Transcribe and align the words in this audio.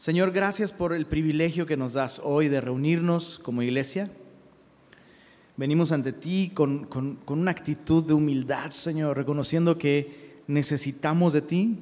Señor, 0.00 0.32
gracias 0.32 0.72
por 0.72 0.94
el 0.94 1.04
privilegio 1.04 1.66
que 1.66 1.76
nos 1.76 1.92
das 1.92 2.22
hoy 2.24 2.48
de 2.48 2.62
reunirnos 2.62 3.38
como 3.38 3.60
iglesia. 3.60 4.10
Venimos 5.58 5.92
ante 5.92 6.14
ti 6.14 6.52
con, 6.54 6.86
con, 6.86 7.18
una 7.26 7.50
actitud 7.50 8.02
de 8.02 8.14
humildad, 8.14 8.70
Señor, 8.70 9.18
reconociendo 9.18 9.76
que 9.76 10.40
necesitamos 10.46 11.34
de 11.34 11.42
ti, 11.42 11.80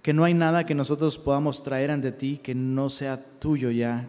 que 0.00 0.12
no 0.12 0.22
hay 0.22 0.32
nada 0.32 0.64
que 0.64 0.76
nosotros 0.76 1.18
podamos 1.18 1.64
traer 1.64 1.90
ante 1.90 2.12
ti 2.12 2.38
que 2.40 2.54
no 2.54 2.88
sea 2.88 3.20
tuyo 3.40 3.72
ya. 3.72 4.06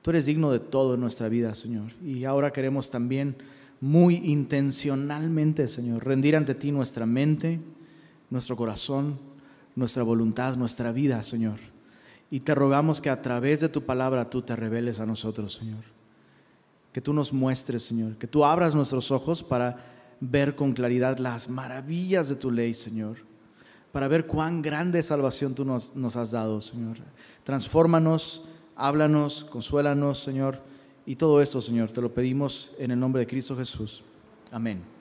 Tú 0.00 0.08
eres 0.08 0.24
digno 0.24 0.50
de 0.50 0.60
todo 0.60 0.94
en 0.94 1.00
nuestra 1.00 1.28
vida, 1.28 1.54
Señor. 1.54 1.92
Y 2.02 2.24
ahora 2.24 2.54
queremos 2.54 2.88
también 2.88 3.36
muy 3.82 4.14
intencionalmente, 4.24 5.68
Señor, 5.68 6.02
rendir 6.06 6.36
ante 6.36 6.54
ti 6.54 6.72
nuestra 6.72 7.04
mente, 7.04 7.60
nuestro 8.30 8.56
corazón, 8.56 9.18
nuestra 9.76 10.02
voluntad, 10.04 10.56
nuestra 10.56 10.90
vida, 10.90 11.22
Señor. 11.22 11.73
Y 12.34 12.40
te 12.40 12.52
rogamos 12.52 13.00
que 13.00 13.10
a 13.10 13.22
través 13.22 13.60
de 13.60 13.68
tu 13.68 13.82
palabra 13.82 14.28
tú 14.28 14.42
te 14.42 14.56
reveles 14.56 14.98
a 14.98 15.06
nosotros, 15.06 15.54
Señor. 15.54 15.84
Que 16.92 17.00
tú 17.00 17.12
nos 17.12 17.32
muestres, 17.32 17.84
Señor. 17.84 18.16
Que 18.16 18.26
tú 18.26 18.44
abras 18.44 18.74
nuestros 18.74 19.12
ojos 19.12 19.44
para 19.44 19.76
ver 20.18 20.56
con 20.56 20.72
claridad 20.72 21.18
las 21.18 21.48
maravillas 21.48 22.28
de 22.28 22.34
tu 22.34 22.50
ley, 22.50 22.74
Señor. 22.74 23.18
Para 23.92 24.08
ver 24.08 24.26
cuán 24.26 24.62
grande 24.62 25.00
salvación 25.04 25.54
tú 25.54 25.64
nos, 25.64 25.92
has 26.16 26.32
dado, 26.32 26.60
Señor. 26.60 26.96
Transfórmanos, 27.44 28.46
háblanos, 28.74 29.44
consuélanos, 29.44 30.20
Señor. 30.20 30.60
Y 31.06 31.14
todo 31.14 31.40
esto, 31.40 31.62
Señor, 31.62 31.92
te 31.92 32.00
lo 32.00 32.12
pedimos 32.12 32.72
en 32.80 32.90
el 32.90 32.98
nombre 32.98 33.20
de 33.20 33.28
Cristo 33.28 33.54
Jesús. 33.54 34.02
Amén. 34.50 34.93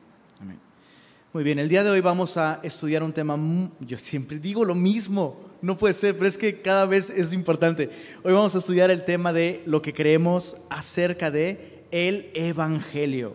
Muy 1.33 1.43
bien, 1.43 1.57
el 1.57 1.67
día 1.67 1.83
de 1.83 1.89
hoy 1.89 1.99
vamos 1.99 2.37
a 2.37 2.59
estudiar 2.61 3.01
un 3.01 3.11
tema, 3.11 3.35
yo 3.79 3.97
siempre 3.97 4.37
digo 4.37 4.63
lo 4.63 4.75
mismo, 4.75 5.41
no 5.63 5.75
puede 5.75 5.95
ser, 5.95 6.13
pero 6.13 6.27
es 6.27 6.37
que 6.37 6.61
cada 6.61 6.85
vez 6.85 7.09
es 7.09 7.33
importante. 7.33 7.89
Hoy 8.21 8.33
vamos 8.33 8.53
a 8.53 8.59
estudiar 8.59 8.91
el 8.91 9.03
tema 9.03 9.33
de 9.33 9.63
lo 9.65 9.81
que 9.81 9.95
creemos 9.95 10.57
acerca 10.69 11.31
de 11.31 11.85
el 11.89 12.29
Evangelio. 12.35 13.33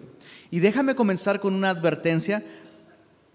Y 0.53 0.61
déjame 0.61 0.95
comenzar 0.95 1.41
con 1.41 1.55
una 1.55 1.71
advertencia 1.71 2.45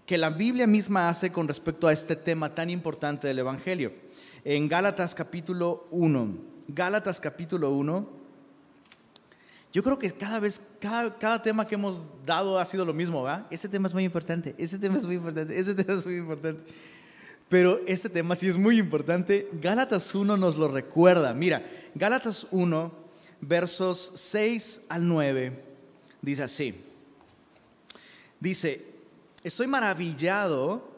que 0.06 0.16
la 0.16 0.30
Biblia 0.30 0.66
misma 0.66 1.10
hace 1.10 1.30
con 1.30 1.46
respecto 1.46 1.86
a 1.86 1.92
este 1.92 2.16
tema 2.16 2.54
tan 2.54 2.70
importante 2.70 3.28
del 3.28 3.40
Evangelio. 3.40 3.92
En 4.46 4.66
Gálatas 4.66 5.14
capítulo 5.14 5.88
1, 5.90 6.38
Gálatas 6.68 7.20
capítulo 7.20 7.68
1, 7.68 8.23
yo 9.74 9.82
creo 9.82 9.98
que 9.98 10.08
cada 10.12 10.38
vez, 10.38 10.60
cada, 10.78 11.12
cada, 11.18 11.42
tema 11.42 11.66
que 11.66 11.74
hemos 11.74 12.06
dado 12.24 12.60
ha 12.60 12.64
sido 12.64 12.84
lo 12.84 12.94
mismo, 12.94 13.24
¿verdad? 13.24 13.44
Ese 13.50 13.68
tema 13.68 13.88
es 13.88 13.92
muy 13.92 14.04
importante, 14.04 14.54
ese 14.56 14.78
tema 14.78 14.94
es 14.94 15.04
muy 15.04 15.16
importante, 15.16 15.58
ese 15.58 15.74
tema 15.74 15.98
es 15.98 16.06
muy 16.06 16.14
importante. 16.14 16.62
Pero 17.48 17.80
este 17.84 18.08
tema 18.08 18.36
sí 18.36 18.46
es 18.46 18.56
muy 18.56 18.78
importante. 18.78 19.48
Gálatas 19.60 20.14
1 20.14 20.36
nos 20.36 20.54
lo 20.54 20.68
recuerda. 20.68 21.34
Mira, 21.34 21.68
Gálatas 21.96 22.46
1, 22.52 22.92
versos 23.40 24.12
6 24.14 24.86
al 24.90 25.08
9, 25.08 25.64
dice 26.22 26.44
así. 26.44 26.80
Dice, 28.38 28.86
estoy 29.42 29.66
maravillado, 29.66 30.88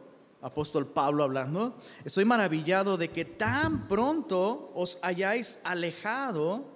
apóstol 0.43 0.87
Pablo 0.87 1.25
hablando, 1.25 1.81
estoy 2.05 2.27
maravillado 2.27 2.99
de 2.99 3.09
que 3.09 3.25
tan 3.25 3.89
pronto 3.89 4.71
os 4.75 4.99
hayáis 5.01 5.61
alejado 5.65 6.76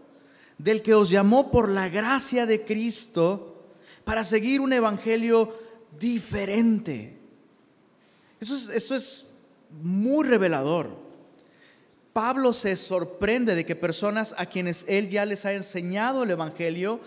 del 0.63 0.83
que 0.83 0.95
os 0.95 1.09
llamó 1.09 1.51
por 1.51 1.71
la 1.71 1.89
gracia 1.89 2.45
de 2.45 2.65
Cristo 2.65 3.65
para 4.05 4.25
seguir 4.25 4.61
un 4.61 4.73
evangelio 4.73 5.53
diferente. 5.99 7.19
Eso 8.41 8.55
es, 8.57 8.91
es 8.91 9.25
muy 9.83 10.27
revelador. 10.27 10.91
Pablo 12.13 12.53
se 12.53 12.77
sorprende 12.77 13.55
de 13.55 13.65
que 13.65 13.75
personas 13.75 14.35
a 14.37 14.47
quienes 14.47 14.85
él 14.87 15.09
ya 15.09 15.25
les 15.25 15.47
ha 15.47 15.55
enseñado 15.55 16.25
el 16.25 16.31
evangelio 16.31 17.01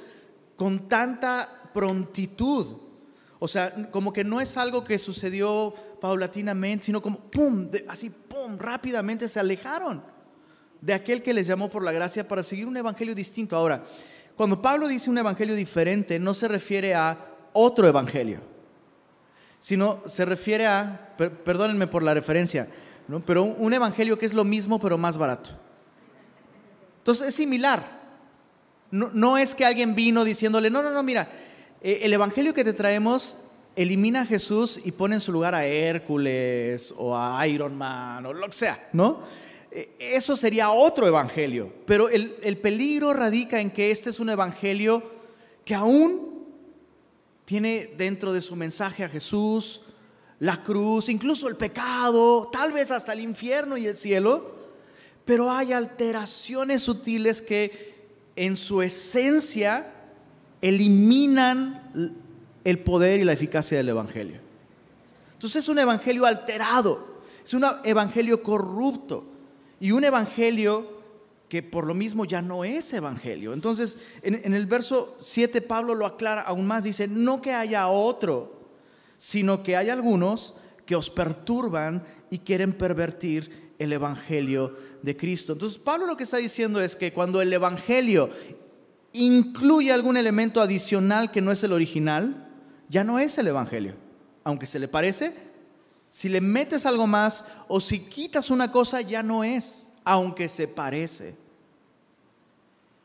con 0.55 0.87
tanta 0.87 1.69
prontitud, 1.73 2.77
o 3.37 3.47
sea, 3.47 3.91
como 3.91 4.13
que 4.13 4.23
no 4.23 4.39
es 4.39 4.55
algo 4.57 4.83
que 4.83 4.97
sucedió 4.97 5.73
paulatinamente, 5.99 6.85
sino 6.85 7.01
como 7.01 7.19
pum, 7.19 7.69
así 7.87 8.09
pum, 8.09 8.57
rápidamente 8.57 9.27
se 9.27 9.39
alejaron 9.39 10.12
de 10.83 10.93
aquel 10.93 11.23
que 11.23 11.33
les 11.33 11.47
llamó 11.47 11.69
por 11.69 11.81
la 11.81 11.93
gracia 11.93 12.27
para 12.27 12.43
seguir 12.43 12.67
un 12.67 12.75
evangelio 12.75 13.15
distinto. 13.15 13.55
Ahora, 13.55 13.85
cuando 14.35 14.61
Pablo 14.61 14.89
dice 14.89 15.09
un 15.09 15.17
evangelio 15.17 15.55
diferente, 15.55 16.19
no 16.19 16.33
se 16.33 16.49
refiere 16.49 16.93
a 16.93 17.17
otro 17.53 17.87
evangelio, 17.87 18.41
sino 19.59 20.01
se 20.07 20.25
refiere 20.25 20.67
a, 20.67 21.15
perdónenme 21.45 21.87
por 21.87 22.03
la 22.03 22.13
referencia, 22.13 22.67
¿no? 23.07 23.21
pero 23.21 23.43
un, 23.43 23.71
evangelio 23.71 24.17
que 24.17 24.25
es 24.25 24.33
lo 24.33 24.43
mismo 24.43 24.77
pero 24.77 24.97
más 24.97 25.17
barato. 25.17 25.51
Entonces 26.97 27.29
es 27.29 27.35
similar. 27.35 28.03
No, 28.91 29.09
no, 29.13 29.37
es 29.37 29.55
que 29.55 29.63
alguien 29.63 29.95
vino 29.95 30.25
diciéndole, 30.25 30.69
no, 30.69 30.83
no, 30.83 30.91
no, 30.91 31.01
mira, 31.01 31.29
eh, 31.81 31.99
el 32.01 32.11
evangelio 32.11 32.53
que 32.53 32.65
te 32.65 32.73
traemos 32.73 33.37
elimina 33.77 34.21
a 34.21 34.25
Jesús 34.25 34.81
y 34.83 34.91
pone 34.91 35.15
en 35.15 35.21
su 35.21 35.31
lugar 35.31 35.55
a 35.55 35.65
Hércules 35.65 36.93
o 36.97 37.17
a 37.17 37.47
Iron 37.47 37.73
Man 37.77 38.25
o 38.25 38.33
lo 38.33 38.47
que 38.47 38.53
sea, 38.53 38.89
¿no? 38.91 39.21
Eh, 39.75 39.95
eso 39.97 40.37
sería 40.37 40.69
otro 40.69 41.07
evangelio. 41.07 41.73
Pero 41.87 42.07
el, 42.07 42.35
el, 42.43 42.57
peligro 42.57 43.11
radica 43.11 43.59
en 43.59 43.71
que 43.71 43.89
este 43.89 44.11
es 44.11 44.19
un 44.19 44.29
evangelio 44.29 45.01
que 45.65 45.73
aún 45.73 46.45
tiene 47.43 47.91
dentro 47.97 48.33
de 48.33 48.41
su 48.41 48.55
mensaje 48.55 49.03
a 49.03 49.09
Jesús, 49.09 49.81
la 50.39 50.61
cruz, 50.61 51.09
incluso 51.09 51.47
el 51.47 51.55
pecado, 51.55 52.49
tal 52.51 52.71
vez 52.71 52.91
hasta 52.91 53.13
el 53.13 53.21
infierno 53.21 53.75
y 53.75 53.87
el 53.87 53.95
cielo, 53.95 54.53
pero 55.25 55.49
hay 55.49 55.73
alteraciones 55.73 56.83
sutiles 56.83 57.41
que 57.41 57.95
en 58.35 58.55
su 58.55 58.81
esencia 58.81 59.91
eliminan 60.61 62.15
el 62.63 62.79
poder 62.79 63.21
y 63.21 63.23
la 63.23 63.33
eficacia 63.33 63.77
del 63.77 63.89
evangelio. 63.89 64.39
Entonces 65.33 65.63
es 65.63 65.69
un 65.69 65.79
evangelio 65.79 66.25
alterado, 66.25 67.21
es 67.43 67.53
un 67.55 67.65
evangelio 67.83 68.43
corrupto 68.43 69.32
y 69.83 69.91
un 69.91 70.05
evangelio 70.05 70.87
que 71.49 71.61
por 71.61 71.85
lo 71.85 71.93
mismo 71.93 72.23
ya 72.23 72.41
no 72.41 72.63
es 72.63 72.93
evangelio. 72.93 73.51
Entonces, 73.51 73.99
en, 74.21 74.53
el 74.53 74.65
verso 74.65 75.17
7 75.19 75.61
Pablo 75.61 75.93
lo 75.93 76.05
aclara 76.05 76.41
aún 76.41 76.65
más, 76.65 76.85
dice, 76.85 77.09
no 77.09 77.41
que 77.41 77.51
haya 77.51 77.89
otro, 77.89 78.61
sino 79.17 79.61
que 79.61 79.75
hay 79.75 79.89
algunos 79.89 80.55
que 80.85 80.95
os 80.95 81.09
perturban 81.09 82.01
y 82.29 82.39
quieren 82.39 82.71
pervertir 82.71 83.73
el 83.77 83.91
evangelio 83.91 84.73
de 85.01 85.17
Cristo. 85.17 85.51
Entonces, 85.51 85.79
Pablo 85.79 86.05
lo 86.05 86.15
que 86.15 86.23
está 86.23 86.37
diciendo 86.37 86.79
es 86.79 86.95
que 86.95 87.11
cuando 87.11 87.41
el 87.41 87.51
evangelio 87.51 88.29
incluye 89.11 89.91
algún 89.91 90.15
elemento 90.15 90.61
adicional 90.61 91.29
que 91.29 91.41
no 91.41 91.51
es 91.51 91.61
el 91.65 91.73
original, 91.73 92.47
ya 92.87 93.03
no 93.03 93.19
es 93.19 93.37
el 93.37 93.49
evangelio. 93.49 93.95
Aunque 94.45 94.65
se 94.65 94.79
le 94.79 94.87
parece, 94.87 95.33
si 96.13 96.29
le 96.29 96.41
metes 96.41 96.85
algo 96.85 97.07
más 97.07 97.43
o 97.67 97.81
si 97.81 98.01
quitas 98.01 98.51
una 98.51 98.71
cosa, 98.71 99.01
ya 99.01 99.23
no 99.23 99.43
es, 99.43 99.89
aunque 100.03 100.47
se 100.47 100.67
parece. 100.67 101.35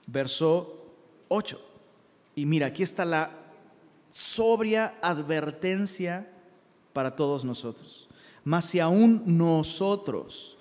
Verso 0.06 0.92
8. 1.28 1.58
Y 2.34 2.44
mira, 2.44 2.66
aquí 2.66 2.82
está 2.82 3.06
la 3.06 3.30
sobria 4.10 4.98
advertencia 5.00 6.28
para 6.92 7.16
todos 7.16 7.46
nosotros. 7.46 8.10
Mas 8.44 8.66
si 8.66 8.78
aún 8.78 9.22
nosotros 9.24 10.58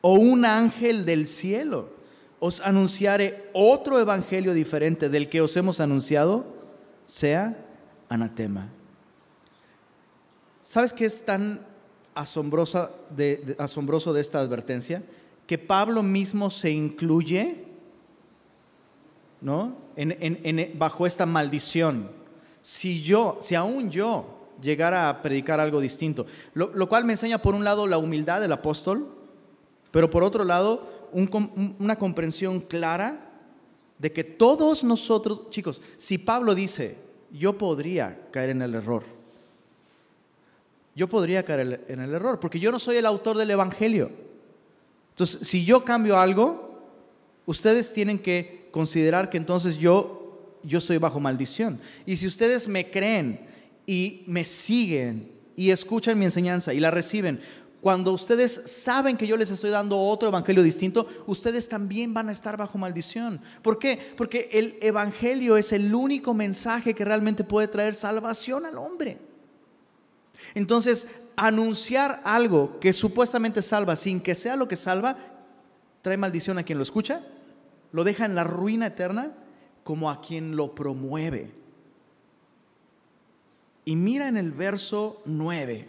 o 0.00 0.14
un 0.14 0.46
ángel 0.46 1.04
del 1.04 1.26
cielo 1.26 1.90
os 2.38 2.62
anunciare 2.62 3.50
otro 3.52 4.00
evangelio 4.00 4.54
diferente 4.54 5.10
del 5.10 5.28
que 5.28 5.42
os 5.42 5.54
hemos 5.54 5.80
anunciado, 5.80 6.46
sea 7.04 7.62
anatema. 8.08 8.70
¿Sabes 10.62 10.94
qué 10.94 11.04
es 11.04 11.26
tan 11.26 11.68
asombrosa 12.14 12.90
de, 13.10 13.56
asombroso 13.58 14.12
de 14.12 14.20
esta 14.20 14.40
advertencia, 14.40 15.02
que 15.46 15.58
Pablo 15.58 16.02
mismo 16.02 16.50
se 16.50 16.70
incluye 16.70 17.70
¿no? 19.40 19.74
En, 19.96 20.78
bajo 20.78 21.06
esta 21.06 21.26
maldición. 21.26 22.10
Si 22.62 23.02
yo, 23.02 23.38
si 23.40 23.54
aún 23.54 23.90
yo 23.90 24.38
llegara 24.60 25.08
a 25.08 25.22
predicar 25.22 25.60
algo 25.60 25.80
distinto, 25.80 26.26
lo, 26.54 26.88
cual 26.88 27.04
me 27.04 27.14
enseña 27.14 27.38
por 27.38 27.54
un 27.54 27.64
lado 27.64 27.86
la 27.86 27.98
humildad 27.98 28.40
del 28.40 28.52
apóstol, 28.52 29.08
pero 29.90 30.10
por 30.10 30.22
otro 30.22 30.44
lado 30.44 31.08
una 31.78 31.96
comprensión 31.96 32.60
clara 32.60 33.28
de 33.98 34.12
que 34.12 34.24
todos 34.24 34.84
nosotros, 34.84 35.50
chicos, 35.50 35.82
si 35.96 36.18
Pablo 36.18 36.54
dice, 36.54 36.96
yo 37.32 37.58
podría 37.58 38.28
caer 38.30 38.50
en 38.50 38.62
el 38.62 38.74
error, 38.74 39.02
yo 40.94 41.08
podría 41.08 41.44
caer 41.44 41.84
en 41.88 42.00
el 42.00 42.14
error, 42.14 42.40
porque 42.40 42.58
yo 42.58 42.72
no 42.72 42.78
soy 42.78 42.96
el 42.96 43.06
autor 43.06 43.38
del 43.38 43.50
Evangelio. 43.50 44.10
Entonces, 45.10 45.46
si 45.46 45.64
yo 45.64 45.84
cambio 45.84 46.18
algo, 46.18 46.78
ustedes 47.46 47.92
tienen 47.92 48.18
que 48.18 48.68
considerar 48.70 49.30
que 49.30 49.36
entonces 49.36 49.78
yo, 49.78 50.58
yo 50.62 50.80
soy 50.80 50.98
bajo 50.98 51.20
maldición. 51.20 51.80
Y 52.06 52.16
si 52.16 52.26
ustedes 52.26 52.68
me 52.68 52.90
creen 52.90 53.40
y 53.86 54.24
me 54.26 54.44
siguen 54.44 55.32
y 55.56 55.70
escuchan 55.70 56.18
mi 56.18 56.24
enseñanza 56.24 56.72
y 56.72 56.80
la 56.80 56.90
reciben 56.90 57.40
cuando 57.80 58.12
ustedes 58.12 58.52
saben 58.66 59.16
que 59.16 59.26
yo 59.26 59.36
les 59.36 59.50
estoy 59.50 59.70
dando 59.70 59.98
otro 59.98 60.28
evangelio 60.28 60.62
distinto, 60.62 61.06
ustedes 61.26 61.68
también 61.68 62.12
van 62.12 62.28
a 62.28 62.32
estar 62.32 62.56
bajo 62.56 62.76
maldición. 62.76 63.40
¿Por 63.62 63.78
qué? 63.78 63.98
Porque 64.16 64.50
el 64.52 64.76
evangelio 64.82 65.56
es 65.56 65.72
el 65.72 65.94
único 65.94 66.34
mensaje 66.34 66.94
que 66.94 67.04
realmente 67.04 67.42
puede 67.42 67.68
traer 67.68 67.94
salvación 67.94 68.66
al 68.66 68.76
hombre. 68.76 69.18
Entonces, 70.54 71.08
anunciar 71.36 72.20
algo 72.24 72.78
que 72.80 72.92
supuestamente 72.92 73.62
salva 73.62 73.96
sin 73.96 74.20
que 74.20 74.34
sea 74.34 74.56
lo 74.56 74.68
que 74.68 74.76
salva, 74.76 75.16
trae 76.02 76.16
maldición 76.16 76.58
a 76.58 76.62
quien 76.62 76.78
lo 76.78 76.82
escucha, 76.82 77.22
lo 77.92 78.04
deja 78.04 78.24
en 78.24 78.34
la 78.34 78.44
ruina 78.44 78.86
eterna 78.86 79.32
como 79.84 80.10
a 80.10 80.20
quien 80.20 80.56
lo 80.56 80.74
promueve. 80.74 81.52
Y 83.84 83.96
mira 83.96 84.28
en 84.28 84.36
el 84.36 84.52
verso 84.52 85.22
9, 85.24 85.88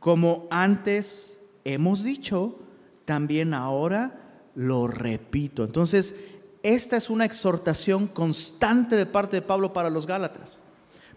como 0.00 0.46
antes 0.50 1.40
hemos 1.64 2.02
dicho, 2.02 2.58
también 3.04 3.54
ahora 3.54 4.18
lo 4.54 4.86
repito. 4.88 5.64
Entonces, 5.64 6.16
esta 6.62 6.96
es 6.96 7.10
una 7.10 7.24
exhortación 7.24 8.06
constante 8.06 8.96
de 8.96 9.06
parte 9.06 9.36
de 9.36 9.42
Pablo 9.42 9.72
para 9.72 9.90
los 9.90 10.06
Gálatas. 10.06 10.60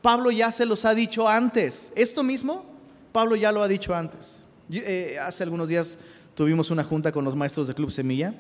Pablo 0.06 0.30
ya 0.30 0.52
se 0.52 0.68
los 0.68 0.86
ha 0.86 0.94
dicho 0.94 1.28
antes. 1.28 1.92
Esto 1.96 2.24
mismo, 2.24 2.64
Pablo 3.12 3.36
ya 3.36 3.52
lo 3.52 3.64
ha 3.64 3.68
dicho 3.68 3.96
antes. 3.96 4.44
Eh, 4.72 5.18
hace 5.20 5.42
algunos 5.42 5.68
días 5.68 5.98
tuvimos 6.36 6.70
una 6.70 6.84
junta 6.84 7.12
con 7.12 7.26
los 7.26 7.36
maestros 7.36 7.66
del 7.66 7.76
Club 7.76 7.90
Semilla 7.90 8.36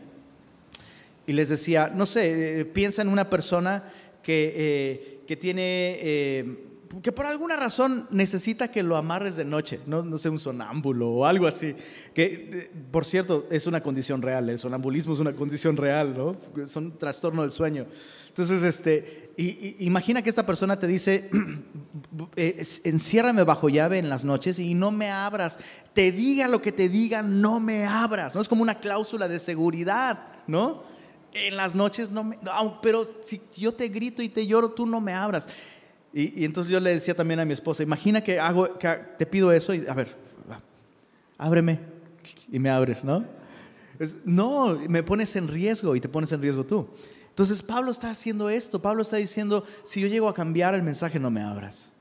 y 1.26 1.34
les 1.34 1.50
decía, 1.50 1.92
no 1.92 2.06
sé, 2.06 2.60
eh, 2.60 2.66
piensa 2.66 3.02
en 3.02 3.08
una 3.08 3.32
persona 3.32 3.84
que, 4.22 4.54
eh, 4.56 5.24
que 5.26 5.36
tiene 5.38 6.76
que 7.02 7.12
por 7.12 7.26
alguna 7.26 7.56
razón 7.56 8.08
necesita 8.12 8.70
que 8.70 8.84
lo 8.84 8.96
amarres 8.96 9.36
de 9.36 9.44
noche, 9.44 9.80
no, 9.86 10.04
no 10.04 10.18
sé, 10.18 10.30
un 10.30 10.40
sonámbulo 10.40 11.10
o 11.10 11.26
algo 11.26 11.48
así. 11.48 11.76
Que, 12.14 12.70
por 12.92 13.06
cierto, 13.06 13.48
es 13.50 13.68
una 13.68 13.82
condición 13.82 14.22
real, 14.22 14.50
el 14.50 14.60
sonambulismo 14.60 15.14
es 15.14 15.20
una 15.20 15.34
condición 15.34 15.76
real, 15.78 16.16
¿no? 16.16 16.38
Es 16.62 16.76
un 16.76 16.98
trastorno 16.98 17.42
del 17.42 17.52
sueño. 17.52 17.88
Entonces, 18.28 18.64
este, 18.64 19.25
y, 19.38 19.76
imagina 19.80 20.22
que 20.22 20.30
esta 20.30 20.46
persona 20.46 20.80
te 20.80 20.88
dice, 20.88 21.30
eh, 22.36 22.64
enciérrame 22.84 23.44
bajo 23.44 23.70
llave 23.70 24.00
en 24.00 24.10
las 24.10 24.24
noches 24.24 24.60
y 24.60 24.74
no 24.74 24.92
me 24.92 25.10
abras. 25.10 25.60
Te 25.94 26.12
diga 26.12 26.48
lo 26.48 26.62
que 26.62 26.72
te 26.72 26.88
diga, 26.88 27.22
no 27.22 27.60
me 27.60 27.86
abras. 27.86 28.36
¿no? 28.36 28.42
Es 28.42 28.48
como 28.48 28.62
una 28.62 28.80
cláusula 28.80 29.28
de 29.28 29.40
seguridad, 29.40 30.20
¿no? 30.48 30.84
En 31.34 31.58
las 31.58 31.76
noches 31.76 32.12
no 32.12 32.24
me... 32.24 32.40
pero 32.82 33.06
si 33.26 33.42
yo 33.58 33.74
te 33.74 33.90
grito 33.90 34.22
y 34.22 34.30
te 34.30 34.48
lloro, 34.48 34.72
tú 34.72 34.86
no 34.86 35.02
me 35.02 35.14
abras. 35.14 35.50
Y, 36.14 36.46
entonces 36.46 36.72
yo 36.72 36.80
le 36.80 36.92
decía 36.92 37.14
también 37.14 37.42
a 37.42 37.46
mi 37.46 37.52
esposa, 37.52 37.84
imagina 37.84 38.24
que, 38.24 38.40
hago, 38.40 38.78
que 38.78 38.88
te 39.18 39.26
pido 39.26 39.52
eso 39.52 39.74
y, 39.74 39.86
a 39.86 39.94
ver, 39.94 40.16
ábreme 41.38 41.80
y 42.50 42.58
me 42.58 42.70
abres, 42.70 43.04
¿no? 43.04 43.26
no, 44.24 44.80
me 44.90 45.04
pones 45.04 45.36
en 45.36 45.48
riesgo 45.48 45.96
y 45.96 46.00
te 46.00 46.08
pones 46.10 46.32
en 46.32 46.42
riesgo 46.42 46.66
tú. 46.66 46.88
Entonces 47.36 47.62
Pablo 47.62 47.92
está 47.92 48.10
haciendo 48.10 48.50
esto, 48.50 48.82
Pablo 48.82 49.02
está 49.02 49.18
diciendo, 49.18 49.66
si 49.84 50.00
yo 50.00 50.08
llego 50.08 50.30
a 50.30 50.34
cambiar 50.34 50.74
el 50.74 50.84
mensaje, 50.84 51.20
no 51.20 51.30
me 51.30 51.42
abras. 51.42 51.92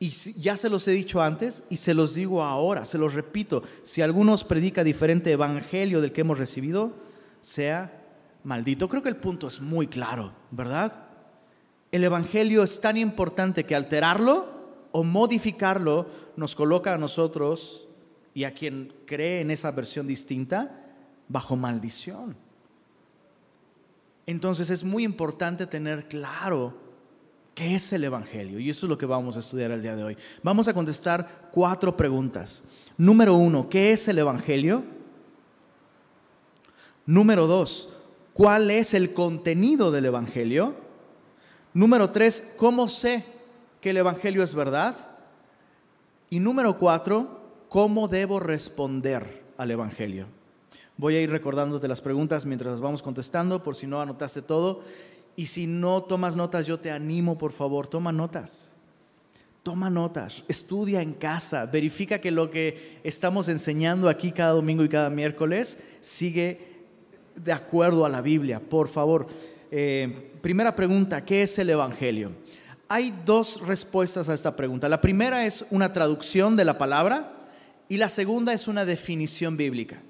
Y 0.00 0.10
ya 0.10 0.56
se 0.56 0.68
los 0.68 0.86
he 0.88 0.90
dicho 0.90 1.22
antes 1.22 1.62
y 1.70 1.76
se 1.76 1.94
los 1.94 2.14
digo 2.14 2.42
ahora, 2.42 2.84
se 2.84 2.98
los 2.98 3.14
repito, 3.14 3.62
si 3.82 4.02
alguno 4.02 4.36
predica 4.38 4.82
diferente 4.82 5.30
evangelio 5.30 6.00
del 6.00 6.12
que 6.12 6.22
hemos 6.22 6.38
recibido, 6.38 6.92
sea 7.40 8.02
maldito. 8.42 8.88
Creo 8.88 9.02
que 9.02 9.08
el 9.08 9.16
punto 9.16 9.46
es 9.46 9.60
muy 9.60 9.86
claro, 9.86 10.32
¿verdad? 10.50 11.04
el 11.94 12.02
Evangelio 12.02 12.64
es 12.64 12.80
tan 12.80 12.96
importante 12.96 13.62
que 13.62 13.76
alterarlo 13.76 14.48
o 14.90 15.04
modificarlo 15.04 16.08
nos 16.36 16.56
coloca 16.56 16.92
a 16.92 16.98
nosotros 16.98 17.86
y 18.34 18.42
a 18.42 18.52
quien 18.52 18.92
cree 19.06 19.42
en 19.42 19.52
esa 19.52 19.70
versión 19.70 20.08
distinta 20.08 20.90
bajo 21.28 21.54
maldición. 21.54 22.36
Entonces 24.26 24.70
es 24.70 24.84
muy 24.84 25.04
importante 25.04 25.66
tener 25.66 26.08
claro 26.08 26.74
qué 27.54 27.76
es 27.76 27.92
el 27.92 28.04
Evangelio 28.04 28.58
y 28.58 28.70
eso 28.70 28.86
es 28.86 28.90
lo 28.90 28.98
que 28.98 29.06
vamos 29.06 29.36
a 29.36 29.40
estudiar 29.40 29.70
el 29.70 29.82
día 29.82 29.96
de 29.96 30.04
hoy. 30.04 30.16
Vamos 30.42 30.66
a 30.68 30.74
contestar 30.74 31.48
cuatro 31.50 31.96
preguntas. 31.96 32.62
Número 32.96 33.34
uno, 33.34 33.68
¿qué 33.68 33.92
es 33.92 34.08
el 34.08 34.18
Evangelio? 34.18 34.84
Número 37.06 37.46
dos, 37.46 37.90
¿cuál 38.32 38.70
es 38.70 38.94
el 38.94 39.12
contenido 39.12 39.92
del 39.92 40.06
Evangelio? 40.06 40.74
Número 41.74 42.10
tres, 42.10 42.54
¿cómo 42.56 42.88
sé 42.88 43.24
que 43.80 43.90
el 43.90 43.98
Evangelio 43.98 44.42
es 44.42 44.54
verdad? 44.54 44.96
Y 46.30 46.40
número 46.40 46.78
cuatro, 46.78 47.42
¿cómo 47.68 48.08
debo 48.08 48.40
responder 48.40 49.42
al 49.58 49.70
Evangelio? 49.70 50.26
Voy 50.96 51.16
a 51.16 51.20
ir 51.20 51.30
recordándote 51.30 51.88
las 51.88 52.00
preguntas 52.00 52.46
mientras 52.46 52.72
las 52.72 52.80
vamos 52.80 53.02
contestando, 53.02 53.62
por 53.62 53.74
si 53.74 53.86
no 53.86 54.00
anotaste 54.00 54.42
todo. 54.42 54.82
Y 55.36 55.46
si 55.46 55.66
no 55.66 56.02
tomas 56.02 56.36
notas, 56.36 56.66
yo 56.66 56.78
te 56.78 56.90
animo, 56.90 57.36
por 57.36 57.52
favor, 57.52 57.88
toma 57.88 58.12
notas. 58.12 58.72
Toma 59.64 59.88
notas, 59.88 60.44
estudia 60.46 61.00
en 61.00 61.14
casa, 61.14 61.64
verifica 61.64 62.20
que 62.20 62.30
lo 62.30 62.50
que 62.50 63.00
estamos 63.02 63.48
enseñando 63.48 64.10
aquí 64.10 64.30
cada 64.30 64.52
domingo 64.52 64.84
y 64.84 64.90
cada 64.90 65.08
miércoles 65.08 65.78
sigue 66.02 66.74
de 67.34 67.50
acuerdo 67.50 68.04
a 68.04 68.10
la 68.10 68.20
Biblia, 68.20 68.60
por 68.60 68.88
favor. 68.88 69.26
Eh, 69.70 70.32
primera 70.42 70.76
pregunta, 70.76 71.24
¿qué 71.24 71.42
es 71.42 71.58
el 71.58 71.70
Evangelio? 71.70 72.32
Hay 72.88 73.14
dos 73.24 73.66
respuestas 73.66 74.28
a 74.28 74.34
esta 74.34 74.54
pregunta. 74.54 74.86
La 74.90 75.00
primera 75.00 75.46
es 75.46 75.64
una 75.70 75.94
traducción 75.94 76.56
de 76.56 76.66
la 76.66 76.76
palabra 76.76 77.32
y 77.88 77.96
la 77.96 78.10
segunda 78.10 78.52
es 78.52 78.68
una 78.68 78.84
definición 78.84 79.56
bíblica. 79.56 80.02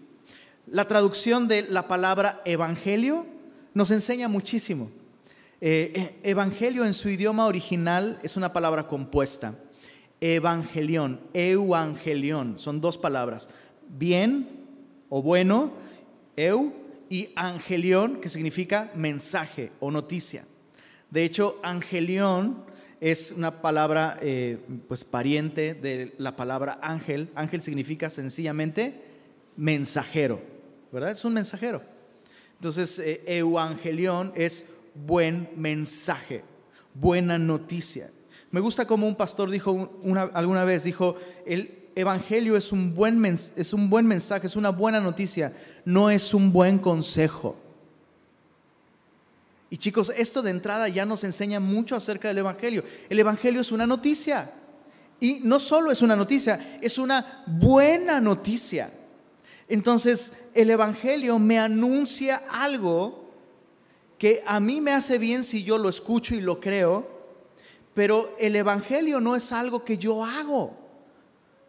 La 0.66 0.86
traducción 0.86 1.46
de 1.46 1.62
la 1.62 1.88
palabra 1.88 2.40
Evangelio 2.44 3.26
nos 3.74 3.90
enseña 3.90 4.28
muchísimo. 4.28 4.90
Eh, 5.60 5.92
eh, 5.94 6.30
evangelio 6.30 6.84
en 6.84 6.94
su 6.94 7.08
idioma 7.08 7.46
original 7.46 8.18
es 8.22 8.36
una 8.36 8.52
palabra 8.52 8.86
compuesta. 8.88 9.58
Evangelión, 10.20 11.20
euangelión, 11.34 12.58
son 12.58 12.80
dos 12.80 12.96
palabras. 12.96 13.50
Bien 13.88 14.48
o 15.10 15.22
bueno, 15.22 15.72
eu 16.36 16.72
y 17.10 17.28
angelión, 17.36 18.20
que 18.20 18.28
significa 18.28 18.90
mensaje 18.94 19.70
o 19.80 19.90
noticia. 19.90 20.44
De 21.10 21.24
hecho, 21.24 21.60
angelión 21.62 22.64
es 23.00 23.32
una 23.36 23.60
palabra 23.60 24.18
eh, 24.22 24.58
pues 24.88 25.04
pariente 25.04 25.74
de 25.74 26.14
la 26.16 26.36
palabra 26.36 26.78
ángel. 26.80 27.28
Ángel 27.34 27.60
significa 27.60 28.08
sencillamente 28.08 29.02
mensajero, 29.56 30.40
¿verdad? 30.94 31.10
Es 31.10 31.24
un 31.24 31.34
mensajero. 31.34 31.82
Entonces, 32.54 33.00
eh, 33.00 33.24
euangelión 33.26 34.32
es 34.36 34.64
buen 34.94 35.50
mensaje, 35.56 36.44
buena 36.94 37.36
noticia. 37.36 38.10
Me 38.52 38.60
gusta 38.60 38.86
como 38.86 39.08
un 39.08 39.16
pastor 39.16 39.50
dijo 39.50 39.90
alguna 40.32 40.62
vez, 40.62 40.84
dijo, 40.84 41.16
el 41.44 41.88
evangelio 41.96 42.56
es 42.56 42.70
un, 42.70 42.94
buen 42.94 43.22
es 43.24 43.72
un 43.72 43.90
buen 43.90 44.06
mensaje, 44.06 44.46
es 44.46 44.54
una 44.54 44.70
buena 44.70 45.00
noticia, 45.00 45.52
no 45.84 46.10
es 46.10 46.32
un 46.32 46.52
buen 46.52 46.78
consejo. 46.78 47.56
Y 49.68 49.76
chicos, 49.78 50.12
esto 50.16 50.42
de 50.42 50.52
entrada 50.52 50.88
ya 50.88 51.04
nos 51.04 51.24
enseña 51.24 51.58
mucho 51.58 51.96
acerca 51.96 52.28
del 52.28 52.38
Evangelio. 52.38 52.84
El 53.08 53.18
Evangelio 53.18 53.60
es 53.60 53.72
una 53.72 53.88
noticia. 53.88 54.52
Y 55.18 55.40
no 55.42 55.58
solo 55.58 55.90
es 55.90 56.02
una 56.02 56.14
noticia, 56.14 56.78
es 56.80 56.96
una 56.98 57.42
buena 57.48 58.20
noticia. 58.20 58.92
Entonces, 59.68 60.32
el 60.54 60.70
Evangelio 60.70 61.38
me 61.38 61.58
anuncia 61.58 62.42
algo 62.50 63.24
que 64.18 64.42
a 64.46 64.60
mí 64.60 64.80
me 64.80 64.92
hace 64.92 65.18
bien 65.18 65.44
si 65.44 65.64
yo 65.64 65.78
lo 65.78 65.88
escucho 65.88 66.34
y 66.34 66.40
lo 66.40 66.60
creo, 66.60 67.08
pero 67.94 68.34
el 68.38 68.56
Evangelio 68.56 69.20
no 69.20 69.36
es 69.36 69.52
algo 69.52 69.84
que 69.84 69.98
yo 69.98 70.24
hago. 70.24 70.76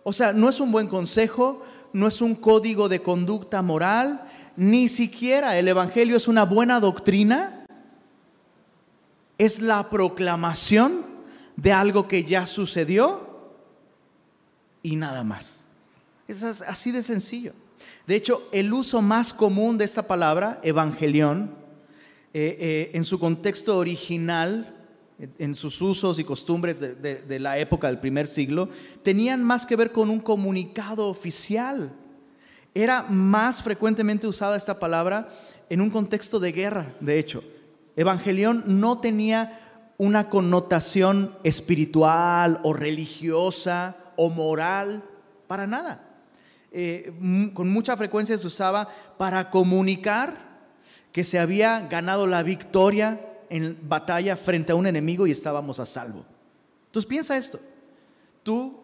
O 0.04 0.14
sea, 0.14 0.34
no 0.34 0.50
es 0.50 0.60
un 0.60 0.72
buen 0.72 0.88
consejo, 0.88 1.62
no 1.94 2.08
es 2.08 2.22
un 2.22 2.36
código 2.36 2.90
de 2.90 3.02
conducta 3.02 3.62
moral, 3.62 4.28
ni 4.56 4.88
siquiera 4.88 5.58
el 5.58 5.68
Evangelio 5.68 6.18
es 6.18 6.28
una 6.28 6.46
buena 6.46 6.80
doctrina, 6.80 7.66
es 9.38 9.62
la 9.62 9.90
proclamación 9.90 11.06
de 11.56 11.74
algo 11.74 12.08
que 12.08 12.24
ya 12.24 12.46
sucedió 12.46 13.28
y 14.84 14.96
nada 14.96 15.24
más. 15.24 15.66
Es 16.28 16.44
así 16.44 16.92
de 16.92 17.04
sencillo. 17.04 17.54
De 18.08 18.16
hecho, 18.16 18.48
el 18.52 18.72
uso 18.72 19.02
más 19.02 19.34
común 19.34 19.78
de 19.78 19.86
esta 19.86 20.04
palabra, 20.04 20.60
evangelión, 20.64 21.56
eh, 22.34 22.58
eh, 22.60 22.92
en 22.94 23.04
su 23.04 23.20
contexto 23.20 23.78
original, 23.78 24.76
en 25.40 25.56
sus 25.56 25.82
usos 25.82 26.20
y 26.20 26.24
costumbres 26.24 26.82
de, 26.82 27.40
la 27.40 27.58
época 27.58 27.88
del 27.88 28.00
primer 28.00 28.28
siglo, 28.28 28.70
tenían 29.02 29.44
más 29.44 29.66
que 29.66 29.76
ver 29.76 29.92
con 29.92 30.10
un 30.10 30.20
comunicado 30.20 31.08
oficial. 31.08 31.92
Era 32.74 33.04
más 33.04 33.64
frecuentemente 33.64 34.28
usada 34.28 34.58
esta 34.58 34.78
palabra 34.78 35.30
en 35.70 35.80
un 35.82 35.90
contexto 35.90 36.40
de 36.40 36.52
guerra, 36.52 36.94
de 37.00 37.18
hecho. 37.18 37.44
Evangelión 37.96 38.64
no 38.68 39.00
tenía 39.00 39.94
una 39.98 40.30
connotación 40.30 41.38
espiritual 41.44 42.60
o 42.64 42.74
religiosa 42.74 43.96
o 44.18 44.30
moral 44.30 45.02
para 45.48 45.66
nada. 45.66 46.05
Eh, 46.78 47.14
con 47.54 47.70
mucha 47.70 47.96
frecuencia 47.96 48.38
se 48.38 48.48
usaba 48.48 48.90
para 49.18 49.50
comunicar 49.50 50.36
que 51.14 51.24
se 51.24 51.40
había 51.40 51.80
ganado 51.88 52.28
la 52.28 52.44
victoria 52.44 53.22
en 53.50 53.78
batalla 53.84 54.36
frente 54.36 54.74
a 54.74 54.76
un 54.76 54.86
enemigo 54.86 55.26
y 55.26 55.32
estábamos 55.32 55.80
a 55.80 55.86
salvo. 55.86 56.26
Entonces 56.88 57.08
piensa 57.08 57.38
esto, 57.38 57.62
tú 58.44 58.78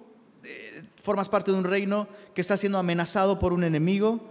eh, 0.45 0.83
formas 1.03 1.27
parte 1.27 1.51
de 1.51 1.57
un 1.57 1.65
reino 1.65 2.07
que 2.33 2.39
está 2.39 2.55
siendo 2.55 2.77
amenazado 2.77 3.39
por 3.39 3.51
un 3.51 3.65
enemigo, 3.65 4.21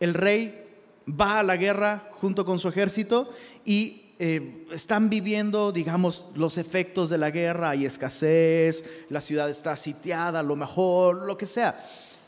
el 0.00 0.14
rey 0.14 0.64
va 1.06 1.40
a 1.40 1.42
la 1.42 1.56
guerra 1.58 2.08
junto 2.10 2.46
con 2.46 2.58
su 2.58 2.68
ejército 2.68 3.28
y 3.66 4.14
eh, 4.18 4.66
están 4.72 5.10
viviendo, 5.10 5.72
digamos, 5.72 6.28
los 6.36 6.56
efectos 6.56 7.10
de 7.10 7.18
la 7.18 7.30
guerra, 7.30 7.68
hay 7.68 7.84
escasez, 7.84 9.04
la 9.10 9.20
ciudad 9.20 9.50
está 9.50 9.76
sitiada, 9.76 10.42
lo 10.42 10.56
mejor, 10.56 11.26
lo 11.26 11.36
que 11.36 11.46
sea. 11.46 11.84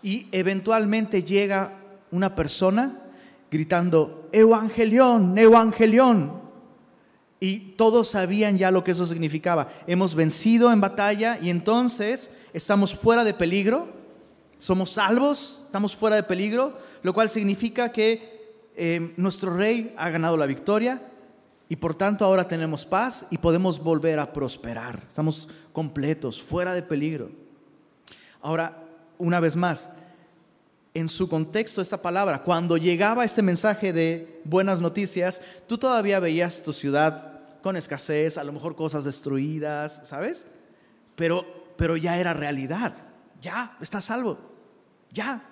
Y 0.06 0.28
eventualmente 0.30 1.24
llega 1.24 1.72
una 2.12 2.36
persona 2.36 3.02
gritando, 3.50 4.28
Evangelión, 4.30 5.36
Evangelión. 5.36 6.42
Y 7.40 7.72
todos 7.72 8.10
sabían 8.10 8.56
ya 8.56 8.70
lo 8.70 8.84
que 8.84 8.92
eso 8.92 9.04
significaba. 9.04 9.66
Hemos 9.88 10.14
vencido 10.14 10.70
en 10.70 10.80
batalla 10.80 11.40
y 11.42 11.50
entonces 11.50 12.30
estamos 12.52 12.96
fuera 12.96 13.24
de 13.24 13.34
peligro, 13.34 13.88
somos 14.58 14.90
salvos, 14.90 15.62
estamos 15.66 15.96
fuera 15.96 16.14
de 16.14 16.22
peligro, 16.22 16.78
lo 17.02 17.12
cual 17.12 17.28
significa 17.28 17.90
que 17.90 18.62
eh, 18.76 19.12
nuestro 19.16 19.56
rey 19.56 19.92
ha 19.96 20.08
ganado 20.08 20.36
la 20.36 20.46
victoria 20.46 21.02
y 21.68 21.74
por 21.74 21.96
tanto 21.96 22.24
ahora 22.24 22.46
tenemos 22.46 22.86
paz 22.86 23.26
y 23.30 23.38
podemos 23.38 23.82
volver 23.82 24.20
a 24.20 24.32
prosperar. 24.32 25.02
Estamos 25.04 25.48
completos, 25.72 26.40
fuera 26.40 26.74
de 26.74 26.82
peligro. 26.84 27.32
Ahora, 28.40 28.85
una 29.18 29.40
vez 29.40 29.56
más, 29.56 29.88
en 30.94 31.08
su 31.08 31.28
contexto 31.28 31.82
esta 31.82 32.00
palabra, 32.00 32.42
cuando 32.42 32.78
llegaba 32.78 33.24
este 33.24 33.42
mensaje 33.42 33.92
de 33.92 34.40
buenas 34.44 34.80
noticias, 34.80 35.42
tú 35.66 35.76
todavía 35.76 36.20
veías 36.20 36.62
tu 36.62 36.72
ciudad 36.72 37.42
con 37.60 37.76
escasez, 37.76 38.38
a 38.38 38.44
lo 38.44 38.52
mejor 38.52 38.74
cosas 38.76 39.04
destruidas, 39.04 40.00
¿sabes? 40.04 40.46
Pero, 41.14 41.44
pero 41.76 41.96
ya 41.96 42.18
era 42.18 42.32
realidad, 42.32 42.94
ya 43.40 43.76
está 43.80 44.00
salvo, 44.00 44.38
ya. 45.10 45.42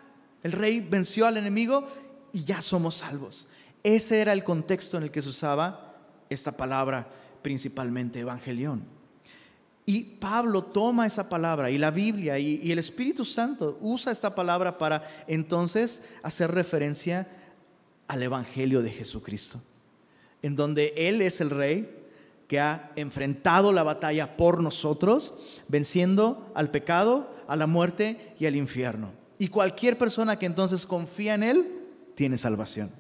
El 0.42 0.52
rey 0.52 0.80
venció 0.80 1.26
al 1.26 1.37
enemigo 1.37 1.87
y 2.33 2.44
ya 2.44 2.62
somos 2.62 2.97
salvos. 2.97 3.47
Ese 3.83 4.21
era 4.21 4.33
el 4.33 4.44
contexto 4.44 4.97
en 4.97 5.02
el 5.02 5.11
que 5.11 5.21
se 5.21 5.28
usaba 5.28 5.94
esta 6.30 6.52
palabra 6.52 7.06
principalmente 7.42 8.21
evangelión. 8.21 8.93
Y 9.87 10.17
Pablo 10.19 10.62
toma 10.62 11.07
esa 11.07 11.29
palabra 11.29 11.71
y 11.71 11.76
la 11.76 11.91
Biblia 11.91 12.38
y, 12.38 12.73
el 12.73 12.79
Espíritu 12.79 13.25
Santo 13.25 13.79
usa 13.83 14.12
esta 14.12 14.35
palabra 14.35 14.79
para 14.79 15.25
entonces 15.26 16.05
hacer 16.23 16.50
referencia 16.53 17.29
al 18.09 18.23
Evangelio 18.23 18.81
de 18.81 18.91
Jesucristo, 18.91 19.61
en 20.43 20.57
donde 20.57 20.95
Él 20.97 21.21
es 21.21 21.41
el 21.41 21.50
Rey 21.50 22.03
que 22.49 22.61
ha 22.61 22.93
enfrentado 22.97 23.73
la 23.73 23.83
batalla 23.83 24.37
por 24.37 24.62
nosotros, 24.62 25.35
venciendo 25.69 26.50
al 26.55 26.71
pecado, 26.71 27.31
a 27.47 27.57
la 27.57 27.67
muerte 27.67 28.35
y 28.38 28.47
al 28.47 28.57
infierno. 28.57 29.12
Y 29.38 29.49
cualquier 29.49 29.99
persona 29.99 30.38
que 30.38 30.47
entonces 30.47 30.87
confía 30.87 31.35
en 31.35 31.43
Él 31.43 31.81
tiene 32.14 32.38
salvación. 32.38 32.91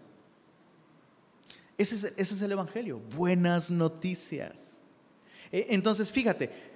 Ese 1.76 2.12
es, 2.16 2.42
el 2.42 2.52
Evangelio, 2.52 3.00
buenas 3.16 3.70
noticias. 3.70 4.82
E, 5.50 5.66
entonces, 5.70 6.10
fíjate, 6.10 6.73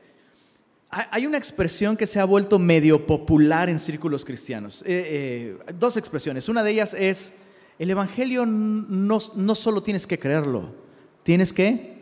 hay 0.90 1.26
una 1.26 1.36
expresión 1.36 1.96
que 1.96 2.06
se 2.06 2.18
ha 2.18 2.24
vuelto 2.24 2.58
medio 2.58 3.06
popular 3.06 3.68
en 3.68 3.78
círculos 3.78 4.24
cristianos. 4.24 4.82
Eh, 4.86 5.58
eh, 5.66 5.72
dos 5.78 5.98
expresiones. 5.98 6.48
Una 6.48 6.62
de 6.62 6.70
ellas 6.70 6.94
es, 6.94 7.34
el 7.78 7.90
Evangelio 7.90 8.46
no, 8.46 9.20
solo 9.20 9.82
tienes 9.82 10.06
que 10.06 10.18
creerlo, 10.18 10.72
tienes 11.22 11.52
que... 11.52 11.98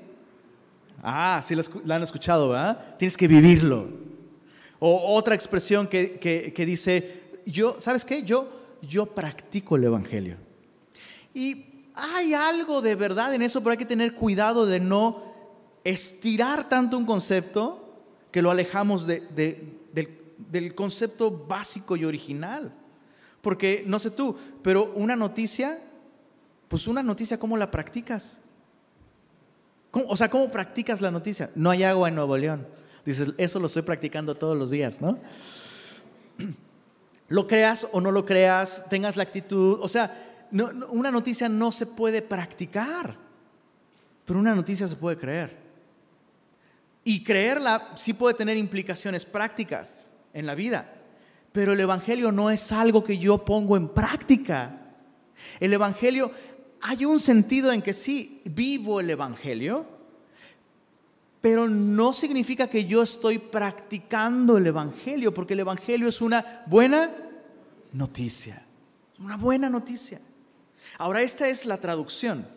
Ah, 1.03 1.43
sí 1.47 1.55
la 1.85 1.97
han 1.97 2.03
escuchado, 2.03 2.51
¿verdad? 2.51 2.97
Tienes 2.97 3.17
que 3.17 3.29
vivirlo. 3.29 3.89
O 4.79 5.17
otra 5.17 5.35
expresión 5.35 5.89
que, 5.89 6.65
dice, 6.67 7.41
yo, 7.45 7.77
¿sabes 7.79 8.05
qué? 8.05 8.23
Yo, 8.23 8.49
yo 8.83 9.07
practico 9.07 9.77
el 9.77 9.85
Evangelio. 9.85 10.37
Y 11.35 11.85
hay 11.95 12.35
algo 12.35 12.83
de 12.83 12.95
verdad 12.95 13.35
en 13.35 13.43
eso, 13.43 13.61
pero 13.61 13.73
hay 13.73 13.79
que 13.79 13.85
tener 13.85 14.15
cuidado 14.15 14.65
de 14.65 14.81
no 14.81 15.23
estirar 15.83 16.69
tanto 16.69 16.97
un 16.97 17.07
concepto 17.07 17.86
que 18.31 18.43
lo 18.43 18.51
alejamos 18.51 19.07
del, 19.07 20.75
concepto 20.75 21.47
básico 21.47 21.97
y 21.97 22.05
original. 22.05 22.73
Porque, 23.41 23.85
no 23.87 23.99
sé 23.99 24.11
tú, 24.11 24.37
pero 24.63 24.93
una 24.95 25.17
noticia, 25.17 25.79
pues 26.69 26.87
una 26.87 27.03
noticia, 27.03 27.39
¿cómo 27.39 27.57
la 27.57 27.71
practicas? 27.71 28.41
O 29.93 30.17
sea, 30.17 30.29
¿cómo 30.29 30.51
practicas 30.51 31.01
la 31.01 31.11
noticia? 31.11 31.51
No 31.55 31.71
hay 31.71 31.83
agua 31.85 32.09
en 32.09 32.17
Nuevo 32.17 32.37
León. 32.37 32.67
Dices, 33.05 33.29
eso 33.39 33.61
lo 33.61 33.67
estoy 33.67 33.83
practicando 33.83 34.35
todos 34.35 34.57
los 34.57 34.71
días, 34.71 35.01
¿no? 35.01 35.19
Lo 37.29 37.49
creas 37.49 37.89
o 37.91 38.01
no 38.01 38.13
lo 38.13 38.25
creas, 38.25 38.85
tengas 38.89 39.17
la 39.17 39.25
actitud, 39.25 39.81
o 39.83 39.89
sea, 39.89 40.47
una 40.53 41.11
noticia 41.11 41.49
no 41.49 41.73
se 41.73 41.87
puede 41.87 42.23
practicar, 42.23 43.17
pero 44.25 44.39
una 44.39 44.55
noticia 44.55 44.87
se 44.87 44.95
puede 44.95 45.17
creer. 45.17 45.66
Y 47.09 47.23
creerla 47.23 47.93
sí 47.95 48.15
puede 48.15 48.35
tener 48.35 48.57
implicaciones 48.57 49.25
prácticas 49.25 50.09
en 50.35 50.45
la 50.45 50.57
vida, 50.57 50.93
pero 51.53 51.73
el 51.73 51.79
Evangelio 51.79 52.33
no 52.33 52.51
es 52.51 52.73
algo 52.73 53.05
que 53.05 53.17
yo 53.17 53.45
pongo 53.45 53.77
en 53.77 53.91
práctica. 53.91 54.81
El 55.61 55.73
Evangelio, 55.73 56.33
hay 56.81 57.05
un 57.05 57.21
sentido 57.21 57.71
en 57.71 57.81
que 57.81 57.93
sí, 57.93 58.43
vivo 58.47 58.99
el 58.99 59.09
Evangelio, 59.09 59.87
pero 61.41 61.69
no 61.69 62.13
significa 62.13 62.69
que 62.69 62.87
yo 62.87 63.05
estoy 63.05 63.39
practicando 63.39 64.57
el 64.57 64.67
Evangelio, 64.67 65.33
porque 65.33 65.55
el 65.55 65.61
Evangelio 65.61 66.09
es 66.09 66.21
una 66.21 66.65
buena 66.67 67.09
noticia, 67.93 68.67
una 69.21 69.37
buena 69.37 69.71
noticia. 69.71 70.21
Ahora, 70.99 71.23
esta 71.23 71.49
es 71.49 71.67
la 71.67 71.79
traducción 71.79 72.49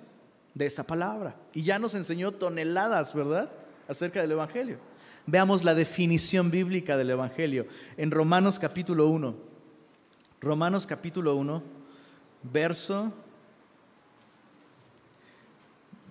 de 0.56 0.66
esta 0.66 0.82
palabra. 0.82 1.36
Y 1.54 1.62
ya 1.62 1.78
nos 1.78 1.94
enseñó 1.94 2.32
toneladas, 2.32 3.14
¿verdad? 3.14 3.52
Acerca 3.90 4.22
del 4.22 4.34
Evangelio. 4.34 4.78
Veamos 5.26 5.64
la 5.64 5.74
definición 5.74 6.52
bíblica 6.52 6.96
del 6.96 7.10
Evangelio 7.10 7.66
en 7.98 8.12
Romanos 8.12 8.60
capítulo 8.60 9.08
1. 9.08 9.36
Romanos 10.42 10.86
capítulo 10.86 11.36
1, 11.36 11.64
verso 12.44 13.12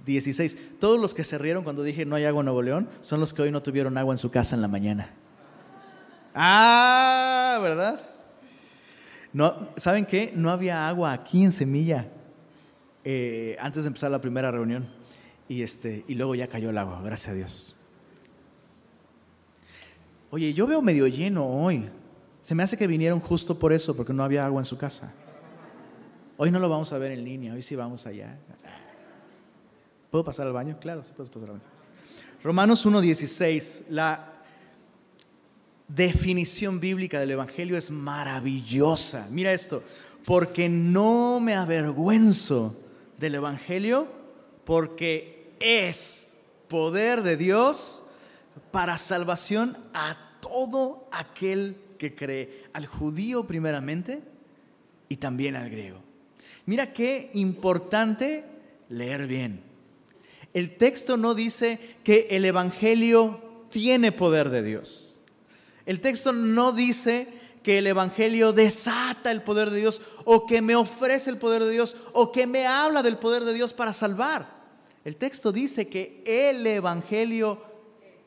16. 0.04 0.80
Todos 0.80 1.00
los 1.00 1.14
que 1.14 1.22
se 1.22 1.38
rieron 1.38 1.62
cuando 1.62 1.84
dije 1.84 2.04
no 2.04 2.16
hay 2.16 2.24
agua 2.24 2.40
en 2.40 2.46
Nuevo 2.46 2.62
León 2.62 2.88
son 3.00 3.20
los 3.20 3.32
que 3.32 3.42
hoy 3.42 3.52
no 3.52 3.62
tuvieron 3.62 3.96
agua 3.96 4.12
en 4.12 4.18
su 4.18 4.30
casa 4.32 4.56
en 4.56 4.62
la 4.62 4.68
mañana. 4.68 5.10
Ah, 6.34 7.60
¿verdad? 7.62 8.00
No, 9.32 9.68
¿Saben 9.76 10.04
qué? 10.04 10.32
No 10.34 10.50
había 10.50 10.88
agua 10.88 11.12
aquí 11.12 11.44
en 11.44 11.52
Semilla. 11.52 12.08
Eh, 13.04 13.56
antes 13.60 13.84
de 13.84 13.86
empezar 13.86 14.10
la 14.10 14.20
primera 14.20 14.50
reunión 14.50 14.97
y, 15.48 15.62
este, 15.62 16.04
y 16.06 16.14
luego 16.14 16.34
ya 16.34 16.46
cayó 16.46 16.70
el 16.70 16.78
agua, 16.78 17.00
gracias 17.02 17.30
a 17.30 17.34
Dios. 17.34 17.74
Oye, 20.30 20.52
yo 20.52 20.66
veo 20.66 20.82
medio 20.82 21.06
lleno 21.06 21.46
hoy. 21.46 21.88
Se 22.42 22.54
me 22.54 22.62
hace 22.62 22.76
que 22.76 22.86
vinieron 22.86 23.18
justo 23.18 23.58
por 23.58 23.72
eso, 23.72 23.96
porque 23.96 24.12
no 24.12 24.22
había 24.22 24.44
agua 24.44 24.60
en 24.60 24.66
su 24.66 24.76
casa. 24.76 25.12
Hoy 26.36 26.50
no 26.50 26.58
lo 26.58 26.68
vamos 26.68 26.92
a 26.92 26.98
ver 26.98 27.12
en 27.12 27.24
línea, 27.24 27.54
hoy 27.54 27.62
sí 27.62 27.74
vamos 27.74 28.06
allá. 28.06 28.38
¿Puedo 30.10 30.24
pasar 30.24 30.46
al 30.46 30.52
baño? 30.52 30.78
Claro, 30.80 31.02
sí 31.02 31.12
puedes 31.16 31.30
pasar 31.30 31.50
al 31.50 31.56
baño. 31.56 31.70
Romanos 32.42 32.86
1.16, 32.86 33.84
la 33.90 34.34
definición 35.88 36.78
bíblica 36.78 37.18
del 37.20 37.32
Evangelio 37.32 37.76
es 37.76 37.90
maravillosa. 37.90 39.26
Mira 39.30 39.52
esto, 39.52 39.82
porque 40.24 40.68
no 40.68 41.40
me 41.40 41.54
avergüenzo 41.54 42.76
del 43.18 43.34
Evangelio 43.36 44.06
porque 44.64 45.37
es 45.60 46.34
poder 46.68 47.22
de 47.22 47.36
Dios 47.36 48.04
para 48.70 48.96
salvación 48.96 49.76
a 49.94 50.16
todo 50.40 51.08
aquel 51.12 51.76
que 51.98 52.14
cree, 52.14 52.64
al 52.72 52.86
judío 52.86 53.46
primeramente 53.46 54.22
y 55.08 55.16
también 55.16 55.56
al 55.56 55.70
griego. 55.70 56.00
Mira 56.66 56.92
qué 56.92 57.30
importante 57.34 58.44
leer 58.88 59.26
bien. 59.26 59.62
El 60.54 60.76
texto 60.76 61.16
no 61.16 61.34
dice 61.34 61.78
que 62.04 62.28
el 62.30 62.44
Evangelio 62.44 63.66
tiene 63.70 64.12
poder 64.12 64.50
de 64.50 64.62
Dios. 64.62 65.20
El 65.86 66.00
texto 66.00 66.32
no 66.32 66.72
dice 66.72 67.28
que 67.62 67.78
el 67.78 67.86
Evangelio 67.86 68.52
desata 68.52 69.30
el 69.30 69.42
poder 69.42 69.70
de 69.70 69.80
Dios 69.80 70.00
o 70.24 70.46
que 70.46 70.62
me 70.62 70.76
ofrece 70.76 71.30
el 71.30 71.38
poder 71.38 71.64
de 71.64 71.70
Dios 71.70 71.96
o 72.12 72.32
que 72.32 72.46
me 72.46 72.66
habla 72.66 73.02
del 73.02 73.16
poder 73.16 73.44
de 73.44 73.54
Dios 73.54 73.72
para 73.72 73.92
salvar. 73.92 74.57
El 75.08 75.16
texto 75.16 75.52
dice 75.52 75.88
que 75.88 76.22
el 76.26 76.66
Evangelio 76.66 77.62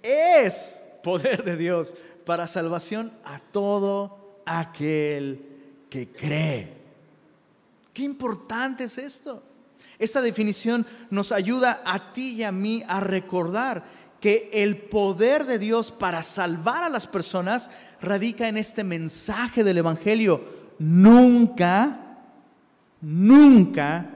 es 0.01 0.81
poder 1.03 1.43
de 1.43 1.55
Dios 1.55 1.93
para 2.25 2.47
salvación 2.47 3.13
a 3.23 3.39
todo 3.39 4.41
aquel 4.47 5.45
que 5.91 6.07
cree. 6.07 6.73
Qué 7.93 8.01
importante 8.01 8.85
es 8.85 8.97
esto. 8.97 9.43
Esta 9.99 10.23
definición 10.23 10.87
nos 11.11 11.31
ayuda 11.31 11.83
a 11.85 12.13
ti 12.13 12.37
y 12.37 12.43
a 12.43 12.51
mí 12.51 12.83
a 12.87 12.99
recordar 12.99 13.83
que 14.19 14.49
el 14.51 14.75
poder 14.75 15.45
de 15.45 15.59
Dios 15.59 15.91
para 15.91 16.23
salvar 16.23 16.83
a 16.83 16.89
las 16.89 17.05
personas 17.05 17.69
radica 18.01 18.47
en 18.47 18.57
este 18.57 18.83
mensaje 18.83 19.63
del 19.63 19.77
Evangelio. 19.77 20.43
Nunca, 20.79 22.17
nunca 23.01 24.09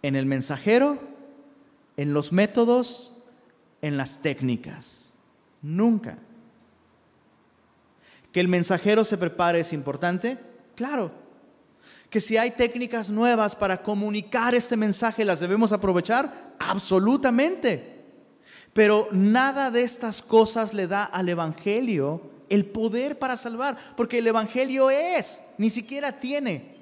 en 0.00 0.16
el 0.16 0.24
mensajero, 0.24 1.11
en 1.96 2.14
los 2.14 2.32
métodos, 2.32 3.12
en 3.80 3.96
las 3.96 4.22
técnicas. 4.22 5.12
Nunca. 5.60 6.18
¿Que 8.32 8.40
el 8.40 8.48
mensajero 8.48 9.04
se 9.04 9.18
prepare 9.18 9.60
es 9.60 9.72
importante? 9.72 10.38
Claro. 10.74 11.12
¿Que 12.08 12.20
si 12.20 12.36
hay 12.36 12.50
técnicas 12.50 13.10
nuevas 13.10 13.54
para 13.54 13.82
comunicar 13.82 14.54
este 14.54 14.76
mensaje 14.76 15.24
las 15.24 15.40
debemos 15.40 15.72
aprovechar? 15.72 16.54
Absolutamente. 16.58 18.04
Pero 18.72 19.08
nada 19.12 19.70
de 19.70 19.82
estas 19.82 20.22
cosas 20.22 20.72
le 20.72 20.86
da 20.86 21.04
al 21.04 21.28
Evangelio 21.28 22.30
el 22.48 22.66
poder 22.66 23.18
para 23.18 23.36
salvar, 23.36 23.78
porque 23.96 24.18
el 24.18 24.26
Evangelio 24.26 24.90
es, 24.90 25.40
ni 25.56 25.70
siquiera 25.70 26.12
tiene, 26.12 26.76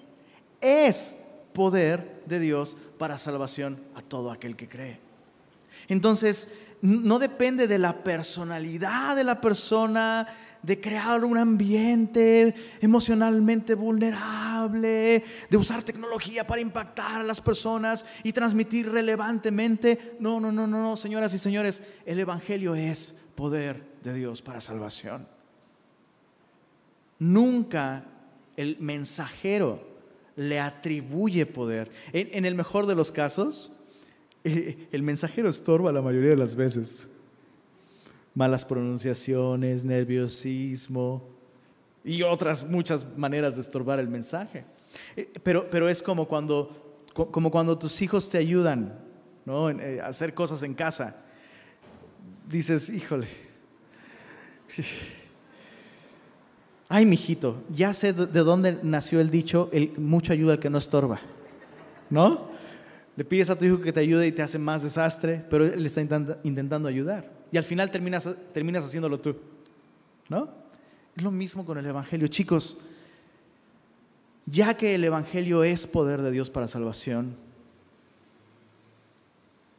es 0.60 1.19
poder 1.52 2.22
de 2.26 2.38
Dios 2.38 2.76
para 2.98 3.18
salvación 3.18 3.80
a 3.94 4.02
todo 4.02 4.30
aquel 4.30 4.56
que 4.56 4.68
cree. 4.68 5.00
Entonces, 5.88 6.52
no 6.82 7.18
depende 7.18 7.66
de 7.66 7.78
la 7.78 8.02
personalidad 8.02 9.16
de 9.16 9.24
la 9.24 9.40
persona, 9.40 10.26
de 10.62 10.80
crear 10.80 11.24
un 11.24 11.38
ambiente 11.38 12.54
emocionalmente 12.80 13.74
vulnerable, 13.74 15.24
de 15.48 15.56
usar 15.56 15.82
tecnología 15.82 16.46
para 16.46 16.60
impactar 16.60 17.20
a 17.20 17.24
las 17.24 17.40
personas 17.40 18.04
y 18.22 18.32
transmitir 18.32 18.90
relevantemente. 18.90 20.16
No, 20.20 20.40
no, 20.40 20.52
no, 20.52 20.66
no, 20.66 20.82
no, 20.82 20.96
señoras 20.96 21.32
y 21.34 21.38
señores, 21.38 21.82
el 22.04 22.20
Evangelio 22.20 22.74
es 22.74 23.14
poder 23.34 23.84
de 24.02 24.14
Dios 24.14 24.42
para 24.42 24.60
salvación. 24.60 25.26
Nunca 27.18 28.04
el 28.56 28.78
mensajero 28.80 29.89
le 30.40 30.58
atribuye 30.58 31.44
poder. 31.44 31.90
En, 32.14 32.46
el 32.46 32.54
mejor 32.54 32.86
de 32.86 32.94
los 32.94 33.12
casos, 33.12 33.72
el 34.44 35.02
mensajero 35.02 35.50
estorba 35.50 35.92
la 35.92 36.00
mayoría 36.00 36.30
de 36.30 36.36
las 36.36 36.54
veces 36.54 37.08
malas 38.34 38.64
pronunciaciones, 38.64 39.84
nerviosismo 39.84 41.28
y 42.02 42.22
otras 42.22 42.66
muchas 42.66 43.18
maneras 43.18 43.56
de 43.56 43.60
estorbar 43.60 44.00
el 44.00 44.08
mensaje. 44.08 44.64
Eh, 45.14 45.30
pero, 45.42 45.68
pero 45.68 45.90
es 45.90 46.00
como 46.00 46.26
cuando, 46.26 46.96
como 47.12 47.50
cuando 47.50 47.76
tus 47.76 48.00
hijos 48.00 48.30
te 48.30 48.38
ayudan 48.38 48.98
¿no? 49.44 49.68
Eh, 49.68 50.00
a 50.00 50.06
hacer 50.06 50.32
cosas 50.32 50.62
en 50.62 50.72
casa. 50.72 51.22
Dices, 52.48 52.88
híjole, 52.88 53.28
ay, 56.90 57.06
mijito, 57.06 57.64
ya 57.70 57.94
sé 57.94 58.12
de 58.12 58.40
dónde 58.40 58.78
nació 58.82 59.20
el 59.20 59.30
dicho, 59.30 59.70
el, 59.72 59.96
mucho 59.96 60.34
ayuda 60.34 60.52
al 60.52 60.58
que 60.58 60.68
no 60.68 60.76
estorba, 60.76 61.18
¿no? 62.10 62.50
Le 63.16 63.24
pides 63.24 63.48
a 63.48 63.56
tu 63.56 63.64
hijo 63.64 63.80
que 63.80 63.92
te 63.92 64.00
ayude 64.00 64.26
y 64.26 64.32
te 64.32 64.42
hace 64.42 64.58
más 64.58 64.82
desastre, 64.82 65.42
pero 65.48 65.64
él 65.64 65.86
está 65.86 66.02
intentando 66.42 66.88
ayudar 66.88 67.40
y 67.52 67.56
al 67.56 67.64
final 67.64 67.90
terminas, 67.90 68.28
terminas 68.52 68.84
haciéndolo 68.84 69.18
tú. 69.20 69.36
¿No? 70.28 70.48
Es 71.16 71.22
lo 71.22 71.30
mismo 71.30 71.64
con 71.64 71.78
el 71.78 71.86
Evangelio. 71.86 72.28
Chicos, 72.28 72.78
ya 74.46 74.74
que 74.74 74.94
el 74.94 75.04
Evangelio 75.04 75.64
es 75.64 75.86
poder 75.86 76.22
de 76.22 76.30
Dios 76.30 76.50
para 76.50 76.68
salvación, 76.68 77.36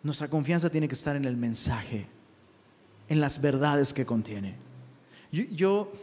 nuestra 0.04 0.28
confianza 0.28 0.70
tiene 0.70 0.88
que 0.88 0.96
estar 0.96 1.16
en 1.16 1.26
el 1.26 1.38
mensaje, 1.38 2.08
en 3.08 3.22
las 3.22 3.40
verdades 3.40 3.94
que 3.94 4.06
contiene. 4.06 4.56
Yo, 5.32 5.44
yo, 5.44 5.94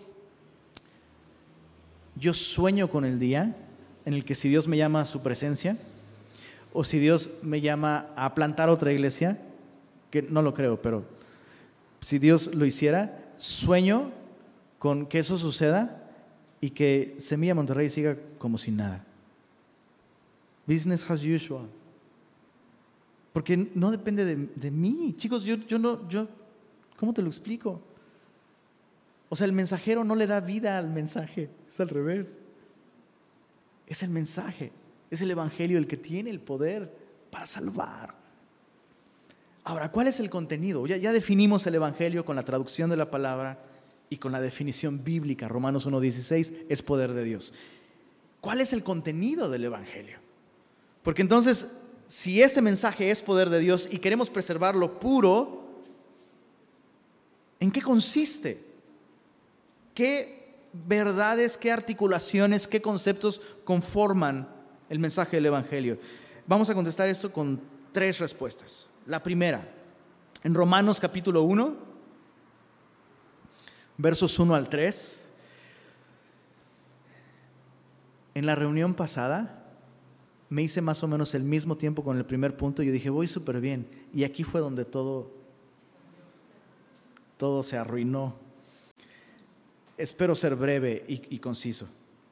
yo 2.18 2.34
sueño 2.34 2.88
con 2.88 3.04
el 3.04 3.18
día 3.18 3.56
en 4.04 4.14
el 4.14 4.24
que 4.24 4.34
si 4.34 4.48
Dios 4.48 4.68
me 4.68 4.76
llama 4.76 5.02
a 5.02 5.04
su 5.04 5.22
presencia, 5.22 5.76
o 6.72 6.84
si 6.84 6.98
Dios 6.98 7.30
me 7.42 7.60
llama 7.60 8.10
a 8.16 8.34
plantar 8.34 8.68
otra 8.68 8.92
iglesia, 8.92 9.38
que 10.10 10.22
no 10.22 10.42
lo 10.42 10.54
creo, 10.54 10.80
pero 10.80 11.04
si 12.00 12.18
Dios 12.18 12.54
lo 12.54 12.64
hiciera, 12.64 13.32
sueño 13.36 14.10
con 14.78 15.06
que 15.06 15.18
eso 15.18 15.36
suceda 15.38 16.10
y 16.60 16.70
que 16.70 17.16
Semilla 17.18 17.54
Monterrey 17.54 17.88
siga 17.90 18.16
como 18.38 18.58
sin 18.58 18.76
nada. 18.76 19.04
Business 20.66 21.08
as 21.10 21.24
usual. 21.24 21.66
Porque 23.32 23.70
no 23.74 23.90
depende 23.90 24.24
de, 24.24 24.70
mí. 24.70 25.14
Chicos, 25.16 25.44
yo, 25.44 25.56
yo 25.56 25.78
no, 25.78 26.08
yo, 26.08 26.26
¿cómo 26.96 27.12
te 27.12 27.22
lo 27.22 27.28
explico? 27.28 27.80
O 29.28 29.36
sea, 29.36 29.46
el 29.46 29.52
mensajero 29.52 30.04
no 30.04 30.14
le 30.14 30.26
da 30.26 30.40
vida 30.40 30.78
al 30.78 30.88
mensaje, 30.90 31.50
es 31.68 31.80
al 31.80 31.88
revés. 31.88 32.40
Es 33.86 34.02
el 34.02 34.10
mensaje, 34.10 34.72
es 35.10 35.22
el 35.22 35.30
Evangelio 35.30 35.78
el 35.78 35.86
que 35.86 35.96
tiene 35.96 36.30
el 36.30 36.40
poder 36.40 36.92
para 37.30 37.46
salvar. 37.46 38.14
Ahora, 39.64 39.90
¿cuál 39.90 40.08
es 40.08 40.20
el 40.20 40.30
contenido? 40.30 40.86
Ya, 40.86 41.12
definimos 41.12 41.66
el 41.66 41.74
Evangelio 41.74 42.24
con 42.24 42.36
la 42.36 42.42
traducción 42.42 42.88
de 42.88 42.96
la 42.96 43.10
palabra 43.10 43.58
y 44.08 44.16
con 44.16 44.32
la 44.32 44.40
definición 44.40 45.04
bíblica. 45.04 45.48
Romanos 45.48 45.86
1.16 45.86 46.66
es 46.68 46.82
poder 46.82 47.12
de 47.12 47.24
Dios. 47.24 47.52
¿Cuál 48.40 48.60
es 48.60 48.72
el 48.72 48.82
contenido 48.82 49.50
del 49.50 49.64
Evangelio? 49.64 50.18
Porque 51.02 51.22
entonces, 51.22 51.78
si 52.06 52.42
este 52.42 52.62
mensaje 52.62 53.10
es 53.10 53.20
poder 53.20 53.50
de 53.50 53.60
Dios 53.60 53.88
y 53.90 53.98
queremos 53.98 54.30
preservarlo 54.30 54.98
puro, 54.98 55.82
¿en 57.60 57.70
qué 57.70 57.82
consiste? 57.82 58.67
¿Qué 59.98 60.54
verdades, 60.72 61.56
qué 61.56 61.72
articulaciones, 61.72 62.68
qué 62.68 62.80
conceptos 62.80 63.40
conforman 63.64 64.48
el 64.88 65.00
mensaje 65.00 65.38
del 65.38 65.46
Evangelio? 65.46 65.98
Vamos 66.46 66.70
a 66.70 66.74
contestar 66.74 67.08
esto 67.08 67.32
con 67.32 67.60
tres 67.90 68.20
respuestas. 68.20 68.90
La 69.06 69.20
primera, 69.20 69.68
en 70.44 70.54
Romanos 70.54 71.00
capítulo 71.00 71.42
1, 71.42 71.74
versos 73.96 74.38
1 74.38 74.54
al 74.54 74.68
3, 74.68 75.32
en 78.36 78.46
la 78.46 78.54
reunión 78.54 78.94
pasada 78.94 79.66
me 80.48 80.62
hice 80.62 80.80
más 80.80 81.02
o 81.02 81.08
menos 81.08 81.34
el 81.34 81.42
mismo 81.42 81.76
tiempo 81.76 82.04
con 82.04 82.16
el 82.16 82.24
primer 82.24 82.56
punto 82.56 82.84
y 82.84 82.86
yo 82.86 82.92
dije, 82.92 83.10
voy 83.10 83.26
súper 83.26 83.60
bien. 83.60 83.90
Y 84.14 84.22
aquí 84.22 84.44
fue 84.44 84.60
donde 84.60 84.84
todo, 84.84 85.32
todo 87.36 87.64
se 87.64 87.76
arruinó. 87.76 88.46
Espero 89.98 90.36
ser 90.36 90.54
breve 90.54 91.04
y, 91.08 91.38
conciso. 91.40 91.88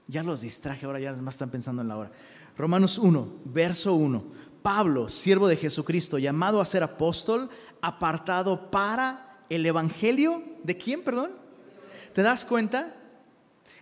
Ya 0.06 0.22
los 0.22 0.40
distraje, 0.40 0.86
ahora 0.86 1.00
ya 1.00 1.12
más 1.14 1.34
están 1.34 1.50
pensando 1.50 1.82
en 1.82 1.88
la 1.88 1.96
hora. 1.96 2.12
Romanos 2.56 2.96
1, 2.96 3.40
verso 3.44 3.94
1. 3.94 4.24
Pablo, 4.62 5.08
siervo 5.08 5.48
de 5.48 5.56
Jesucristo, 5.56 6.18
llamado 6.18 6.60
a 6.60 6.64
ser 6.64 6.84
apóstol, 6.84 7.50
apartado 7.82 8.70
para 8.70 9.40
el 9.50 9.66
Evangelio. 9.66 10.44
¿De 10.62 10.76
quién, 10.76 11.02
perdón? 11.02 11.32
¿Te 12.12 12.22
das 12.22 12.44
cuenta? 12.44 12.94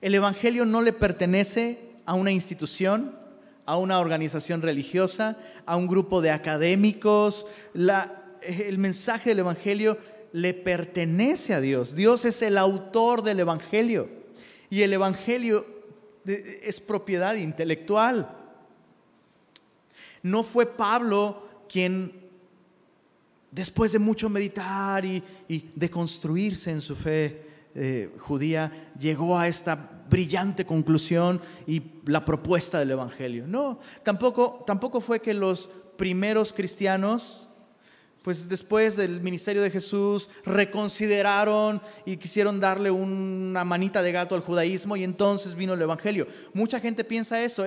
El 0.00 0.14
Evangelio 0.14 0.64
no 0.64 0.80
le 0.80 0.94
pertenece 0.94 1.92
a 2.06 2.14
una 2.14 2.32
institución, 2.32 3.18
a 3.66 3.76
una 3.76 3.98
organización 3.98 4.62
religiosa, 4.62 5.36
a 5.66 5.76
un 5.76 5.88
grupo 5.88 6.22
de 6.22 6.30
académicos. 6.30 7.46
el 7.74 8.78
mensaje 8.78 9.30
del 9.30 9.40
Evangelio 9.40 9.98
le 10.34 10.52
pertenece 10.52 11.54
a 11.54 11.60
Dios. 11.60 11.94
Dios 11.94 12.24
es 12.24 12.42
el 12.42 12.58
autor 12.58 13.22
del 13.22 13.38
Evangelio. 13.38 14.08
Y 14.68 14.82
el 14.82 14.92
Evangelio 14.92 15.64
es 16.26 16.80
propiedad 16.80 17.36
intelectual. 17.36 18.36
No 20.24 20.42
fue 20.42 20.66
Pablo 20.66 21.64
quien, 21.68 22.12
después 23.52 23.92
de 23.92 24.00
mucho 24.00 24.28
meditar 24.28 25.04
y, 25.04 25.22
deconstruirse 25.76 26.72
en 26.72 26.80
su 26.80 26.96
fe 26.96 27.46
eh, 27.76 28.10
judía, 28.18 28.90
llegó 28.98 29.38
a 29.38 29.46
esta 29.46 30.04
brillante 30.10 30.64
conclusión 30.64 31.40
y 31.64 31.80
la 32.06 32.24
propuesta 32.24 32.80
del 32.80 32.90
Evangelio. 32.90 33.46
No, 33.46 33.78
tampoco, 34.02 34.64
tampoco 34.66 35.00
fue 35.00 35.20
que 35.20 35.32
los 35.32 35.70
primeros 35.96 36.52
cristianos 36.52 37.50
pues 38.24 38.48
después 38.48 38.96
del 38.96 39.20
ministerio 39.20 39.60
de 39.60 39.70
Jesús 39.70 40.30
reconsideraron 40.46 41.82
y 42.06 42.16
quisieron 42.16 42.58
darle 42.58 42.90
una 42.90 43.64
manita 43.64 44.00
de 44.00 44.12
gato 44.12 44.34
al 44.34 44.40
judaísmo 44.40 44.96
y 44.96 45.04
entonces 45.04 45.54
vino 45.54 45.74
el 45.74 45.82
Evangelio. 45.82 46.26
Mucha 46.54 46.80
gente 46.80 47.04
piensa 47.04 47.42
eso, 47.44 47.66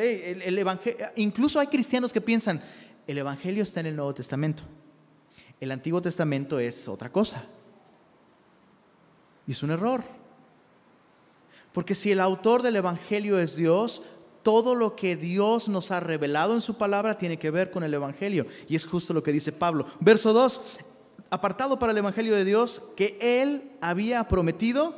incluso 1.15 1.60
hay 1.60 1.67
cristianos 1.67 2.12
que 2.12 2.22
piensan, 2.22 2.60
el 3.06 3.20
Evangelio 3.20 3.62
está 3.62 3.82
en 3.82 3.86
el 3.86 3.96
Nuevo 3.96 4.15
Testamento, 4.15 4.63
el 5.62 5.72
Antiguo 5.72 6.02
Testamento 6.02 6.58
es 6.58 6.88
otra 6.88 7.12
cosa. 7.12 7.46
Y 9.46 9.52
es 9.52 9.62
un 9.62 9.70
error. 9.70 10.04
Porque 11.72 11.93
si 11.93 12.12
el 12.12 12.20
autor 12.20 12.63
del 12.63 12.78
Evangelio 12.78 13.38
es 13.38 13.56
Dios, 13.56 14.02
todo 14.48 14.76
lo 14.76 14.96
que 14.96 15.18
Dios 15.18 15.68
nos 15.68 15.92
ha 15.92 16.00
revelado 16.00 16.54
en 16.54 16.62
su 16.62 16.78
palabra 16.78 17.18
tiene 17.18 17.38
que 17.38 17.52
ver 17.52 17.70
con 17.70 17.84
el 17.84 17.94
Evangelio. 17.94 18.46
Y 18.70 18.78
es 18.78 18.86
justo 18.86 19.14
lo 19.14 19.22
que 19.22 19.34
dice 19.34 19.52
Pablo. 19.52 19.86
Verso 20.00 20.32
2, 20.32 20.62
apartado 21.30 21.78
para 21.78 21.92
el 21.92 21.98
Evangelio 21.98 22.34
de 22.34 22.46
Dios 22.46 22.82
que 22.96 23.18
Él 23.20 23.74
había 23.82 24.24
prometido 24.30 24.96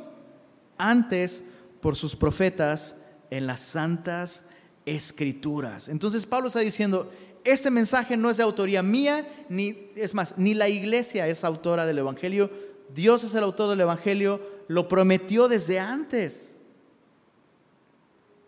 antes 0.78 1.42
por 1.80 1.96
sus 1.96 2.14
profetas 2.14 2.94
en 3.28 3.48
las 3.48 3.60
santas 3.60 4.44
escrituras. 4.86 5.88
Entonces 5.88 6.26
Pablo 6.26 6.46
está 6.46 6.60
diciendo, 6.60 7.10
este 7.42 7.72
mensaje 7.72 8.16
no 8.16 8.30
es 8.30 8.36
de 8.36 8.44
autoría 8.44 8.84
mía, 8.84 9.28
ni 9.48 9.90
es 9.96 10.14
más, 10.14 10.34
ni 10.36 10.54
la 10.54 10.68
iglesia 10.68 11.26
es 11.26 11.42
autora 11.42 11.86
del 11.86 11.98
Evangelio. 11.98 12.52
Dios 12.94 13.24
es 13.24 13.34
el 13.34 13.42
autor 13.42 13.70
del 13.70 13.80
Evangelio, 13.80 14.40
lo 14.68 14.86
prometió 14.86 15.48
desde 15.48 15.80
antes. 15.80 16.59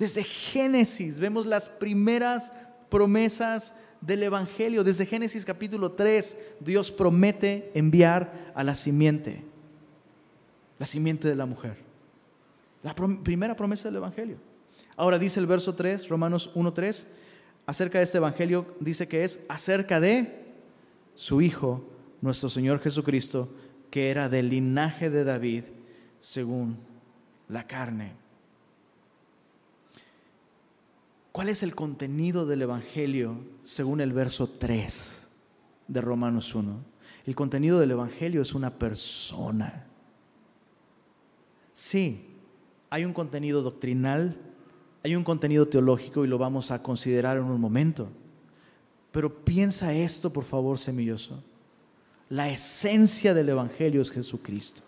Desde 0.02 0.24
Génesis 0.24 1.20
vemos 1.20 1.46
las 1.46 1.68
primeras 1.68 2.50
promesas 2.88 3.72
del 4.00 4.24
Evangelio. 4.24 4.82
Desde 4.82 5.06
Génesis 5.06 5.44
capítulo 5.44 5.92
3, 5.92 6.36
Dios 6.58 6.90
promete 6.90 7.70
enviar 7.72 8.50
a 8.56 8.64
la 8.64 8.74
simiente, 8.74 9.44
la 10.80 10.86
simiente 10.86 11.28
de 11.28 11.36
la 11.36 11.46
mujer. 11.46 11.76
La 12.82 12.96
primera 12.96 13.54
promesa 13.54 13.90
del 13.90 13.98
Evangelio. 13.98 14.38
Ahora 14.96 15.20
dice 15.20 15.38
el 15.38 15.46
verso 15.46 15.76
3, 15.76 16.08
Romanos 16.08 16.50
1.3, 16.56 17.06
acerca 17.66 17.98
de 17.98 18.04
este 18.04 18.18
Evangelio, 18.18 18.74
dice 18.80 19.06
que 19.06 19.22
es 19.22 19.44
acerca 19.48 20.00
de 20.00 20.46
su 21.14 21.40
Hijo, 21.42 21.88
nuestro 22.20 22.48
Señor 22.48 22.80
Jesucristo, 22.80 23.54
que 23.88 24.10
era 24.10 24.28
del 24.28 24.48
linaje 24.48 25.10
de 25.10 25.22
David 25.22 25.62
según 26.18 26.76
la 27.48 27.68
carne. 27.68 28.20
¿Cuál 31.42 31.50
es 31.50 31.64
el 31.64 31.74
contenido 31.74 32.46
del 32.46 32.62
Evangelio 32.62 33.36
según 33.64 34.00
el 34.00 34.12
verso 34.12 34.46
3 34.46 35.28
de 35.88 36.00
Romanos 36.00 36.54
1? 36.54 36.84
El 37.26 37.34
contenido 37.34 37.80
del 37.80 37.90
Evangelio 37.90 38.42
es 38.42 38.54
una 38.54 38.70
persona. 38.78 39.88
Sí, 41.72 42.28
hay 42.90 43.04
un 43.04 43.12
contenido 43.12 43.60
doctrinal, 43.60 44.36
hay 45.02 45.16
un 45.16 45.24
contenido 45.24 45.66
teológico 45.66 46.24
y 46.24 46.28
lo 46.28 46.38
vamos 46.38 46.70
a 46.70 46.80
considerar 46.80 47.38
en 47.38 47.42
un 47.42 47.60
momento. 47.60 48.08
Pero 49.10 49.44
piensa 49.44 49.92
esto, 49.92 50.32
por 50.32 50.44
favor, 50.44 50.78
semilloso. 50.78 51.42
La 52.28 52.50
esencia 52.50 53.34
del 53.34 53.48
Evangelio 53.48 54.00
es 54.00 54.12
Jesucristo. 54.12 54.82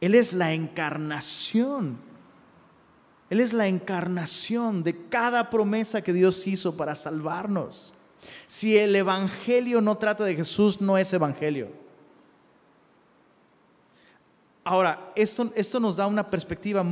Él 0.00 0.14
es 0.14 0.32
la 0.32 0.54
encarnación. 0.54 2.09
Él 3.30 3.38
es 3.38 3.52
la 3.52 3.68
encarnación 3.68 4.82
de 4.82 5.06
cada 5.08 5.50
promesa 5.50 6.02
que 6.02 6.12
Dios 6.12 6.46
hizo 6.48 6.76
para 6.76 6.96
salvarnos. 6.96 7.92
Si 8.48 8.76
el 8.76 8.94
Evangelio 8.96 9.80
no 9.80 9.96
trata 9.96 10.24
de 10.24 10.34
Jesús, 10.34 10.80
no 10.80 10.98
es 10.98 11.12
Evangelio. 11.12 11.68
Ahora, 14.64 15.12
esto, 15.14 15.80
nos 15.80 15.96
da 15.96 16.08
una 16.08 16.28
perspectiva 16.28 16.84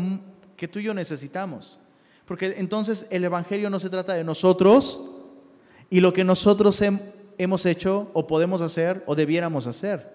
que 0.56 0.68
tú 0.68 0.78
y 0.78 0.84
yo 0.84 0.94
necesitamos. 0.94 1.80
Porque 2.24 2.54
entonces 2.56 3.06
el 3.10 3.24
Evangelio 3.24 3.68
no 3.68 3.80
se 3.80 3.90
trata 3.90 4.14
de 4.14 4.24
nosotros 4.24 5.00
y 5.90 6.00
lo 6.00 6.12
que 6.12 6.24
nosotros 6.24 6.80
hemos 7.36 7.66
hecho 7.66 8.10
o 8.12 8.26
podemos 8.26 8.60
hacer 8.60 9.02
o 9.06 9.14
debiéramos 9.14 9.66
hacer. 9.66 10.14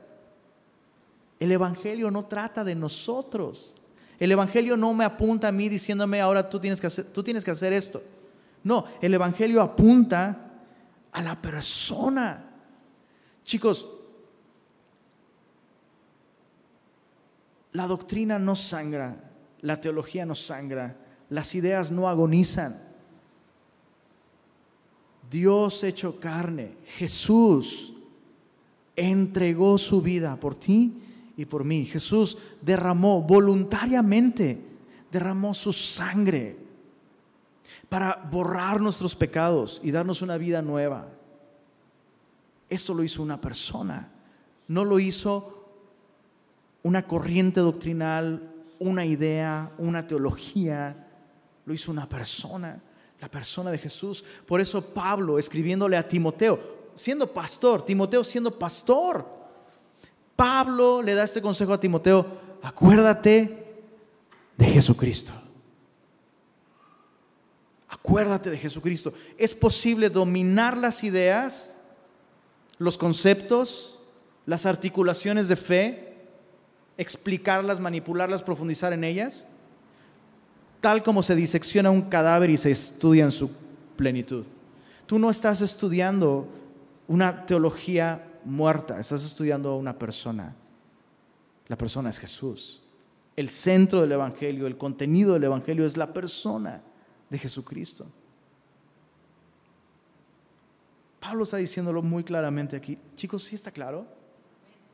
El 1.40 1.52
Evangelio 1.52 2.12
no 2.12 2.26
trata 2.26 2.64
de 2.64 2.76
nosotros. 2.76 3.76
El 4.24 4.32
Evangelio 4.32 4.78
no 4.78 4.94
me 4.94 5.04
apunta 5.04 5.50
a 5.50 5.52
mí 5.52 5.68
diciéndome 5.68 6.22
ahora 6.22 6.50
tú 6.50 6.58
tienes 6.58 6.80
que 6.80 6.88
hacer, 6.88 7.12
tú 7.12 7.22
tienes 7.22 7.44
que 7.44 7.52
hacer 7.52 7.74
esto. 7.74 8.02
No, 8.64 8.86
el 9.02 9.14
Evangelio 9.14 9.62
apunta 9.62 10.50
a 11.12 11.22
la 11.22 11.42
persona. 11.42 12.42
Chicos, 13.44 13.86
La 17.74 17.86
doctrina 17.86 18.40
no 18.40 18.56
sangra, 18.56 19.30
la 19.62 19.82
teología 19.82 20.26
no 20.26 20.36
sangra, 20.36 20.96
las 21.30 21.54
ideas 21.54 21.92
no 21.92 22.08
agonizan. 22.08 22.80
Dios 25.30 25.84
hecho 25.84 26.18
carne, 26.18 26.78
Jesús 26.86 27.94
entregó 28.96 29.78
su 29.78 30.02
vida 30.02 30.40
por 30.40 30.56
ti 30.56 31.03
y 31.38 31.46
por 31.46 31.63
mí. 31.63 31.86
Jesús 31.86 32.38
derramó 32.62 33.22
voluntariamente, 33.22 34.62
derramó 35.12 35.54
su 35.54 35.74
sangre 35.74 36.58
para 37.89 38.28
borrar 38.32 38.82
nuestros 38.82 39.15
pecados 39.15 39.80
y 39.84 39.91
darnos 39.91 40.22
una 40.22 40.38
vida 40.38 40.62
nueva. 40.62 41.08
Eso 42.69 42.93
lo 42.93 43.04
hizo 43.04 43.22
una 43.22 43.39
persona, 43.39 44.12
no 44.67 44.84
lo 44.84 45.00
hizo 45.00 45.54
una 46.82 47.06
corriente 47.06 47.60
doctrinal, 47.62 48.52
una 48.80 49.06
idea, 49.06 49.72
una 49.78 50.06
teología, 50.08 51.08
lo 51.65 51.74
hizo 51.74 51.91
una 51.91 52.10
persona, 52.10 52.82
la 53.22 53.30
persona 53.30 53.72
de 53.72 53.78
Jesús. 53.78 54.24
Por 54.46 54.60
eso 54.60 54.93
Pablo, 54.93 55.38
escribiéndole 55.38 55.96
a 55.96 56.08
Timoteo, 56.08 56.60
siendo 56.96 57.32
pastor, 57.32 57.86
Timoteo 57.86 58.24
siendo 58.24 58.58
pastor, 58.58 59.42
Pablo 60.36 61.02
le 61.02 61.13
da 61.13 61.24
este 61.24 61.41
consejo 61.41 61.74
a 61.74 61.80
Timoteo, 61.80 62.26
acuérdate 62.62 63.63
de 64.58 64.65
Jesucristo. 64.65 65.34
Acuérdate 67.88 68.50
de 68.50 68.58
Jesucristo. 68.58 69.13
Es 69.38 69.54
posible 69.56 70.10
dominar 70.10 70.78
las 70.78 71.04
ideas, 71.04 71.80
los 72.78 72.98
conceptos, 72.98 74.00
las 74.46 74.65
articulaciones 74.65 75.48
de 75.48 75.56
fe, 75.56 76.17
explicarlas, 76.98 77.80
manipularlas, 77.80 78.43
profundizar 78.43 78.93
en 78.93 79.04
ellas, 79.04 79.48
tal 80.82 81.02
como 81.02 81.24
se 81.24 81.36
disecciona 81.36 81.91
un 81.91 82.02
cadáver 82.04 82.50
y 82.50 82.58
se 82.58 82.72
estudia 82.72 83.24
en 83.24 83.32
su 83.32 83.50
plenitud. 83.96 84.46
Tú 85.06 85.17
no 85.17 85.30
estás 85.30 85.62
estudiando 85.62 86.48
una 87.08 87.46
teología 87.46 88.33
muerta, 88.45 88.99
estás 88.99 89.23
estudiando 89.23 89.69
a 89.69 89.77
una 89.77 89.97
persona. 89.97 90.56
La 91.67 91.77
persona 91.77 92.10
es 92.10 92.19
Jesús. 92.19 92.82
El 93.36 93.49
centro 93.49 94.01
del 94.01 94.12
Evangelio, 94.12 94.67
el 94.67 94.77
contenido 94.77 95.34
del 95.34 95.45
Evangelio 95.45 95.86
es 95.86 95.97
la 95.97 96.13
persona 96.13 96.82
de 97.29 97.38
Jesucristo. 97.38 98.06
Pablo 101.19 101.43
está 101.43 101.58
diciéndolo 101.58 102.01
muy 102.01 102.23
claramente 102.23 102.75
aquí. 102.75 102.97
Chicos, 103.15 103.43
¿sí 103.43 103.56
está 103.56 103.71
claro? 103.71 104.06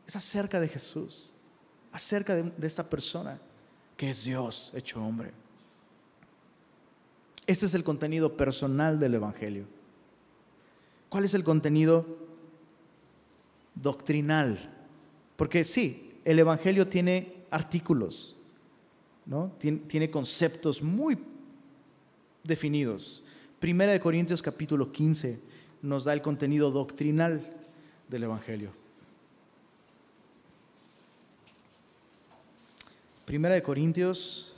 Es 0.08 0.16
acerca 0.16 0.60
de 0.60 0.68
Jesús 0.68 1.34
acerca 1.92 2.36
de, 2.36 2.68
esta 2.68 2.88
persona 2.88 3.40
que 3.98 4.10
es 4.10 4.26
Dios 4.26 4.72
hecho 4.76 5.04
hombre. 5.04 5.32
Este 7.46 7.66
es 7.66 7.74
el 7.74 7.84
contenido 7.84 8.38
personal 8.38 9.00
del 9.00 9.16
Evangelio. 9.16 9.66
¿Cuál 11.10 11.26
es 11.26 11.34
el 11.34 11.44
contenido 11.44 12.06
doctrinal? 13.82 14.76
Porque 15.36 15.64
sí, 15.64 16.20
el 16.26 16.40
Evangelio 16.40 16.88
tiene 16.88 17.46
artículos, 17.50 18.36
¿no? 19.26 19.52
tiene, 19.58 20.12
conceptos 20.12 20.82
muy 20.84 21.18
definidos. 22.44 23.24
Primera 23.60 23.92
de 23.92 24.00
Corintios 24.00 24.42
capítulo 24.42 24.92
15 24.92 25.40
nos 25.82 26.04
da 26.04 26.14
el 26.14 26.22
contenido 26.22 26.72
doctrinal 26.72 27.42
del 28.08 28.24
Evangelio. 28.24 28.72
Primera 33.26 33.54
de 33.54 33.62
Corintios, 33.62 34.56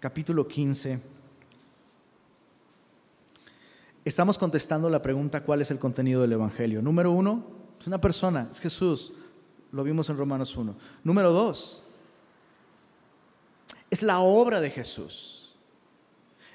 capítulo 0.00 0.48
15. 0.48 1.00
Estamos 4.04 4.38
contestando 4.38 4.88
la 4.88 5.02
pregunta 5.02 5.42
cuál 5.42 5.60
es 5.60 5.70
el 5.70 5.78
contenido 5.78 6.22
del 6.22 6.32
Evangelio. 6.32 6.80
Número 6.80 7.10
uno, 7.10 7.55
es 7.80 7.86
una 7.86 8.00
persona, 8.00 8.48
es 8.50 8.60
Jesús. 8.60 9.12
Lo 9.72 9.84
vimos 9.84 10.08
en 10.08 10.16
Romanos 10.16 10.56
1. 10.56 10.74
Número 11.04 11.32
dos, 11.32 11.84
es 13.90 14.02
la 14.02 14.20
obra 14.20 14.60
de 14.60 14.70
Jesús. 14.70 15.54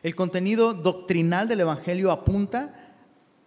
El 0.03 0.15
contenido 0.15 0.73
doctrinal 0.73 1.47
del 1.47 1.61
Evangelio 1.61 2.11
apunta 2.11 2.95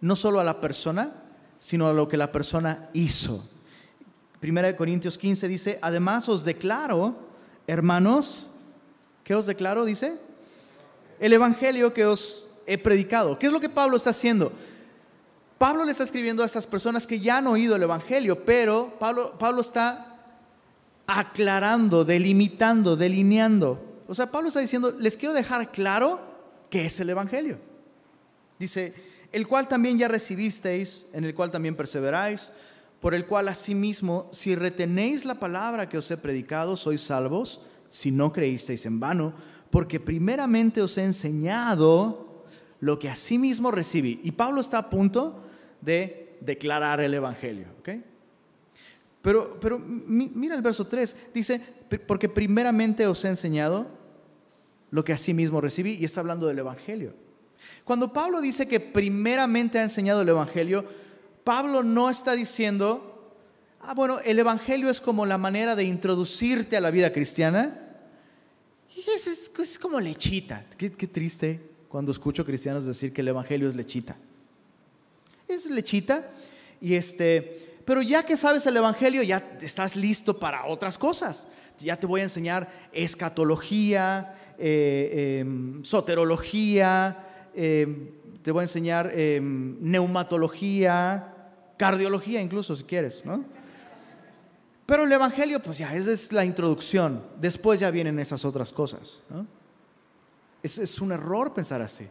no 0.01 0.15
solo 0.15 0.39
a 0.39 0.43
la 0.43 0.61
persona, 0.61 1.13
sino 1.59 1.87
a 1.87 1.93
lo 1.93 2.07
que 2.07 2.17
la 2.17 2.31
persona 2.31 2.89
hizo. 2.93 3.43
Primera 4.39 4.67
de 4.67 4.75
Corintios 4.75 5.17
15 5.17 5.47
dice, 5.47 5.79
además 5.81 6.29
os 6.29 6.45
declaro 6.45 7.15
hermanos, 7.67 8.49
¿qué 9.23 9.35
os 9.35 9.45
declaro? 9.45 9.85
Dice, 9.85 10.17
el 11.19 11.33
Evangelio 11.33 11.93
que 11.93 12.05
os 12.05 12.49
he 12.67 12.77
predicado. 12.77 13.37
¿Qué 13.39 13.47
es 13.47 13.51
lo 13.51 13.59
que 13.59 13.69
Pablo 13.69 13.97
está 13.97 14.11
haciendo? 14.11 14.51
Pablo 15.57 15.85
le 15.85 15.91
está 15.91 16.03
escribiendo 16.03 16.43
a 16.43 16.45
estas 16.45 16.67
personas 16.67 17.07
que 17.07 17.19
ya 17.19 17.37
han 17.37 17.47
oído 17.47 17.75
el 17.75 17.83
Evangelio, 17.83 18.43
pero 18.43 18.93
Pablo, 18.99 19.37
Pablo 19.39 19.61
está 19.61 20.15
aclarando, 21.07 22.03
delimitando, 22.03 22.95
delineando 22.95 24.03
O 24.07 24.15
sea, 24.15 24.31
Pablo 24.31 24.49
está 24.49 24.59
diciendo, 24.59 24.91
les 24.99 25.17
quiero 25.17 25.33
dejar 25.33 25.71
claro 25.71 26.19
qué 26.69 26.85
es 26.85 26.99
el 26.99 27.09
Evangelio. 27.09 27.57
Dice, 28.59 28.93
el 29.31 29.47
cual 29.47 29.67
también 29.67 29.97
ya 29.97 30.07
recibisteis, 30.07 31.07
en 31.13 31.23
el 31.23 31.33
cual 31.33 31.51
también 31.51 31.75
perseveráis, 31.75 32.51
por 32.99 33.13
el 33.13 33.25
cual 33.25 33.47
asimismo, 33.47 34.27
si 34.31 34.55
retenéis 34.55 35.25
la 35.25 35.39
palabra 35.39 35.89
que 35.89 35.97
os 35.97 36.09
he 36.11 36.17
predicado, 36.17 36.77
sois 36.77 37.01
salvos, 37.01 37.61
si 37.89 38.11
no 38.11 38.31
creísteis 38.31 38.85
en 38.85 38.99
vano, 38.99 39.33
porque 39.69 39.99
primeramente 39.99 40.81
os 40.81 40.97
he 40.97 41.03
enseñado 41.03 42.45
lo 42.79 42.99
que 42.99 43.09
asimismo 43.09 43.71
recibí. 43.71 44.19
Y 44.23 44.31
Pablo 44.31 44.61
está 44.61 44.77
a 44.77 44.89
punto 44.89 45.41
de 45.85 46.37
declarar 46.41 46.99
el 46.99 47.13
Evangelio. 47.13 47.67
Pero, 49.21 49.59
pero 49.59 49.79
mira 49.79 50.55
el 50.55 50.61
verso 50.61 50.85
3, 50.85 51.31
dice, 51.33 51.61
porque 52.05 52.29
primeramente 52.29 53.07
os 53.07 53.23
he 53.25 53.29
enseñado 53.29 53.87
lo 54.91 55.03
que 55.03 55.13
asimismo 55.13 55.61
recibí, 55.61 55.93
y 55.93 56.05
está 56.05 56.19
hablando 56.19 56.47
del 56.47 56.59
Evangelio. 56.59 57.13
Cuando 57.83 58.13
Pablo 58.13 58.41
dice 58.41 58.67
que 58.67 58.79
primeramente 58.79 59.79
ha 59.79 59.83
enseñado 59.83 60.21
el 60.21 60.29
Evangelio, 60.29 60.85
Pablo 61.43 61.83
no 61.83 62.09
está 62.09 62.33
diciendo, 62.33 63.33
ah, 63.81 63.93
bueno, 63.95 64.19
el 64.23 64.39
Evangelio 64.39 64.89
es 64.89 65.01
como 65.01 65.25
la 65.25 65.37
manera 65.37 65.75
de 65.75 65.83
introducirte 65.83 66.77
a 66.77 66.81
la 66.81 66.91
vida 66.91 67.11
cristiana. 67.11 67.81
Y 68.95 69.09
es, 69.09 69.51
es, 69.57 69.79
como 69.79 69.99
lechita. 69.99 70.65
Qué, 70.77 70.91
qué 70.91 71.07
triste 71.07 71.61
cuando 71.89 72.11
escucho 72.11 72.45
cristianos 72.45 72.85
decir 72.85 73.11
que 73.11 73.21
el 73.21 73.27
Evangelio 73.27 73.67
es 73.67 73.75
lechita. 73.75 74.15
Es 75.47 75.65
lechita. 75.67 76.29
Y 76.81 76.95
este, 76.95 77.79
pero 77.85 78.01
ya 78.01 78.25
que 78.25 78.35
sabes 78.35 78.65
el 78.65 78.77
Evangelio, 78.77 79.23
ya 79.23 79.57
estás 79.61 79.95
listo 79.95 80.37
para 80.39 80.65
otras 80.65 80.97
cosas. 80.97 81.47
Ya 81.79 81.97
te 81.97 82.07
voy 82.07 82.21
a 82.21 82.23
enseñar 82.23 82.69
escatología, 82.91 84.33
eh, 84.57 85.39
em, 85.41 85.83
soterología, 85.83 87.17
em, 87.53 88.09
te 88.41 88.51
voy 88.51 88.61
a 88.61 88.63
enseñar 88.63 89.11
em, 89.13 89.77
neumatología, 89.81 91.33
cardiología 91.77 92.41
incluso 92.41 92.75
si 92.75 92.83
quieres, 92.83 93.25
¿no? 93.25 93.43
Pero 94.85 95.03
el 95.03 95.11
Evangelio, 95.11 95.59
pues 95.61 95.79
ya, 95.79 95.93
esa 95.95 96.11
es 96.11 96.31
la 96.31 96.45
introducción. 96.45 97.23
Después 97.41 97.79
ya 97.79 97.89
vienen 97.89 98.19
esas 98.19 98.45
otras 98.45 98.71
cosas. 98.71 99.21
Es, 100.61 100.77
es, 100.77 101.01
un 101.01 101.11
error 101.11 101.53
pensar 101.53 101.81
así. 101.81 102.07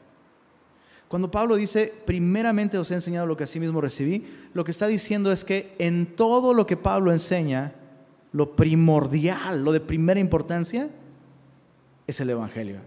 Cuando 1.15 1.31
Pablo 1.31 1.55
dice, 1.55 1.93
primeramente 2.05 2.77
os 2.77 2.91
he 2.91 2.95
enseñado 2.95 3.25
lo 3.25 3.37
que 3.37 3.45
así 3.45 3.61
mismo 3.61 3.81
recibí, 3.81 4.25
lo 4.53 4.65
que 4.65 4.73
está 4.73 4.89
diciendo 4.89 5.31
es 5.31 5.45
que 5.45 5.77
en 5.79 6.17
todo 6.17 6.53
lo 6.53 6.67
que 6.67 6.77
Pablo 6.77 7.13
enseña, 7.13 7.73
lo 8.33 8.57
primordial, 8.57 9.63
lo 9.63 9.71
de 9.71 9.79
primera 9.79 10.19
importancia, 10.19 10.91
es 12.09 12.19
el 12.19 12.31
Evangelio. 12.31 12.81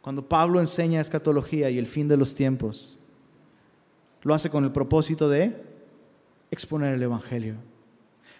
Cuando 0.00 0.28
Pablo 0.28 0.58
enseña 0.58 1.00
escatología 1.00 1.70
y 1.70 1.78
el 1.78 1.86
fin 1.86 2.08
de 2.08 2.16
los 2.16 2.34
tiempos, 2.34 2.98
lo 4.22 4.34
hace 4.34 4.50
con 4.50 4.64
el 4.64 4.72
propósito 4.72 5.28
de 5.28 5.62
exponer 6.50 6.94
el 6.94 7.02
Evangelio. 7.04 7.54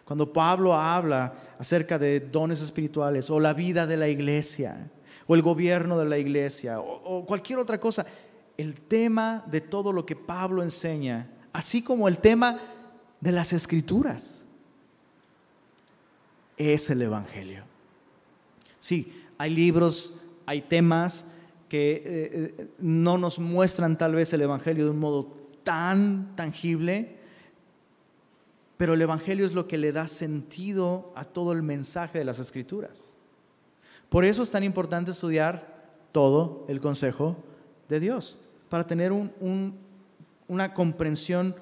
Cuando 0.05 0.33
Pablo 0.33 0.75
habla 0.75 1.35
acerca 1.57 2.01
de 2.01 2.19
dones 2.19 2.61
espirituales 2.63 3.31
o 3.31 3.39
la 3.39 3.55
vida 3.55 3.87
de 3.87 3.97
la 3.97 4.09
iglesia 4.09 4.91
o 5.29 5.37
el 5.37 5.43
gobierno 5.43 5.97
de 5.97 6.07
la 6.07 6.19
iglesia 6.19 6.81
o, 6.81 7.25
cualquier 7.25 7.61
otra 7.61 7.79
cosa, 7.79 8.05
el 8.61 8.75
tema 8.81 9.45
de 9.51 9.61
todo 9.61 9.93
lo 9.93 10.07
que 10.07 10.17
Pablo 10.17 10.63
enseña, 10.63 11.31
así 11.53 11.83
como 11.83 12.09
el 12.09 12.19
tema 12.19 12.59
de 13.21 13.33
las 13.33 13.53
escrituras, 13.53 14.43
es 16.57 16.91
el 16.91 17.03
Evangelio. 17.03 17.65
Sí, 18.79 19.25
hay 19.39 19.51
libros, 19.51 20.15
hay 20.47 20.63
temas 20.63 21.27
que 21.69 21.93
eh, 21.93 22.03
eh, 22.05 22.71
no 22.79 23.17
nos 23.17 23.39
muestran 23.39 23.97
tal 23.97 24.15
vez 24.15 24.33
el 24.33 24.43
Evangelio 24.43 24.85
de 24.85 24.91
un 24.91 24.99
modo 24.99 25.33
tan 25.65 26.35
tangible, 26.37 27.17
pero 28.77 28.95
el 28.95 29.03
Evangelio 29.03 29.47
es 29.47 29.53
lo 29.53 29.69
que 29.69 29.79
le 29.79 29.93
da 29.93 30.09
sentido 30.09 31.13
a 31.15 31.25
todo 31.25 31.53
el 31.53 31.63
mensaje 31.63 32.19
de 32.19 32.25
las 32.25 32.39
Escrituras. 32.39 33.15
Por 34.09 34.25
eso 34.25 34.43
es 34.43 34.51
tan 34.51 34.65
importante 34.65 35.13
estudiar 35.13 35.81
todo 36.13 36.65
el 36.69 36.81
consejo 36.81 37.37
de 37.89 38.01
Dios, 38.01 38.39
para 38.71 38.87
tener 38.87 39.13
una 39.13 40.73
comprensión 40.73 41.55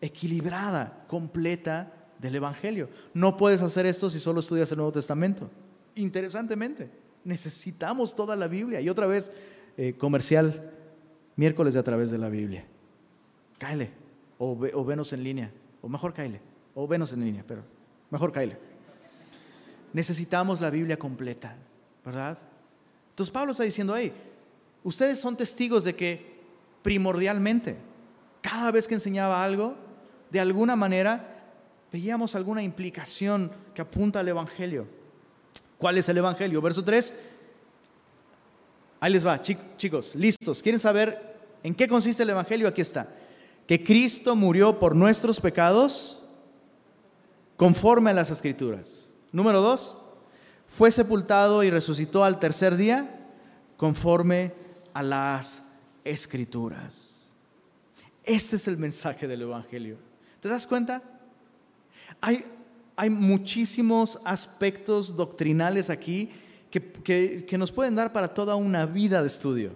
equilibrada, 0.00 1.04
completa 1.06 1.92
del 2.18 2.34
Evangelio. 2.34 2.88
No 3.14 3.36
puedes 3.36 3.62
hacer 3.62 3.86
esto 3.86 4.10
si 4.10 4.18
solo 4.18 4.40
estudias 4.40 4.72
el 4.72 4.78
Nuevo 4.78 4.92
Testamento. 4.92 5.48
Interesantemente, 5.94 6.90
necesitamos 7.22 8.16
toda 8.16 8.34
la 8.34 8.48
Biblia. 8.48 8.80
Y 8.80 8.88
otra 8.88 9.06
vez, 9.06 9.30
eh, 9.76 9.94
comercial, 9.96 10.72
miércoles 11.36 11.76
a 11.76 11.84
través 11.84 12.10
de 12.10 12.18
la 12.18 12.28
Biblia 12.28 12.64
cáele, 13.58 13.90
o, 14.38 14.56
o 14.72 14.84
venos 14.84 15.12
en 15.12 15.24
línea, 15.24 15.50
o 15.82 15.88
mejor 15.88 16.14
cáele, 16.14 16.40
o 16.74 16.86
venos 16.86 17.12
en 17.12 17.20
línea, 17.24 17.44
pero 17.46 17.62
mejor 18.10 18.32
cáele. 18.32 18.56
Necesitamos 19.92 20.60
la 20.60 20.70
Biblia 20.70 20.98
completa, 20.98 21.56
¿verdad? 22.04 22.38
Entonces 23.10 23.32
Pablo 23.32 23.52
está 23.52 23.64
diciendo, 23.64 23.96
hey, 23.96 24.12
ustedes 24.84 25.18
son 25.18 25.36
testigos 25.36 25.84
de 25.84 25.94
que 25.94 26.37
primordialmente, 26.88 27.76
cada 28.40 28.70
vez 28.70 28.88
que 28.88 28.94
enseñaba 28.94 29.44
algo, 29.44 29.74
de 30.30 30.40
alguna 30.40 30.74
manera 30.74 31.44
veíamos 31.92 32.34
alguna 32.34 32.62
implicación 32.62 33.52
que 33.74 33.82
apunta 33.82 34.20
al 34.20 34.28
Evangelio. 34.28 34.86
¿Cuál 35.76 35.98
es 35.98 36.08
el 36.08 36.16
Evangelio? 36.16 36.62
Verso 36.62 36.82
3. 36.82 37.14
Ahí 39.00 39.12
les 39.12 39.26
va, 39.26 39.38
chicos, 39.42 40.14
listos. 40.14 40.62
¿Quieren 40.62 40.80
saber 40.80 41.36
en 41.62 41.74
qué 41.74 41.86
consiste 41.86 42.22
el 42.22 42.30
Evangelio? 42.30 42.66
Aquí 42.66 42.80
está 42.80 43.06
que 43.66 43.84
Cristo 43.84 44.34
murió 44.34 44.78
por 44.78 44.96
nuestros 44.96 45.42
pecados 45.42 46.22
conforme 47.58 48.12
a 48.12 48.14
las 48.14 48.30
escrituras. 48.30 49.10
Número 49.30 49.60
dos, 49.60 49.98
fue 50.66 50.90
sepultado 50.90 51.62
y 51.64 51.68
resucitó 51.68 52.24
al 52.24 52.38
tercer 52.38 52.78
día 52.78 53.26
conforme 53.76 54.54
a 54.94 55.02
las 55.02 55.67
escrituras. 56.10 57.32
Este 58.24 58.56
es 58.56 58.68
el 58.68 58.76
mensaje 58.76 59.26
del 59.26 59.42
Evangelio. 59.42 59.96
¿Te 60.40 60.48
das 60.48 60.66
cuenta? 60.66 61.02
Hay, 62.20 62.44
hay 62.96 63.10
muchísimos 63.10 64.18
aspectos 64.24 65.16
doctrinales 65.16 65.90
aquí 65.90 66.30
que, 66.70 67.44
que 67.46 67.58
nos 67.58 67.72
pueden 67.72 67.96
dar 67.96 68.12
para 68.12 68.34
toda 68.34 68.54
una 68.54 68.86
vida 68.86 69.22
de 69.22 69.28
estudio. 69.28 69.72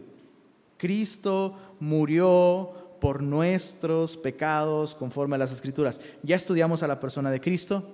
Cristo 0.77 1.57
murió 1.81 2.97
por 3.01 3.23
nuestros 3.23 4.16
pecados 4.16 4.95
conforme 4.95 5.35
a 5.35 5.38
las 5.38 5.51
escrituras. 5.51 6.01
Ya 6.23 6.37
estudiamos 6.37 6.83
a 6.83 6.87
la 6.87 7.01
persona 7.01 7.31
de 7.31 7.40
Cristo 7.40 7.92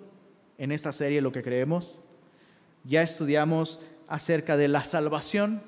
en 0.59 0.73
esta 0.73 0.93
serie 0.93 1.23
lo 1.23 1.33
que 1.33 1.43
creemos. 1.43 2.01
Ya 2.85 3.03
estudiamos 3.03 3.81
acerca 4.07 4.57
de 4.57 4.69
la 4.69 4.85
salvación. 4.85 5.63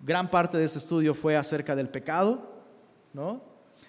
Gran 0.00 0.30
parte 0.30 0.58
de 0.58 0.64
este 0.64 0.78
estudio 0.78 1.14
fue 1.14 1.36
acerca 1.36 1.74
del 1.74 1.88
pecado, 1.88 2.62
¿no? 3.12 3.42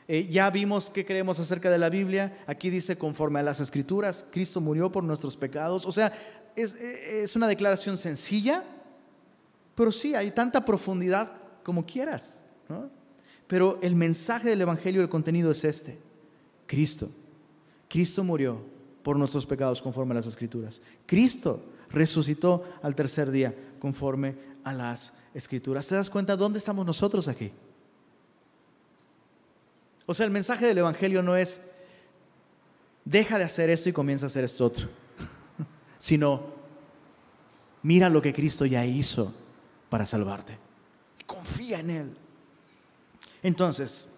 Eh, 0.08 0.28
ya 0.28 0.50
vimos 0.50 0.90
qué 0.90 1.06
creemos 1.06 1.40
acerca 1.40 1.70
de 1.70 1.78
la 1.78 1.90
Biblia. 1.90 2.44
Aquí 2.48 2.72
dice 2.72 2.98
conforme 2.98 3.40
a 3.40 3.44
las 3.44 3.60
escrituras, 3.60 4.26
Cristo 4.32 4.60
murió 4.60 4.92
por 4.92 5.04
nuestros 5.04 5.38
pecados. 5.38 5.86
O 5.86 5.92
sea, 5.92 6.12
es, 6.56 6.74
es 6.74 7.36
una 7.36 7.48
declaración 7.48 7.96
sencilla, 7.96 8.64
pero 9.76 9.92
sí, 9.92 10.16
hay 10.16 10.32
tanta 10.32 10.66
profundidad 10.66 11.32
como 11.64 11.86
quieras. 11.86 12.40
¿no? 12.68 12.90
Pero 13.46 13.78
el 13.84 13.96
mensaje 13.96 14.50
del 14.50 14.62
Evangelio, 14.62 15.02
el 15.02 15.10
contenido 15.10 15.52
es 15.52 15.64
este. 15.64 16.00
Cristo. 16.66 17.10
Cristo 17.88 18.24
murió 18.24 18.62
por 19.04 19.16
nuestros 19.16 19.46
pecados 19.46 19.82
conforme 19.82 20.12
a 20.14 20.16
las 20.16 20.28
escrituras. 20.28 20.82
Cristo 21.06 21.64
resucitó 21.90 22.64
al 22.82 22.96
tercer 22.96 23.32
día 23.32 23.54
conforme 23.80 24.36
a 24.64 24.74
las 24.74 25.14
escrituras. 25.34 25.88
¿Te 25.88 25.96
das 25.96 26.10
cuenta 26.10 26.36
dónde 26.36 26.60
estamos 26.60 26.86
nosotros 26.86 27.28
aquí? 27.28 27.52
O 30.06 30.14
sea, 30.14 30.26
el 30.26 30.32
mensaje 30.32 30.66
del 30.66 30.80
Evangelio 30.80 31.22
no 31.22 31.36
es 31.36 31.62
deja 33.06 33.38
de 33.38 33.44
hacer 33.44 33.70
esto 33.70 33.90
y 33.90 33.94
comienza 33.94 34.26
a 34.26 34.28
hacer 34.28 34.44
esto 34.44 34.66
otro, 34.66 34.88
sino 35.98 36.44
mira 37.84 38.10
lo 38.10 38.22
que 38.22 38.34
Cristo 38.34 38.66
ya 38.66 38.86
hizo 38.86 39.34
para 39.90 40.06
salvarte. 40.06 40.58
Confía 41.26 41.80
en 41.80 41.90
Él. 41.90 42.18
Entonces, 43.42 44.10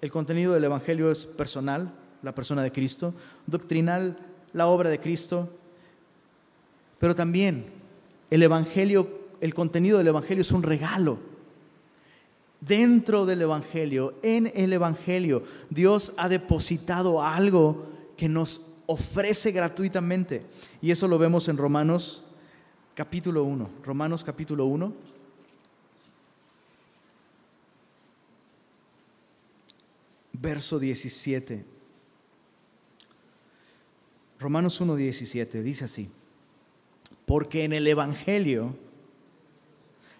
el 0.00 0.10
contenido 0.10 0.52
del 0.52 0.64
Evangelio 0.64 1.10
es 1.10 1.24
personal, 1.24 1.92
la 2.22 2.34
persona 2.34 2.62
de 2.62 2.72
Cristo, 2.72 3.14
doctrinal, 3.46 4.18
la 4.52 4.66
obra 4.66 4.90
de 4.90 5.00
Cristo, 5.00 5.48
pero 6.98 7.14
también 7.14 7.66
el 8.30 8.42
Evangelio, 8.42 9.21
el 9.42 9.54
contenido 9.54 9.98
del 9.98 10.06
Evangelio 10.06 10.42
es 10.42 10.52
un 10.52 10.62
regalo. 10.62 11.18
Dentro 12.60 13.26
del 13.26 13.42
Evangelio, 13.42 14.14
en 14.22 14.48
el 14.54 14.72
Evangelio, 14.72 15.42
Dios 15.68 16.12
ha 16.16 16.28
depositado 16.28 17.20
algo 17.20 17.88
que 18.16 18.28
nos 18.28 18.72
ofrece 18.86 19.50
gratuitamente. 19.50 20.46
Y 20.80 20.92
eso 20.92 21.08
lo 21.08 21.18
vemos 21.18 21.48
en 21.48 21.56
Romanos 21.56 22.24
capítulo 22.94 23.42
1, 23.42 23.68
Romanos 23.82 24.22
capítulo 24.22 24.66
1. 24.66 24.92
Verso 30.34 30.78
17. 30.78 31.64
Romanos 34.38 34.80
1, 34.80 34.94
17 34.94 35.64
dice 35.64 35.86
así, 35.86 36.08
porque 37.26 37.64
en 37.64 37.72
el 37.72 37.88
Evangelio 37.88 38.76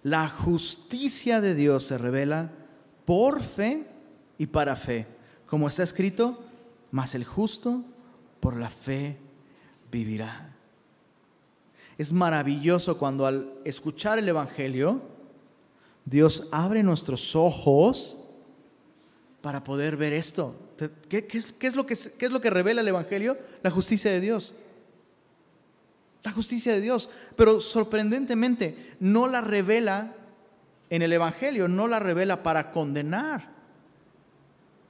la 0.03 0.29
justicia 0.29 1.41
de 1.41 1.55
Dios 1.55 1.85
se 1.85 1.99
revela 1.99 2.51
por 3.05 3.43
fe 3.43 3.87
y 4.39 4.47
para 4.47 4.77
fe, 4.77 5.07
como 5.47 5.69
está 5.69 5.83
escrito, 5.83 6.43
mas 6.91 7.15
el 7.15 7.25
justo 7.25 7.83
por 8.41 8.57
la 8.57 8.71
fe 8.71 9.17
vivirá. 9.91 10.53
Es 11.99 12.13
maravilloso 12.13 12.99
cuando 12.99 13.27
al 13.27 13.53
escuchar 13.65 14.19
el 14.19 14.29
Evangelio, 14.29 15.03
Dios 16.05 16.49
abre 16.51 16.83
nuestros 16.83 17.37
ojos 17.37 18.17
para 19.41 19.63
poder 19.63 19.97
ver 19.97 20.13
esto. 20.13 20.57
¿Qué, 21.09 21.27
es, 21.31 21.77
lo 21.77 21.87
que, 21.87 21.97
¿Qué, 22.19 22.27
es, 22.27 22.33
lo 22.33 22.41
que, 22.41 22.51
revela 22.51 22.81
el 22.81 22.89
Evangelio? 22.89 23.37
La 23.63 23.71
justicia 23.71 24.11
de 24.11 24.21
Dios. 24.21 24.55
La 26.23 26.33
justicia 26.33 26.73
de 26.73 26.81
Dios. 26.81 27.11
Pero 27.37 27.61
sorprendentemente, 27.61 28.97
no 29.01 29.27
la 29.27 29.41
revela 29.41 30.15
en 30.93 31.03
el 31.03 31.13
Evangelio, 31.13 31.69
no 31.69 31.89
la 31.89 31.99
revela 31.99 32.43
para 32.43 32.71
condenar, 32.71 33.49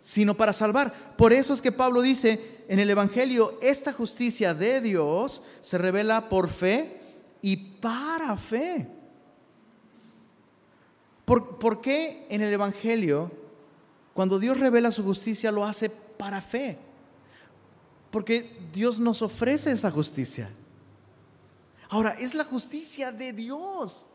sino 0.01 0.35
para 0.35 0.53
salvar. 0.53 0.93
Por 1.17 1.33
eso 1.33 1.55
es 1.55 1.63
que 1.63 1.71
Pablo 1.71 2.03
dice, 2.03 2.65
en 2.69 2.81
el 2.81 2.91
Evangelio 2.91 3.57
esta 3.63 3.93
justicia 3.93 4.53
de 4.53 4.81
Dios 4.81 5.43
se 5.61 5.79
revela 5.79 6.29
por 6.29 6.49
fe 6.49 7.01
y 7.41 7.57
para 7.57 8.37
fe. 8.37 8.89
¿Por, 11.25 11.59
¿Por, 11.59 11.81
qué 11.81 12.27
en 12.29 12.41
el 12.41 12.53
Evangelio, 12.53 13.31
cuando 14.13 14.41
Dios 14.41 14.59
revela 14.59 14.91
su 14.91 15.05
justicia, 15.05 15.53
lo 15.53 15.65
hace 15.65 15.89
para 15.89 16.41
fe? 16.41 16.79
Porque 18.11 18.59
Dios 18.73 18.99
nos 18.99 19.23
ofrece 19.23 19.71
esa 19.71 19.91
justicia. 19.91 20.51
Ahora, 21.93 22.17
es 22.19 22.35
la 22.35 22.45
justicia 22.45 23.13
de 23.13 23.35
Dios. 23.35 24.07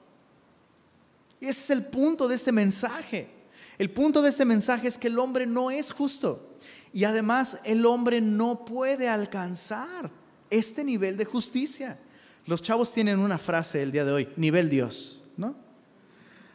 Y 1.39 1.45
ese 1.45 1.61
es 1.61 1.69
el 1.69 1.85
punto 1.85 2.27
de 2.27 2.33
este 2.33 2.51
mensaje. 2.51 3.29
El 3.77 3.91
punto 3.91 4.23
de 4.23 4.31
este 4.31 4.45
mensaje 4.45 4.87
es 4.87 4.97
que 4.97 5.09
el 5.09 5.19
hombre 5.19 5.45
no 5.45 5.69
es 5.69 5.91
justo. 5.91 6.57
Y 6.91 7.03
además 7.03 7.59
el 7.65 7.85
hombre 7.85 8.19
no 8.19 8.65
puede 8.65 9.07
alcanzar 9.07 10.09
este 10.49 10.83
nivel 10.83 11.17
de 11.17 11.25
justicia. 11.25 11.99
Los 12.47 12.63
chavos 12.63 12.91
tienen 12.91 13.19
una 13.19 13.37
frase 13.37 13.83
el 13.83 13.91
día 13.91 14.05
de 14.05 14.11
hoy, 14.11 14.29
nivel 14.37 14.71
Dios, 14.71 15.21
¿no? 15.37 15.53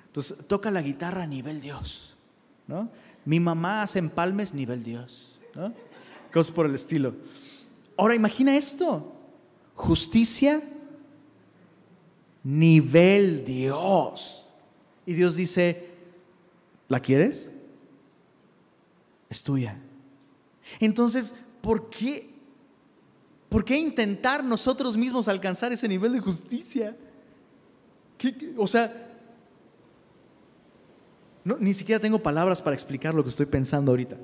Entonces, 0.07 0.45
toca 0.49 0.73
la 0.73 0.83
guitarra 0.83 1.25
nivel 1.25 1.61
Dios, 1.61 2.17
¿no? 2.67 2.91
Mi 3.25 3.39
mamá 3.39 3.85
hace 3.85 4.01
empalmes 4.01 4.55
nivel 4.55 4.83
Dios, 4.83 5.39
¿no? 5.55 5.73
Cosas 6.33 6.53
por 6.53 6.67
el 6.67 6.75
estilo. 6.75 7.15
Ahora 7.97 8.17
imagina 8.17 8.57
esto, 8.57 9.13
justicia 9.77 10.61
nivel 12.45 13.45
Dios. 13.45 14.53
Y 15.07 15.15
Dios 15.15 15.37
dice, 15.37 15.89
¿la 16.89 17.01
quieres? 17.01 17.51
Es 19.29 19.43
tuya. 19.43 19.79
Entonces, 20.81 21.35
¿por 21.61 21.91
qué? 21.91 22.31
¿Por 23.49 23.65
qué 23.65 23.77
intentar 23.77 24.43
nosotros 24.43 24.97
mismos 24.97 25.29
alcanzar 25.29 25.73
ese 25.73 25.89
nivel 25.89 26.13
de 26.13 26.21
justicia? 26.21 26.97
o 28.57 28.69
sea, 28.69 29.19
ni 31.45 31.75
siquiera 31.75 32.01
tengo 32.01 32.23
palabras 32.23 32.63
para 32.63 32.75
explicar 32.75 33.15
lo 33.15 33.25
que 33.25 33.31
estoy 33.31 33.47
pensando 33.47 33.91
ahorita. 33.91 34.17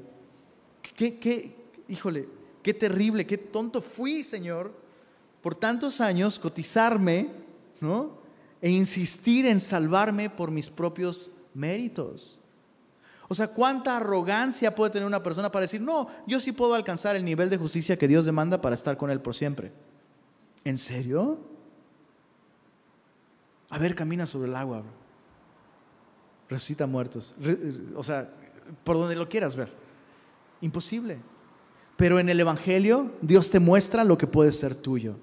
¿Qué, 0.94 1.18
qué, 1.18 1.54
híjole, 1.88 2.28
qué 2.62 2.72
terrible, 2.72 3.26
qué 3.26 3.36
tonto 3.36 3.80
fui, 3.82 4.22
Señor, 4.22 4.72
por 5.42 5.56
tantos 5.56 6.00
años 6.00 6.38
cotizarme, 6.38 7.30
¿no? 7.80 8.18
E 8.60 8.70
insistir 8.70 9.46
en 9.46 9.60
salvarme 9.60 10.30
por 10.30 10.50
mis 10.50 10.70
propios 10.70 11.30
méritos. 11.54 12.38
O 13.28 13.34
sea, 13.34 13.48
¿cuánta 13.48 13.96
arrogancia 13.96 14.74
puede 14.74 14.90
tener 14.90 15.06
una 15.06 15.22
persona 15.22 15.52
para 15.52 15.64
decir, 15.64 15.80
no, 15.80 16.08
yo 16.26 16.40
sí 16.40 16.52
puedo 16.52 16.74
alcanzar 16.74 17.14
el 17.14 17.24
nivel 17.24 17.50
de 17.50 17.58
justicia 17.58 17.98
que 17.98 18.08
Dios 18.08 18.24
demanda 18.24 18.60
para 18.60 18.74
estar 18.74 18.96
con 18.96 19.10
Él 19.10 19.20
por 19.20 19.34
siempre? 19.34 19.70
¿En 20.64 20.78
serio? 20.78 21.38
A 23.68 23.78
ver, 23.78 23.94
camina 23.94 24.26
sobre 24.26 24.48
el 24.48 24.56
agua, 24.56 24.82
resucita 26.48 26.86
muertos. 26.86 27.34
O 27.94 28.02
sea, 28.02 28.30
por 28.82 28.96
donde 28.96 29.14
lo 29.14 29.28
quieras 29.28 29.56
ver. 29.56 29.70
Imposible. 30.62 31.18
Pero 31.96 32.18
en 32.18 32.28
el 32.28 32.40
Evangelio 32.40 33.12
Dios 33.20 33.50
te 33.50 33.60
muestra 33.60 34.04
lo 34.04 34.16
que 34.16 34.26
puede 34.26 34.52
ser 34.52 34.74
tuyo. 34.74 35.16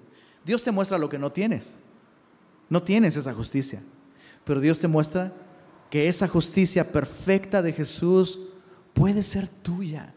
Dios 0.44 0.62
te 0.62 0.72
muestra 0.72 0.98
lo 0.98 1.10
que 1.10 1.18
no 1.18 1.32
tienes. 1.32 1.80
No 2.70 2.82
tienes 2.82 3.16
esa 3.16 3.34
justicia. 3.34 3.82
Pero 4.44 4.60
Dios 4.60 4.80
te 4.80 4.88
muestra 4.88 5.34
que 5.90 6.08
esa 6.08 6.28
justicia 6.28 6.92
perfecta 6.92 7.62
de 7.62 7.74
Jesús 7.74 8.40
puede 8.94 9.24
ser 9.24 9.48
tuya. 9.48 10.14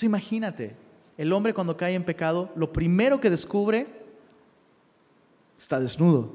Imagínate, 0.00 0.74
el 1.16 1.32
hombre 1.32 1.54
cuando 1.54 1.76
cae 1.76 1.94
en 1.94 2.04
pecado, 2.04 2.50
lo 2.56 2.72
primero 2.72 3.20
que 3.20 3.30
descubre 3.30 3.86
está 5.58 5.78
desnudo. 5.78 6.34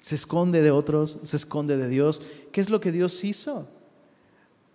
Se 0.00 0.14
esconde 0.14 0.62
de 0.62 0.70
otros, 0.70 1.20
se 1.24 1.36
esconde 1.36 1.76
de 1.76 1.88
Dios. 1.88 2.22
¿Qué 2.52 2.60
es 2.60 2.70
lo 2.70 2.80
que 2.80 2.92
Dios 2.92 3.22
hizo? 3.24 3.68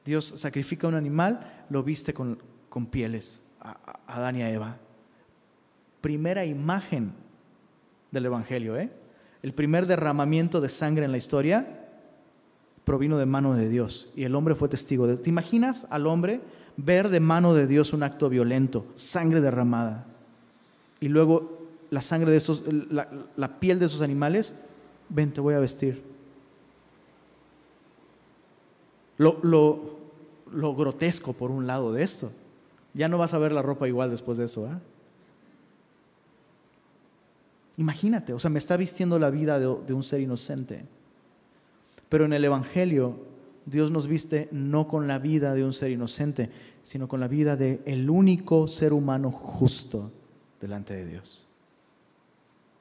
Dios 0.05 0.25
sacrifica 0.25 0.87
un 0.87 0.95
animal, 0.95 1.65
lo 1.69 1.81
viste 1.81 2.13
con, 2.13 2.37
pieles 2.91 3.39
a, 3.59 3.77
a 4.05 4.17
Adán 4.17 4.35
y 4.35 4.43
a 4.43 4.51
Eva. 4.51 4.77
Primera 6.01 6.45
imagen 6.45 7.13
del 8.13 8.27
Evangelio, 8.27 8.77
¿eh? 8.77 8.91
el 9.41 9.53
primer 9.53 9.87
derramamiento 9.87 10.61
de 10.61 10.69
sangre 10.69 11.03
en 11.03 11.11
la 11.11 11.17
historia 11.17 11.79
provino 12.85 13.17
de 13.17 13.25
mano 13.25 13.55
de 13.55 13.67
Dios 13.67 14.09
y 14.15 14.23
el 14.23 14.35
hombre 14.35 14.55
fue 14.55 14.69
testigo 14.69 15.07
de 15.07 15.17
¿Te 15.17 15.29
imaginas 15.29 15.87
al 15.89 16.07
hombre 16.07 16.41
ver 16.77 17.09
de 17.09 17.19
mano 17.19 17.53
de 17.53 17.67
Dios 17.67 17.91
un 17.91 18.03
acto 18.03 18.29
violento, 18.29 18.85
sangre 18.95 19.41
derramada 19.41 20.05
y 20.99 21.09
luego 21.09 21.59
la 21.89 22.01
sangre 22.01 22.31
de 22.31 22.37
esos, 22.37 22.63
la, 22.89 23.59
piel 23.59 23.79
de 23.79 23.85
esos 23.85 24.01
animales? 24.01 24.55
Ven, 25.09 25.31
te 25.31 25.41
voy 25.41 25.53
a 25.53 25.59
vestir. 25.59 26.01
Lo, 29.17 29.37
lo, 29.43 30.75
grotesco 30.75 31.33
por 31.33 31.51
un 31.51 31.67
lado 31.67 31.93
de 31.93 32.01
esto. 32.01 32.31
Ya 32.95 33.07
no 33.09 33.19
vas 33.19 33.35
a 33.35 33.37
ver 33.37 33.51
la 33.51 33.61
ropa 33.61 33.87
igual 33.87 34.09
después 34.09 34.39
de 34.39 34.45
eso. 34.45 34.65
¿eh? 34.65 34.92
Imagínate, 37.77 38.33
o 38.33 38.39
sea, 38.39 38.49
me 38.49 38.59
está 38.59 38.77
vistiendo 38.77 39.17
la 39.17 39.31
vida 39.31 39.59
de, 39.59 39.93
un 39.93 40.03
ser 40.03 40.21
inocente. 40.21 40.85
Pero 42.07 42.25
en 42.25 42.33
el 42.33 42.45
Evangelio, 42.45 43.15
Dios 43.65 43.89
nos 43.89 44.07
viste 44.07 44.47
no 44.51 44.87
con 44.87 45.07
la 45.07 45.17
vida 45.17 45.55
de 45.55 45.63
un 45.63 45.73
ser 45.73 45.91
inocente, 45.91 46.51
sino 46.83 47.07
con 47.07 47.19
la 47.19 47.27
vida 47.27 47.55
de 47.55 47.81
el 47.85 48.09
único 48.09 48.67
ser 48.67 48.93
humano 48.93 49.31
justo 49.31 50.11
delante 50.61 50.93
de 50.95 51.05
Dios. 51.05 51.47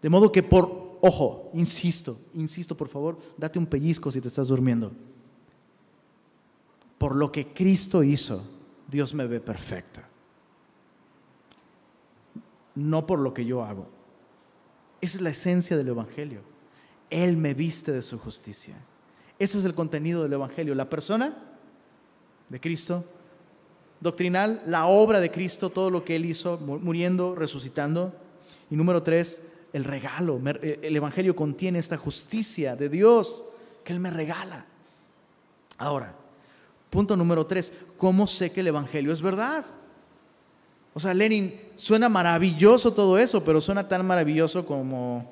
De 0.02 0.10
modo 0.10 0.30
que 0.30 0.42
por, 0.42 0.98
ojo, 1.00 1.50
insisto, 1.54 2.18
insisto 2.34 2.76
por 2.76 2.88
favor, 2.88 3.18
date 3.38 3.58
un 3.58 3.66
pellizco 3.66 4.10
si 4.10 4.20
te 4.20 4.28
estás 4.28 4.48
durmiendo. 4.48 4.92
Por 6.98 7.16
lo 7.16 7.32
que 7.32 7.52
Cristo 7.52 8.02
hizo, 8.02 8.44
Dios 8.88 9.14
me 9.14 9.26
ve 9.26 9.40
perfecto. 9.40 10.00
No 12.74 13.06
por 13.06 13.20
lo 13.20 13.32
que 13.32 13.44
yo 13.44 13.64
hago. 13.64 14.01
Esa 15.02 15.18
es 15.18 15.20
la 15.20 15.30
esencia 15.30 15.76
del 15.76 15.88
Evangelio. 15.88 16.40
Él 17.10 17.36
me 17.36 17.52
viste 17.52 17.90
de 17.90 18.02
su 18.02 18.18
justicia. 18.18 18.76
Ese 19.38 19.58
es 19.58 19.64
el 19.64 19.74
contenido 19.74 20.22
del 20.22 20.32
Evangelio. 20.32 20.76
La 20.76 20.88
persona 20.88 21.36
de 22.48 22.60
Cristo, 22.60 23.04
doctrinal, 24.00 24.62
la 24.64 24.86
obra 24.86 25.18
de 25.18 25.30
Cristo, 25.30 25.70
todo 25.70 25.90
lo 25.90 26.04
que 26.04 26.14
Él 26.14 26.24
hizo, 26.24 26.56
muriendo, 26.58 27.34
resucitando. 27.34 28.14
Y 28.70 28.76
número 28.76 29.02
tres, 29.02 29.48
el 29.72 29.82
regalo. 29.82 30.40
Eh, 30.62 30.78
el 30.82 30.96
Evangelio 30.96 31.34
contiene 31.34 31.80
esta 31.80 31.96
justicia 31.96 32.76
de 32.76 32.88
Dios 32.88 33.44
que 33.82 33.92
Él 33.92 33.98
me 33.98 34.10
regala. 34.10 34.64
Ahora, 35.78 36.14
punto 36.90 37.16
número 37.16 37.44
tres, 37.44 37.72
¿cómo 37.96 38.28
sé 38.28 38.52
que 38.52 38.60
el 38.60 38.68
Evangelio 38.68 39.12
es 39.12 39.20
verdad? 39.20 39.64
O 40.94 41.00
sea, 41.00 41.12
Lenin, 41.12 41.60
suena 41.82 42.08
maravilloso 42.08 42.92
todo 42.92 43.18
eso, 43.18 43.42
pero 43.42 43.60
suena 43.60 43.88
tan 43.88 44.06
maravilloso 44.06 44.64
como 44.64 45.28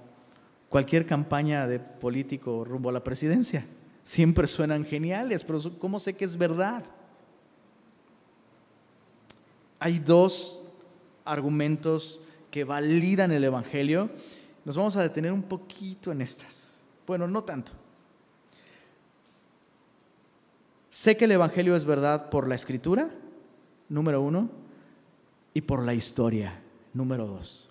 cualquier 0.69 1.07
campaña 1.07 1.69
de 1.69 1.79
político 1.79 2.65
rumbo 2.65 2.89
a 2.89 2.93
la 2.93 3.05
presidencia. 3.05 3.65
Siempre 4.03 4.49
suenan 4.49 4.85
geniales, 4.85 5.45
pero 5.45 5.61
¿cómo 5.79 6.01
sé 6.01 6.15
que 6.15 6.25
es 6.25 6.37
verdad? 6.37 6.83
Hay 9.79 10.01
dos 10.01 10.63
argumentos 11.25 12.21
que 12.51 12.65
validan 12.65 13.31
el 13.31 13.45
Evangelio 13.45 14.11
Nos 14.65 14.77
vamos 14.77 14.97
a 14.97 15.03
detener 15.03 15.31
un 15.31 15.45
poquito 15.45 16.11
en 16.11 16.21
estas. 16.21 16.81
Bueno, 17.07 17.29
no 17.29 17.45
tanto. 17.45 17.71
Sé 20.89 21.17
que 21.17 21.27
el 21.27 21.33
Evangelio 21.33 21.77
es 21.77 21.85
verdad 21.85 22.29
por 22.29 22.49
la 22.49 22.57
escritura, 22.57 23.09
número 23.89 24.21
uno, 24.21 24.60
y 25.55 25.61
por 25.63 25.85
la 25.85 25.95
historia, 25.95 26.61
número 26.93 27.27
dos. 27.27 27.69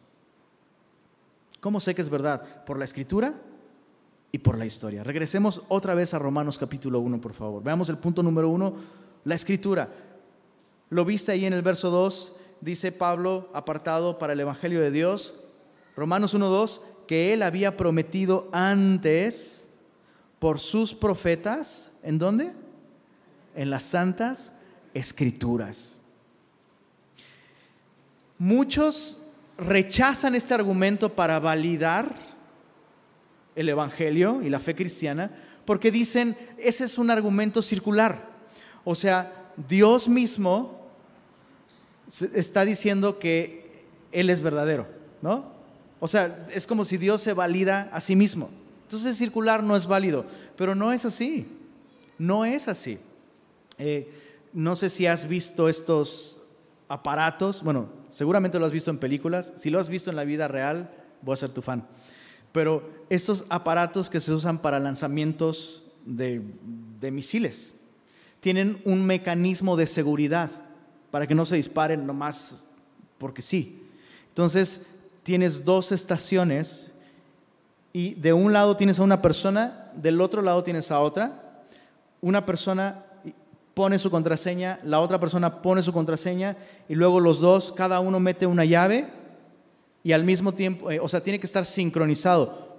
¿Cómo 1.59 1.79
sé 1.79 1.93
que 1.93 2.01
es 2.01 2.09
verdad? 2.09 2.63
Por 2.65 2.77
la 2.77 2.85
escritura 2.85 3.33
y 4.31 4.37
por 4.37 4.57
la 4.57 4.65
historia. 4.65 5.03
Regresemos 5.03 5.63
otra 5.67 5.93
vez 5.93 6.13
a 6.13 6.19
Romanos 6.19 6.57
capítulo 6.57 6.99
1, 6.99 7.19
por 7.19 7.33
favor. 7.33 7.63
Veamos 7.63 7.89
el 7.89 7.97
punto 7.97 8.23
número 8.23 8.49
uno, 8.49 8.73
la 9.25 9.35
escritura. 9.35 9.89
Lo 10.89 11.05
viste 11.05 11.31
ahí 11.31 11.45
en 11.45 11.53
el 11.53 11.61
verso 11.61 11.89
2, 11.89 12.35
dice 12.61 12.91
Pablo, 12.91 13.49
apartado 13.53 14.17
para 14.17 14.33
el 14.33 14.39
Evangelio 14.39 14.81
de 14.81 14.91
Dios, 14.91 15.35
Romanos 15.95 16.35
1.2, 16.35 16.81
que 17.07 17.33
él 17.33 17.43
había 17.43 17.75
prometido 17.75 18.47
antes 18.51 19.67
por 20.39 20.59
sus 20.59 20.93
profetas, 20.93 21.91
¿en 22.03 22.17
dónde? 22.17 22.53
En 23.55 23.69
las 23.69 23.83
santas 23.83 24.53
escrituras. 24.93 25.98
Muchos 28.39 29.27
rechazan 29.57 30.33
este 30.33 30.53
argumento 30.53 31.13
para 31.13 31.39
validar 31.39 32.09
el 33.55 33.69
Evangelio 33.69 34.41
y 34.41 34.49
la 34.49 34.59
fe 34.59 34.73
cristiana 34.73 35.29
porque 35.65 35.91
dicen, 35.91 36.35
ese 36.57 36.85
es 36.85 36.97
un 36.97 37.11
argumento 37.11 37.61
circular. 37.61 38.27
O 38.83 38.95
sea, 38.95 39.51
Dios 39.67 40.09
mismo 40.09 40.79
está 42.33 42.65
diciendo 42.65 43.19
que 43.19 43.83
Él 44.11 44.31
es 44.31 44.41
verdadero, 44.41 44.87
¿no? 45.21 45.45
O 45.99 46.07
sea, 46.07 46.47
es 46.53 46.65
como 46.65 46.85
si 46.85 46.97
Dios 46.97 47.21
se 47.21 47.33
valida 47.33 47.89
a 47.93 48.01
sí 48.01 48.15
mismo. 48.15 48.49
Entonces 48.83 49.17
circular 49.17 49.61
no 49.61 49.75
es 49.75 49.85
válido, 49.85 50.25
pero 50.57 50.73
no 50.73 50.91
es 50.91 51.05
así. 51.05 51.45
No 52.17 52.45
es 52.45 52.67
así. 52.67 52.97
Eh, 53.77 54.11
no 54.53 54.75
sé 54.75 54.89
si 54.89 55.05
has 55.05 55.27
visto 55.27 55.69
estos 55.69 56.41
aparatos, 56.87 57.61
bueno, 57.61 57.98
seguramente 58.09 58.59
lo 58.59 58.65
has 58.65 58.71
visto 58.71 58.91
en 58.91 58.97
películas, 58.97 59.53
si 59.55 59.69
lo 59.69 59.79
has 59.79 59.89
visto 59.89 60.09
en 60.09 60.15
la 60.15 60.23
vida 60.23 60.47
real, 60.47 60.89
voy 61.21 61.33
a 61.33 61.37
ser 61.37 61.49
tu 61.49 61.61
fan. 61.61 61.85
Pero 62.51 62.89
estos 63.09 63.45
aparatos 63.49 64.09
que 64.09 64.19
se 64.19 64.31
usan 64.31 64.59
para 64.59 64.79
lanzamientos 64.79 65.83
de, 66.05 66.41
de 66.99 67.11
misiles 67.11 67.75
tienen 68.39 68.81
un 68.85 69.05
mecanismo 69.05 69.75
de 69.75 69.85
seguridad 69.85 70.49
para 71.11 71.27
que 71.27 71.35
no 71.35 71.45
se 71.45 71.55
disparen 71.55 72.05
nomás 72.05 72.67
porque 73.17 73.41
sí. 73.41 73.83
Entonces, 74.29 74.87
tienes 75.23 75.65
dos 75.65 75.91
estaciones 75.91 76.91
y 77.93 78.15
de 78.15 78.33
un 78.33 78.53
lado 78.53 78.77
tienes 78.77 78.99
a 78.99 79.03
una 79.03 79.21
persona, 79.21 79.91
del 79.95 80.21
otro 80.21 80.41
lado 80.41 80.63
tienes 80.63 80.91
a 80.91 80.99
otra. 80.99 81.63
Una 82.21 82.45
persona 82.45 83.05
pone 83.79 83.97
su 83.97 84.11
contraseña, 84.11 84.77
la 84.83 84.99
otra 84.99 85.21
persona 85.21 85.61
pone 85.61 85.81
su 85.81 85.93
contraseña 85.93 86.57
y 86.89 86.95
luego 86.95 87.21
los 87.21 87.39
dos, 87.39 87.71
cada 87.71 88.01
uno 88.01 88.19
mete 88.19 88.45
una 88.45 88.65
llave 88.65 89.07
y 90.03 90.11
al 90.11 90.25
mismo 90.25 90.53
tiempo, 90.53 90.91
eh, 90.91 90.99
o 90.99 91.07
sea, 91.07 91.23
tiene 91.23 91.39
que 91.39 91.45
estar 91.45 91.65
sincronizado. 91.65 92.75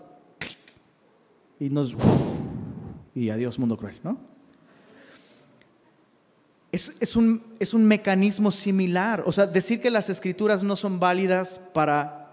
Y 1.58 1.70
nos... 1.70 1.96
Y 3.14 3.30
adiós, 3.30 3.58
mundo 3.58 3.78
cruel, 3.78 3.98
¿no? 4.04 4.18
Es, 6.70 7.16
un, 7.16 7.42
es 7.58 7.72
un 7.72 7.86
mecanismo 7.86 8.50
similar. 8.50 9.22
O 9.24 9.32
sea, 9.32 9.46
decir 9.46 9.80
que 9.80 9.88
las 9.88 10.10
escrituras 10.10 10.62
no 10.62 10.76
son 10.76 11.00
válidas 11.00 11.58
para 11.72 12.30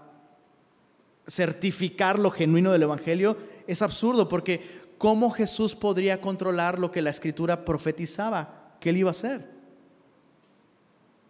certificar 1.26 2.18
lo 2.18 2.30
genuino 2.30 2.70
del 2.70 2.82
Evangelio 2.82 3.38
es 3.66 3.80
absurdo, 3.80 4.28
porque 4.28 4.92
¿cómo 4.98 5.30
Jesús 5.30 5.74
podría 5.74 6.20
controlar 6.20 6.78
lo 6.78 6.92
que 6.92 7.00
la 7.00 7.08
escritura 7.08 7.64
profetizaba 7.64 8.57
que 8.80 8.90
él 8.90 8.98
iba 8.98 9.10
a 9.10 9.12
hacer? 9.12 9.48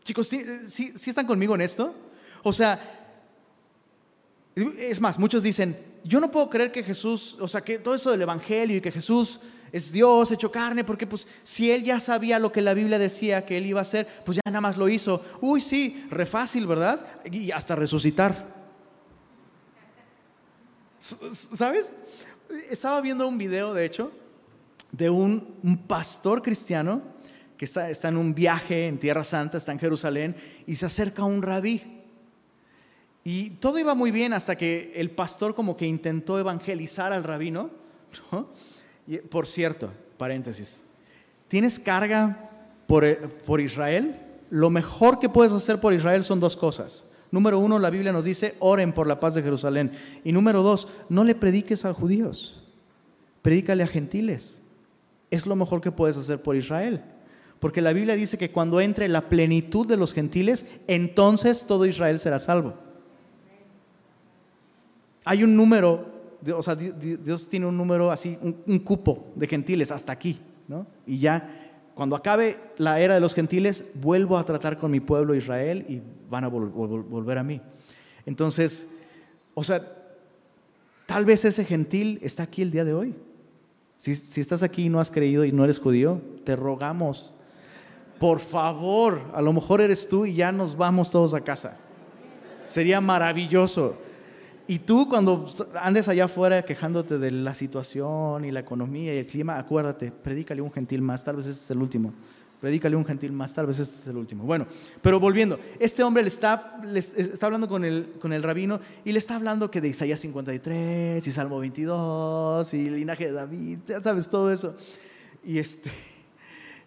Chicos, 0.04 0.28
¿sí, 0.28 0.92
están 1.06 1.26
conmigo 1.26 1.54
en 1.54 1.60
esto? 1.60 1.94
O 2.42 2.52
sea, 2.52 2.80
es 4.54 5.00
más, 5.00 5.18
muchos 5.18 5.42
dicen, 5.42 5.76
yo 6.04 6.20
no 6.20 6.30
puedo 6.30 6.48
creer 6.48 6.72
que 6.72 6.82
Jesús, 6.82 7.36
o 7.40 7.48
sea, 7.48 7.60
que 7.60 7.78
todo 7.78 7.94
eso 7.94 8.10
del 8.10 8.22
Evangelio 8.22 8.78
y 8.78 8.80
que 8.80 8.90
Jesús 8.90 9.40
es 9.72 9.92
Dios 9.92 10.30
hecho 10.30 10.50
carne, 10.50 10.84
porque 10.84 11.06
pues 11.06 11.26
si 11.42 11.70
él 11.70 11.84
ya 11.84 12.00
sabía 12.00 12.38
lo 12.38 12.50
que 12.50 12.62
la 12.62 12.74
Biblia 12.74 12.98
decía 12.98 13.44
que 13.44 13.58
él 13.58 13.66
iba 13.66 13.80
a 13.80 13.82
hacer, 13.82 14.06
pues 14.24 14.36
ya 14.36 14.42
nada 14.50 14.60
más 14.60 14.76
lo 14.76 14.88
hizo. 14.88 15.22
Uy, 15.40 15.60
sí, 15.60 16.06
re 16.10 16.26
fácil, 16.26 16.66
¿verdad? 16.66 17.00
Y 17.30 17.50
hasta 17.50 17.76
resucitar. 17.76 18.56
¿Sabes? 20.98 21.92
Estaba 22.70 23.00
viendo 23.00 23.28
un 23.28 23.38
video, 23.38 23.74
de 23.74 23.84
hecho, 23.84 24.10
de 24.90 25.10
un, 25.10 25.58
pastor 25.86 26.42
cristiano 26.42 27.02
que 27.58 27.64
está, 27.64 28.08
en 28.08 28.16
un 28.16 28.34
viaje 28.34 28.86
en 28.86 28.98
Tierra 28.98 29.24
Santa, 29.24 29.58
está 29.58 29.72
en 29.72 29.80
Jerusalén, 29.80 30.36
y 30.66 30.76
se 30.76 30.86
acerca 30.86 31.22
a 31.22 31.26
un 31.26 31.42
rabí. 31.42 31.82
Y 33.24 33.50
todo 33.50 33.78
iba 33.78 33.94
muy 33.94 34.12
bien 34.12 34.32
hasta 34.32 34.56
que 34.56 34.92
el 34.94 35.10
pastor 35.10 35.54
como 35.54 35.76
que 35.76 35.84
intentó 35.84 36.38
evangelizar 36.38 37.12
al 37.12 37.24
rabino. 37.24 37.70
Y, 39.10 39.16
por 39.16 39.46
cierto, 39.46 39.90
paréntesis, 40.18 40.82
¿tienes 41.48 41.78
carga 41.78 42.50
por, 42.86 43.30
por 43.46 43.58
Israel? 43.58 44.20
Lo 44.50 44.68
mejor 44.68 45.18
que 45.18 45.30
puedes 45.30 45.50
hacer 45.50 45.80
por 45.80 45.94
Israel 45.94 46.22
son 46.24 46.40
dos 46.40 46.58
cosas. 46.58 47.08
Número 47.30 47.58
uno, 47.58 47.78
la 47.78 47.88
Biblia 47.88 48.12
nos 48.12 48.26
dice, 48.26 48.54
oren 48.58 48.92
por 48.92 49.06
la 49.06 49.18
paz 49.18 49.32
de 49.32 49.42
Jerusalén. 49.42 49.92
Y 50.24 50.32
número 50.32 50.62
dos, 50.62 50.88
no 51.08 51.24
le 51.24 51.34
prediques 51.34 51.86
a 51.86 51.94
judíos, 51.94 52.62
predícale 53.40 53.82
a 53.82 53.86
gentiles. 53.86 54.60
Es 55.30 55.46
lo 55.46 55.56
mejor 55.56 55.80
que 55.80 55.90
puedes 55.90 56.18
hacer 56.18 56.42
por 56.42 56.54
Israel. 56.54 57.02
Porque 57.60 57.80
la 57.80 57.92
Biblia 57.92 58.14
dice 58.14 58.38
que 58.38 58.50
cuando 58.50 58.80
entre 58.80 59.08
la 59.08 59.28
plenitud 59.28 59.86
de 59.86 59.96
los 59.96 60.12
gentiles, 60.12 60.66
entonces 60.86 61.66
todo 61.66 61.86
Israel 61.86 62.18
será 62.18 62.38
salvo. 62.38 62.74
Hay 65.24 65.42
un 65.42 65.56
número, 65.56 66.06
o 66.56 66.62
sea, 66.62 66.74
Dios 66.76 67.48
tiene 67.48 67.66
un 67.66 67.76
número 67.76 68.10
así, 68.10 68.38
un, 68.40 68.78
cupo 68.78 69.32
de 69.34 69.46
gentiles 69.46 69.90
hasta 69.90 70.12
aquí, 70.12 70.38
¿no? 70.68 70.86
Y 71.06 71.18
ya 71.18 71.68
cuando 71.94 72.14
acabe 72.14 72.56
la 72.76 73.00
era 73.00 73.14
de 73.14 73.20
los 73.20 73.34
gentiles, 73.34 73.84
vuelvo 73.94 74.38
a 74.38 74.44
tratar 74.44 74.78
con 74.78 74.92
mi 74.92 75.00
pueblo 75.00 75.34
Israel 75.34 75.84
y 75.88 76.00
van 76.30 76.44
a 76.44 76.48
volver 76.48 77.38
a 77.38 77.42
mí. 77.42 77.60
Entonces, 78.24 78.88
o 79.54 79.64
sea, 79.64 79.82
tal 81.06 81.24
vez 81.24 81.44
ese 81.44 81.64
gentil 81.64 82.20
está 82.22 82.44
aquí 82.44 82.62
el 82.62 82.70
día 82.70 82.84
de 82.84 82.94
hoy. 82.94 83.16
Si, 83.96 84.14
si 84.14 84.40
estás 84.40 84.62
aquí 84.62 84.84
y 84.84 84.88
no 84.88 85.00
has 85.00 85.10
creído 85.10 85.44
y 85.44 85.50
no 85.50 85.64
eres 85.64 85.80
judío, 85.80 86.22
te 86.44 86.54
rogamos, 86.54 87.34
por 88.18 88.40
favor, 88.40 89.20
a 89.34 89.40
lo 89.40 89.52
mejor 89.52 89.80
eres 89.80 90.08
tú 90.08 90.26
y 90.26 90.34
ya 90.34 90.52
nos 90.52 90.76
vamos 90.76 91.10
todos 91.10 91.34
a 91.34 91.40
casa. 91.40 91.76
Sería 92.64 93.00
maravilloso. 93.00 93.96
Y 94.66 94.80
tú 94.80 95.08
cuando 95.08 95.48
andes 95.80 96.08
allá 96.08 96.24
afuera 96.24 96.62
quejándote 96.62 97.18
de 97.18 97.30
la 97.30 97.54
situación 97.54 98.44
y 98.44 98.50
la 98.50 98.60
economía 98.60 99.14
y 99.14 99.18
el 99.18 99.26
clima, 99.26 99.58
acuérdate, 99.58 100.12
predícale 100.12 100.60
un 100.60 100.70
gentil 100.70 101.00
más, 101.00 101.24
tal 101.24 101.36
vez 101.36 101.46
este 101.46 101.64
es 101.64 101.70
el 101.70 101.78
último. 101.78 102.12
Predícale 102.60 102.96
un 102.96 103.06
gentil 103.06 103.32
más, 103.32 103.54
tal 103.54 103.66
vez 103.66 103.78
este 103.78 103.96
es 103.96 104.06
el 104.08 104.16
último. 104.16 104.44
Bueno, 104.44 104.66
pero 105.00 105.20
volviendo, 105.20 105.58
este 105.78 106.02
hombre 106.02 106.22
le 106.22 106.28
está, 106.28 106.82
está 106.94 107.46
hablando 107.46 107.68
con 107.68 107.84
el, 107.84 108.14
con 108.20 108.32
el 108.32 108.42
rabino 108.42 108.80
y 109.04 109.12
le 109.12 109.18
está 109.20 109.36
hablando 109.36 109.70
que 109.70 109.80
de 109.80 109.88
Isaías 109.88 110.20
53 110.20 111.24
y 111.24 111.32
Salmo 111.32 111.60
22 111.60 112.74
y 112.74 112.90
linaje 112.90 113.26
de 113.26 113.32
David, 113.32 113.78
ya 113.86 114.02
sabes 114.02 114.28
todo 114.28 114.52
eso. 114.52 114.76
Y, 115.44 115.58
este, 115.58 115.90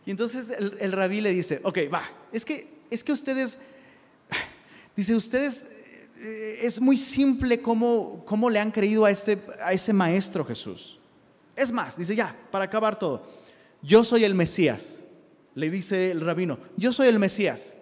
y 0.06 0.12
entonces 0.12 0.50
el, 0.50 0.78
el 0.80 0.92
rabí 0.92 1.22
le 1.22 1.32
dice, 1.32 1.60
ok, 1.64 1.80
va, 1.94 2.04
es 2.32 2.46
que, 2.46 2.68
es 2.90 3.04
que 3.04 3.12
ustedes, 3.12 3.60
dice, 4.96 5.16
ustedes 5.16 5.68
eh, 6.24 6.60
es 6.64 6.80
muy 6.80 6.98
simple 6.98 7.62
cómo, 7.62 8.24
cómo 8.26 8.50
le 8.50 8.60
han 8.60 8.72
creído 8.72 9.06
a, 9.06 9.12
este, 9.12 9.40
a 9.64 9.74
ese 9.74 9.92
maestro 9.92 10.46
Jesús. 10.46 11.00
Es 11.56 11.72
más, 11.72 11.98
dice 11.98 12.16
ya, 12.16 12.36
para 12.52 12.66
acabar 12.66 12.98
todo, 12.98 13.26
yo 13.82 14.04
soy 14.04 14.24
el 14.24 14.36
Mesías, 14.36 15.02
le 15.56 15.70
dice 15.70 16.12
el 16.12 16.22
rabino, 16.22 16.60
yo 16.78 16.94
soy 16.94 17.08
el 17.08 17.18
Mesías, 17.18 17.76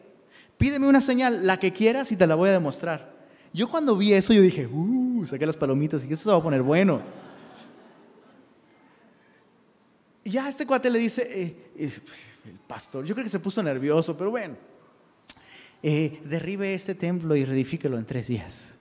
pídeme 0.57 0.87
una 0.87 1.01
señal, 1.01 1.45
la 1.45 1.59
que 1.59 1.73
quieras 1.73 2.11
y 2.11 2.15
te 2.15 2.27
la 2.27 2.35
voy 2.35 2.49
a 2.49 2.53
demostrar. 2.53 3.13
Yo 3.53 3.69
cuando 3.69 3.97
vi 3.97 4.13
eso, 4.13 4.31
yo 4.31 4.41
dije, 4.41 4.67
uh, 4.67 5.25
saqué 5.25 5.45
las 5.45 5.57
palomitas 5.57 6.05
y 6.05 6.13
eso 6.13 6.23
se 6.23 6.29
va 6.29 6.37
a 6.37 6.43
poner 6.43 6.61
bueno. 6.61 7.01
Y 10.29 10.33
ya 10.33 10.47
este 10.47 10.67
cuate 10.67 10.91
le 10.91 10.99
dice, 10.99 11.23
eh, 11.23 11.71
eh, 11.75 11.91
el 12.45 12.59
pastor, 12.67 13.03
yo 13.03 13.15
creo 13.15 13.23
que 13.23 13.31
se 13.31 13.39
puso 13.39 13.63
nervioso, 13.63 14.15
pero 14.15 14.29
bueno, 14.29 14.57
eh, 15.81 16.21
derribe 16.23 16.75
este 16.75 16.93
templo 16.93 17.35
y 17.35 17.45
reedifíquelo 17.45 17.97
en 17.97 18.05
tres 18.05 18.27
días. 18.27 18.75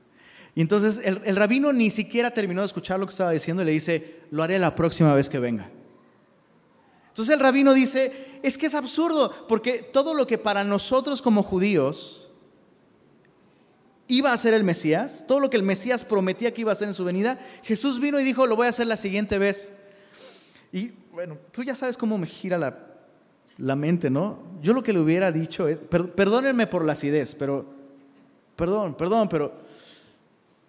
Y 0.54 0.60
entonces 0.60 1.00
el, 1.02 1.22
el, 1.24 1.36
rabino 1.36 1.72
ni 1.72 1.88
siquiera 1.88 2.32
terminó 2.32 2.60
de 2.60 2.66
escuchar 2.66 3.00
lo 3.00 3.06
que 3.06 3.12
estaba 3.12 3.30
diciendo 3.30 3.62
y 3.62 3.64
le 3.64 3.72
dice, 3.72 4.18
lo 4.30 4.42
haré 4.42 4.58
la 4.58 4.74
próxima 4.74 5.14
vez 5.14 5.30
que 5.30 5.38
venga. 5.38 5.70
Entonces 7.08 7.34
el 7.34 7.40
rabino 7.40 7.72
dice, 7.72 8.40
es 8.42 8.58
que 8.58 8.66
es 8.66 8.74
absurdo, 8.74 9.46
porque 9.48 9.78
todo 9.78 10.12
lo 10.12 10.26
que 10.26 10.36
para 10.36 10.64
nosotros 10.64 11.22
como 11.22 11.42
judíos 11.42 12.28
iba 14.06 14.34
a 14.34 14.36
ser 14.36 14.52
el 14.52 14.64
Mesías, 14.64 15.24
todo 15.26 15.40
lo 15.40 15.48
que 15.48 15.56
el 15.56 15.62
Mesías 15.62 16.04
prometía 16.04 16.52
que 16.52 16.60
iba 16.60 16.72
a 16.72 16.74
hacer 16.74 16.88
en 16.88 16.94
su 16.94 17.06
venida, 17.06 17.38
Jesús 17.62 17.98
vino 17.98 18.20
y 18.20 18.24
dijo, 18.24 18.46
lo 18.46 18.54
voy 18.54 18.66
a 18.66 18.70
hacer 18.70 18.86
la 18.86 18.98
siguiente 18.98 19.38
vez. 19.38 19.72
Y 20.70 20.92
bueno, 21.18 21.36
tú 21.50 21.64
ya 21.64 21.74
sabes 21.74 21.96
cómo 21.96 22.16
me 22.16 22.28
gira 22.28 22.56
la, 22.56 22.78
la 23.56 23.74
mente, 23.74 24.08
¿no? 24.08 24.38
Yo 24.62 24.72
lo 24.72 24.84
que 24.84 24.92
le 24.92 25.00
hubiera 25.00 25.32
dicho 25.32 25.66
es, 25.66 25.80
perdónenme 25.80 26.68
por 26.68 26.84
la 26.84 26.92
acidez, 26.92 27.34
pero, 27.34 27.66
perdón, 28.54 28.94
perdón, 28.94 29.28
pero 29.28 29.52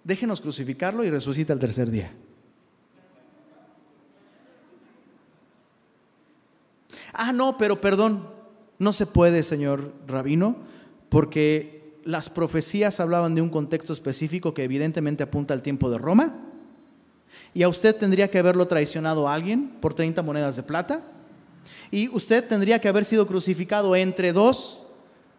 déjenos 0.03 0.41
crucificarlo 0.41 1.03
y 1.03 1.11
resucita 1.11 1.53
el 1.53 1.59
tercer 1.59 1.91
día. 1.91 2.11
Ah, 7.13 7.31
no, 7.31 7.55
pero 7.59 7.79
perdón, 7.79 8.27
no 8.79 8.91
se 8.91 9.05
puede, 9.05 9.43
señor 9.43 9.93
rabino, 10.07 10.55
porque 11.09 11.93
las 12.05 12.27
profecías 12.31 12.99
hablaban 12.99 13.35
de 13.35 13.43
un 13.43 13.49
contexto 13.51 13.93
específico 13.93 14.55
que 14.55 14.63
evidentemente 14.63 15.21
apunta 15.21 15.53
al 15.53 15.61
tiempo 15.61 15.91
de 15.91 15.99
Roma. 15.99 16.48
Y 17.53 17.63
a 17.63 17.69
usted 17.69 17.95
tendría 17.95 18.29
que 18.29 18.39
haberlo 18.39 18.67
traicionado 18.67 19.27
a 19.27 19.33
alguien 19.33 19.69
por 19.81 19.93
30 19.93 20.21
monedas 20.21 20.55
de 20.55 20.63
plata. 20.63 21.01
Y 21.91 22.09
usted 22.09 22.47
tendría 22.47 22.79
que 22.79 22.87
haber 22.87 23.05
sido 23.05 23.27
crucificado 23.27 23.95
entre 23.95 24.33
dos, 24.33 24.83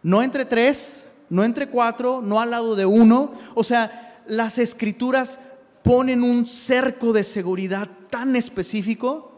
no 0.03 0.21
entre 0.21 0.45
tres, 0.45 1.11
no 1.29 1.43
entre 1.43 1.67
cuatro, 1.67 2.21
no 2.21 2.39
al 2.39 2.51
lado 2.51 2.75
de 2.75 2.85
uno. 2.85 3.33
O 3.55 3.63
sea, 3.63 4.21
las 4.27 4.57
escrituras 4.57 5.39
ponen 5.83 6.23
un 6.23 6.45
cerco 6.45 7.13
de 7.13 7.23
seguridad 7.23 7.89
tan 8.09 8.35
específico 8.35 9.31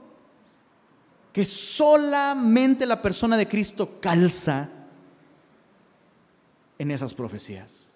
que 1.31 1.45
solamente 1.45 2.85
la 2.85 3.01
persona 3.01 3.37
de 3.37 3.47
Cristo 3.47 3.99
calza 3.99 4.69
en 6.77 6.91
esas 6.91 7.13
profecías. 7.13 7.91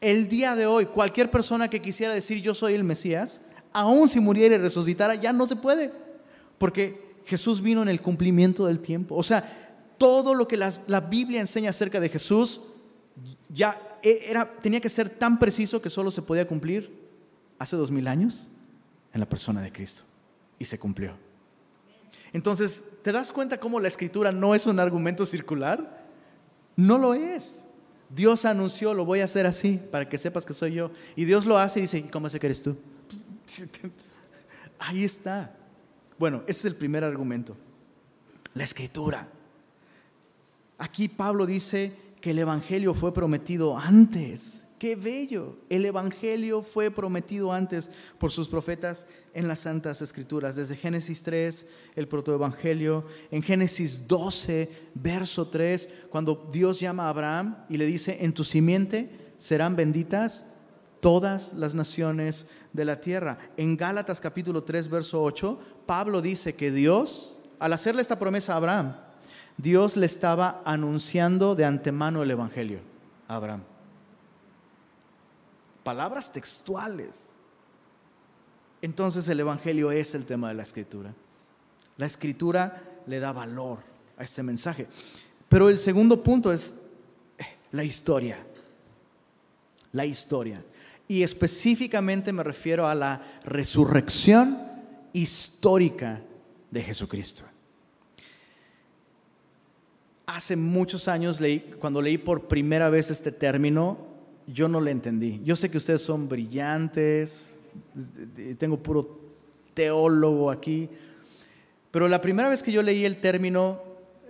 El 0.00 0.28
día 0.28 0.54
de 0.54 0.66
hoy, 0.66 0.86
cualquier 0.86 1.30
persona 1.30 1.68
que 1.68 1.82
quisiera 1.82 2.14
decir 2.14 2.40
yo 2.42 2.54
soy 2.54 2.74
el 2.74 2.84
Mesías, 2.84 3.40
aun 3.72 4.08
si 4.08 4.20
muriera 4.20 4.54
y 4.54 4.58
resucitara, 4.58 5.14
ya 5.14 5.32
no 5.32 5.46
se 5.46 5.56
puede, 5.56 5.92
porque 6.58 7.16
Jesús 7.26 7.60
vino 7.60 7.82
en 7.82 7.88
el 7.88 8.00
cumplimiento 8.00 8.66
del 8.66 8.80
tiempo. 8.80 9.16
O 9.16 9.22
sea, 9.22 9.44
todo 9.98 10.34
lo 10.34 10.46
que 10.46 10.56
la, 10.56 10.72
la 10.86 11.00
Biblia 11.00 11.40
enseña 11.40 11.70
acerca 11.70 12.00
de 12.00 12.08
Jesús 12.08 12.60
ya 13.48 13.80
e, 14.02 14.26
era, 14.28 14.50
tenía 14.50 14.80
que 14.80 14.88
ser 14.88 15.08
tan 15.08 15.38
preciso 15.38 15.80
que 15.80 15.90
solo 15.90 16.10
se 16.10 16.22
podía 16.22 16.46
cumplir 16.46 16.90
hace 17.58 17.76
dos 17.76 17.90
mil 17.90 18.06
años 18.08 18.48
en 19.12 19.20
la 19.20 19.28
persona 19.28 19.60
de 19.62 19.72
Cristo. 19.72 20.02
Y 20.58 20.64
se 20.64 20.78
cumplió. 20.78 21.12
Entonces, 22.32 22.82
¿te 23.02 23.12
das 23.12 23.32
cuenta 23.32 23.58
cómo 23.58 23.80
la 23.80 23.88
escritura 23.88 24.32
no 24.32 24.54
es 24.54 24.66
un 24.66 24.78
argumento 24.78 25.24
circular? 25.24 26.06
No 26.76 26.98
lo 26.98 27.14
es. 27.14 27.62
Dios 28.08 28.44
anunció, 28.44 28.94
lo 28.94 29.04
voy 29.04 29.20
a 29.20 29.24
hacer 29.24 29.46
así, 29.46 29.80
para 29.90 30.08
que 30.08 30.18
sepas 30.18 30.46
que 30.46 30.54
soy 30.54 30.74
yo. 30.74 30.90
Y 31.16 31.24
Dios 31.24 31.44
lo 31.44 31.58
hace 31.58 31.80
y 31.80 31.82
dice, 31.82 31.98
¿y 31.98 32.02
cómo 32.04 32.28
sé 32.28 32.38
que 32.38 32.46
eres 32.46 32.62
tú? 32.62 32.76
Ahí 34.78 35.04
está. 35.04 35.56
Bueno, 36.18 36.42
ese 36.46 36.60
es 36.60 36.64
el 36.66 36.76
primer 36.76 37.04
argumento. 37.04 37.56
La 38.54 38.64
escritura. 38.64 39.28
Aquí 40.78 41.08
Pablo 41.08 41.46
dice 41.46 41.92
que 42.20 42.30
el 42.30 42.38
Evangelio 42.38 42.94
fue 42.94 43.12
prometido 43.12 43.76
antes 43.76 44.66
Qué 44.78 44.94
bello. 44.94 45.56
El 45.70 45.86
Evangelio 45.86 46.60
fue 46.60 46.90
prometido 46.90 47.50
antes 47.50 47.88
por 48.18 48.30
sus 48.30 48.48
profetas 48.48 49.06
en 49.32 49.48
las 49.48 49.60
Santas 49.60 50.02
Escrituras. 50.02 50.54
Desde 50.54 50.76
Génesis 50.76 51.22
3, 51.22 51.66
el 51.96 52.08
protoevangelio. 52.08 53.06
En 53.30 53.42
Génesis 53.42 54.06
12, 54.06 54.70
verso 54.94 55.48
3, 55.48 55.88
cuando 56.10 56.50
Dios 56.52 56.78
llama 56.78 57.06
a 57.06 57.08
Abraham 57.08 57.56
y 57.70 57.78
le 57.78 57.86
dice, 57.86 58.18
en 58.20 58.34
tu 58.34 58.44
simiente 58.44 59.32
serán 59.38 59.76
benditas 59.76 60.44
todas 61.06 61.52
las 61.52 61.76
naciones 61.76 62.46
de 62.72 62.84
la 62.84 63.00
tierra. 63.00 63.38
En 63.56 63.76
Gálatas 63.76 64.20
capítulo 64.20 64.64
3, 64.64 64.88
verso 64.88 65.22
8, 65.22 65.60
Pablo 65.86 66.20
dice 66.20 66.56
que 66.56 66.72
Dios, 66.72 67.38
al 67.60 67.72
hacerle 67.72 68.02
esta 68.02 68.18
promesa 68.18 68.54
a 68.54 68.56
Abraham, 68.56 68.96
Dios 69.56 69.96
le 69.96 70.06
estaba 70.06 70.62
anunciando 70.64 71.54
de 71.54 71.64
antemano 71.64 72.24
el 72.24 72.32
Evangelio 72.32 72.80
a 73.28 73.36
Abraham 73.36 73.62
palabras 75.86 76.32
textuales. 76.32 77.26
Entonces 78.82 79.28
el 79.28 79.38
Evangelio 79.38 79.92
es 79.92 80.16
el 80.16 80.26
tema 80.26 80.48
de 80.48 80.54
la 80.54 80.64
escritura. 80.64 81.14
La 81.96 82.06
escritura 82.06 82.82
le 83.06 83.20
da 83.20 83.32
valor 83.32 83.78
a 84.18 84.24
este 84.24 84.42
mensaje. 84.42 84.88
Pero 85.48 85.68
el 85.68 85.78
segundo 85.78 86.24
punto 86.24 86.52
es 86.52 86.74
eh, 87.38 87.44
la 87.70 87.84
historia. 87.84 88.44
La 89.92 90.04
historia. 90.04 90.60
Y 91.08 91.22
específicamente 91.22 92.32
me 92.32 92.42
refiero 92.42 92.88
a 92.88 92.94
la 92.94 93.40
resurrección 93.44 94.58
histórica 95.12 96.20
de 96.70 96.82
Jesucristo. 96.82 97.44
Hace 100.26 100.56
muchos 100.56 101.06
años 101.06 101.40
leí, 101.40 101.60
cuando 101.78 102.02
leí 102.02 102.18
por 102.18 102.48
primera 102.48 102.90
vez 102.90 103.10
este 103.10 103.30
término, 103.30 103.98
yo 104.46 104.68
no 104.68 104.80
le 104.80 104.90
entendí. 104.90 105.40
Yo 105.44 105.54
sé 105.54 105.70
que 105.70 105.78
ustedes 105.78 106.02
son 106.02 106.28
brillantes, 106.28 107.56
tengo 108.58 108.76
puro 108.76 109.20
teólogo 109.74 110.50
aquí, 110.50 110.88
pero 111.90 112.08
la 112.08 112.20
primera 112.20 112.48
vez 112.48 112.62
que 112.62 112.72
yo 112.72 112.82
leí 112.82 113.04
el 113.04 113.20
término 113.20 113.80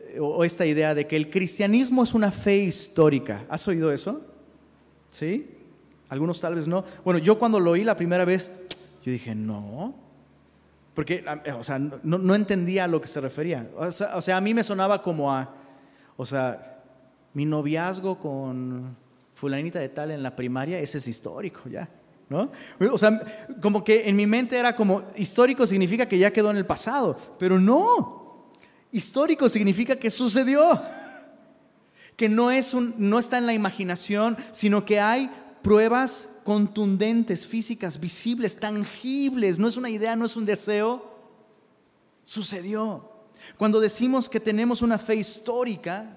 eh, 0.08 0.20
o 0.20 0.44
esta 0.44 0.66
idea 0.66 0.94
de 0.94 1.06
que 1.06 1.16
el 1.16 1.30
cristianismo 1.30 2.02
es 2.02 2.14
una 2.14 2.30
fe 2.30 2.58
histórica, 2.58 3.44
¿has 3.48 3.66
oído 3.66 3.92
eso? 3.92 4.24
¿Sí? 5.10 5.55
Algunos 6.08 6.40
tal 6.40 6.54
vez 6.54 6.68
no. 6.68 6.84
Bueno, 7.04 7.18
yo 7.18 7.38
cuando 7.38 7.58
lo 7.60 7.72
oí 7.72 7.84
la 7.84 7.96
primera 7.96 8.24
vez, 8.24 8.52
yo 9.04 9.12
dije, 9.12 9.34
no, 9.34 9.94
porque, 10.96 11.22
o 11.58 11.62
sea, 11.62 11.78
no, 11.78 12.34
entendía 12.34 12.84
a 12.84 12.88
lo 12.88 13.02
que 13.02 13.06
se 13.06 13.20
refería. 13.20 13.68
O 13.76 13.92
sea, 13.92 14.16
o 14.16 14.22
sea, 14.22 14.38
a 14.38 14.40
mí 14.40 14.54
me 14.54 14.64
sonaba 14.64 15.02
como 15.02 15.30
a, 15.30 15.54
o 16.16 16.24
sea, 16.24 16.80
mi 17.34 17.44
noviazgo 17.44 18.18
con 18.18 18.96
fulanita 19.34 19.78
de 19.78 19.90
tal 19.90 20.10
en 20.10 20.22
la 20.22 20.34
primaria, 20.34 20.78
ese 20.78 20.96
es 20.96 21.06
histórico 21.06 21.68
ya. 21.68 21.86
¿No? 22.30 22.50
O 22.90 22.96
sea, 22.96 23.20
como 23.60 23.84
que 23.84 24.08
en 24.08 24.16
mi 24.16 24.26
mente 24.26 24.58
era 24.58 24.74
como, 24.74 25.02
histórico 25.16 25.66
significa 25.66 26.06
que 26.06 26.18
ya 26.18 26.32
quedó 26.32 26.50
en 26.50 26.56
el 26.56 26.66
pasado, 26.66 27.14
pero 27.38 27.60
no, 27.60 28.48
histórico 28.90 29.50
significa 29.50 29.96
que 29.96 30.10
sucedió, 30.10 30.80
que 32.16 32.30
no, 32.30 32.50
es 32.50 32.72
un, 32.72 32.94
no 32.96 33.18
está 33.18 33.36
en 33.36 33.46
la 33.46 33.52
imaginación, 33.52 34.36
sino 34.50 34.84
que 34.84 34.98
hay 34.98 35.30
pruebas 35.66 36.28
contundentes, 36.44 37.44
físicas, 37.44 37.98
visibles, 37.98 38.54
tangibles, 38.54 39.58
no 39.58 39.66
es 39.66 39.76
una 39.76 39.90
idea, 39.90 40.14
no 40.14 40.26
es 40.26 40.36
un 40.36 40.46
deseo, 40.46 41.12
sucedió. 42.24 43.10
Cuando 43.58 43.80
decimos 43.80 44.28
que 44.28 44.38
tenemos 44.38 44.80
una 44.80 44.96
fe 44.96 45.16
histórica, 45.16 46.16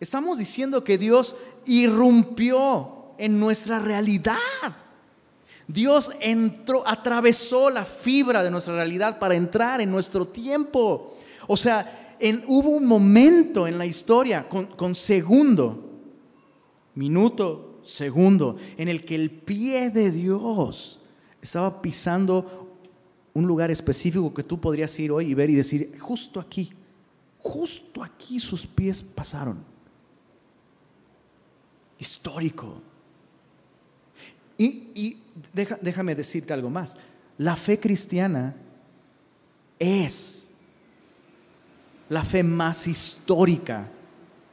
Estamos 0.00 0.38
diciendo 0.38 0.84
que 0.84 0.96
Dios 0.96 1.34
irrumpió 1.66 3.14
en 3.18 3.38
nuestra 3.40 3.80
realidad. 3.80 4.36
Dios 5.66 6.12
entró, 6.20 6.86
atravesó 6.86 7.68
la 7.68 7.84
fibra 7.84 8.44
de 8.44 8.50
nuestra 8.50 8.74
realidad 8.74 9.18
para 9.18 9.34
entrar 9.34 9.80
en 9.80 9.90
nuestro 9.90 10.26
tiempo. 10.26 11.16
O 11.48 11.56
sea, 11.56 12.16
hubo 12.46 12.70
un 12.70 12.86
momento 12.86 13.66
en 13.66 13.76
la 13.76 13.86
historia 13.86 14.48
con, 14.48 14.66
con 14.66 14.94
segundo, 14.94 15.84
minuto, 16.94 17.67
segundo, 17.88 18.56
en 18.76 18.88
el 18.88 19.04
que 19.04 19.14
el 19.14 19.30
pie 19.30 19.90
de 19.90 20.10
Dios 20.10 21.00
estaba 21.40 21.80
pisando 21.80 22.76
un 23.32 23.46
lugar 23.46 23.70
específico 23.70 24.34
que 24.34 24.42
tú 24.42 24.60
podrías 24.60 24.96
ir 24.98 25.10
hoy 25.10 25.30
y 25.30 25.34
ver 25.34 25.48
y 25.48 25.54
decir, 25.54 25.98
justo 25.98 26.38
aquí, 26.38 26.70
justo 27.38 28.02
aquí 28.02 28.38
sus 28.38 28.66
pies 28.66 29.00
pasaron 29.00 29.58
histórico. 31.98 32.82
Y, 34.58 35.22
déjame 35.80 36.14
decirte 36.14 36.52
algo 36.52 36.68
más. 36.68 36.96
La 37.38 37.56
fe 37.56 37.78
cristiana 37.78 38.56
es 39.78 40.50
la 42.08 42.24
fe 42.24 42.42
más 42.42 42.86
histórica 42.86 43.88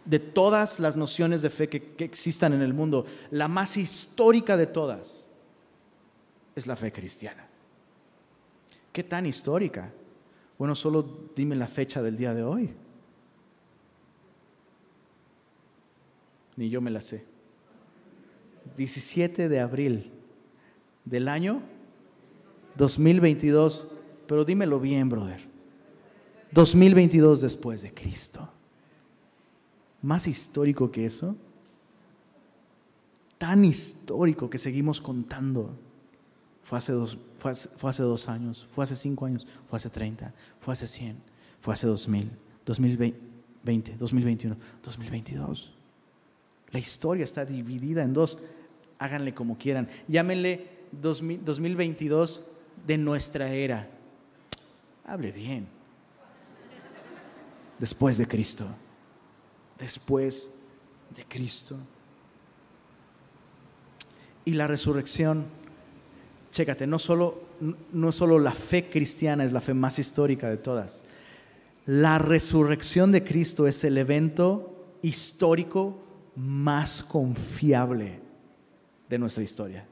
de 0.06 0.20
todas 0.20 0.80
las 0.80 0.96
nociones 0.96 1.42
de 1.42 1.50
fe 1.50 1.68
que, 1.68 1.96
existan 2.04 2.54
en 2.54 2.62
el 2.62 2.74
mundo. 2.74 3.06
La 3.32 3.48
más 3.48 3.76
histórica 3.78 4.56
de 4.56 4.68
todas 4.68 5.28
es 6.56 6.68
la 6.68 6.76
fe 6.76 6.92
cristiana. 6.92 7.48
¿Qué 8.92 9.04
tan 9.04 9.26
histórica? 9.26 9.92
Bueno, 10.58 10.76
solo 10.76 11.30
dime 11.36 11.56
la 11.56 11.68
fecha 11.68 12.02
del 12.02 12.16
día 12.16 12.34
de 12.34 12.44
hoy. 12.44 12.74
Ni 16.56 16.70
yo 16.70 16.80
me 16.80 16.92
la 16.92 17.02
sé. 17.02 17.26
17 18.78 19.50
de 19.50 19.60
abril 19.60 20.12
del 21.04 21.28
año 21.28 21.62
2022, 22.78 23.92
pero 24.28 24.46
dímelo 24.46 24.80
bien, 24.80 25.10
brother. 25.10 25.42
2022 26.52 27.42
después 27.42 27.82
de 27.82 27.94
Cristo. 27.94 28.55
Más 30.02 30.28
histórico 30.28 30.92
que 30.92 31.06
eso. 31.06 31.36
tan 33.38 33.66
histórico 33.66 34.50
que 34.50 34.58
seguimos 34.58 35.02
contando. 35.02 35.78
Fue 36.64 36.78
hace, 36.80 36.94
dos, 36.94 37.18
fue, 37.38 37.52
hace, 37.52 38.04
dos 38.04 38.28
años, 38.28 38.68
fue 38.74 38.84
hace 38.84 38.96
cinco 38.96 39.26
años, 39.26 39.46
fue 39.70 39.78
hace 39.78 39.90
30, 39.90 40.34
fue 40.60 40.74
hace 40.74 40.88
100, 40.88 41.16
fue 41.60 41.74
hace 41.76 41.86
2000, 41.86 42.32
2020, 42.66 43.96
2021, 43.98 44.58
2022. 44.82 45.74
La 46.72 46.80
historia 46.80 47.24
está 47.24 47.46
dividida 47.46 48.04
en 48.04 48.14
dos. 48.14 48.40
Háganle 48.98 49.34
como 49.34 49.58
quieran. 49.58 49.88
Llámenle 50.08 50.68
2022 50.92 52.48
de 52.86 52.98
nuestra 52.98 53.50
era. 53.50 53.88
Hable 55.06 55.32
bien. 55.32 55.68
Después 57.80 58.18
de 58.18 58.28
Cristo. 58.28 58.66
Después 59.80 60.52
de 61.16 61.24
Cristo. 61.26 61.78
Y 64.46 64.54
la 64.54 64.68
resurrección, 64.68 65.46
chécate, 66.52 66.86
no 66.86 67.00
solo, 67.00 67.42
no 67.92 68.12
solo 68.12 68.38
la 68.40 68.52
fe 68.52 68.90
cristiana 68.90 69.44
es 69.44 69.52
la 69.52 69.62
fe 69.62 69.74
más 69.74 69.98
histórica 69.98 70.50
de 70.50 70.58
todas. 70.58 71.04
La 71.86 72.20
resurrección 72.20 73.12
de 73.12 73.24
Cristo 73.24 73.68
es 73.68 73.84
el 73.84 73.98
evento 73.98 74.98
histórico 75.02 76.00
más 76.36 77.04
confiable 77.04 78.20
de 79.10 79.20
nuestra 79.20 79.44
historia. 79.44 79.88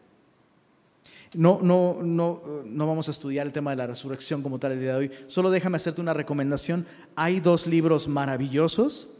No, 1.35 1.59
no, 1.63 1.99
no, 2.03 2.41
no 2.65 2.87
vamos 2.87 3.07
a 3.07 3.11
estudiar 3.11 3.47
el 3.47 3.53
tema 3.53 3.71
de 3.71 3.77
la 3.77 3.87
resurrección 3.87 4.43
como 4.43 4.59
tal 4.59 4.73
el 4.73 4.79
día 4.79 4.91
de 4.93 4.97
hoy. 4.97 5.11
Solo 5.25 5.49
déjame 5.49 5.77
hacerte 5.77 6.01
una 6.01 6.13
recomendación. 6.13 6.85
Hay 7.15 7.39
dos 7.39 7.65
libros 7.65 8.07
maravillosos 8.07 9.12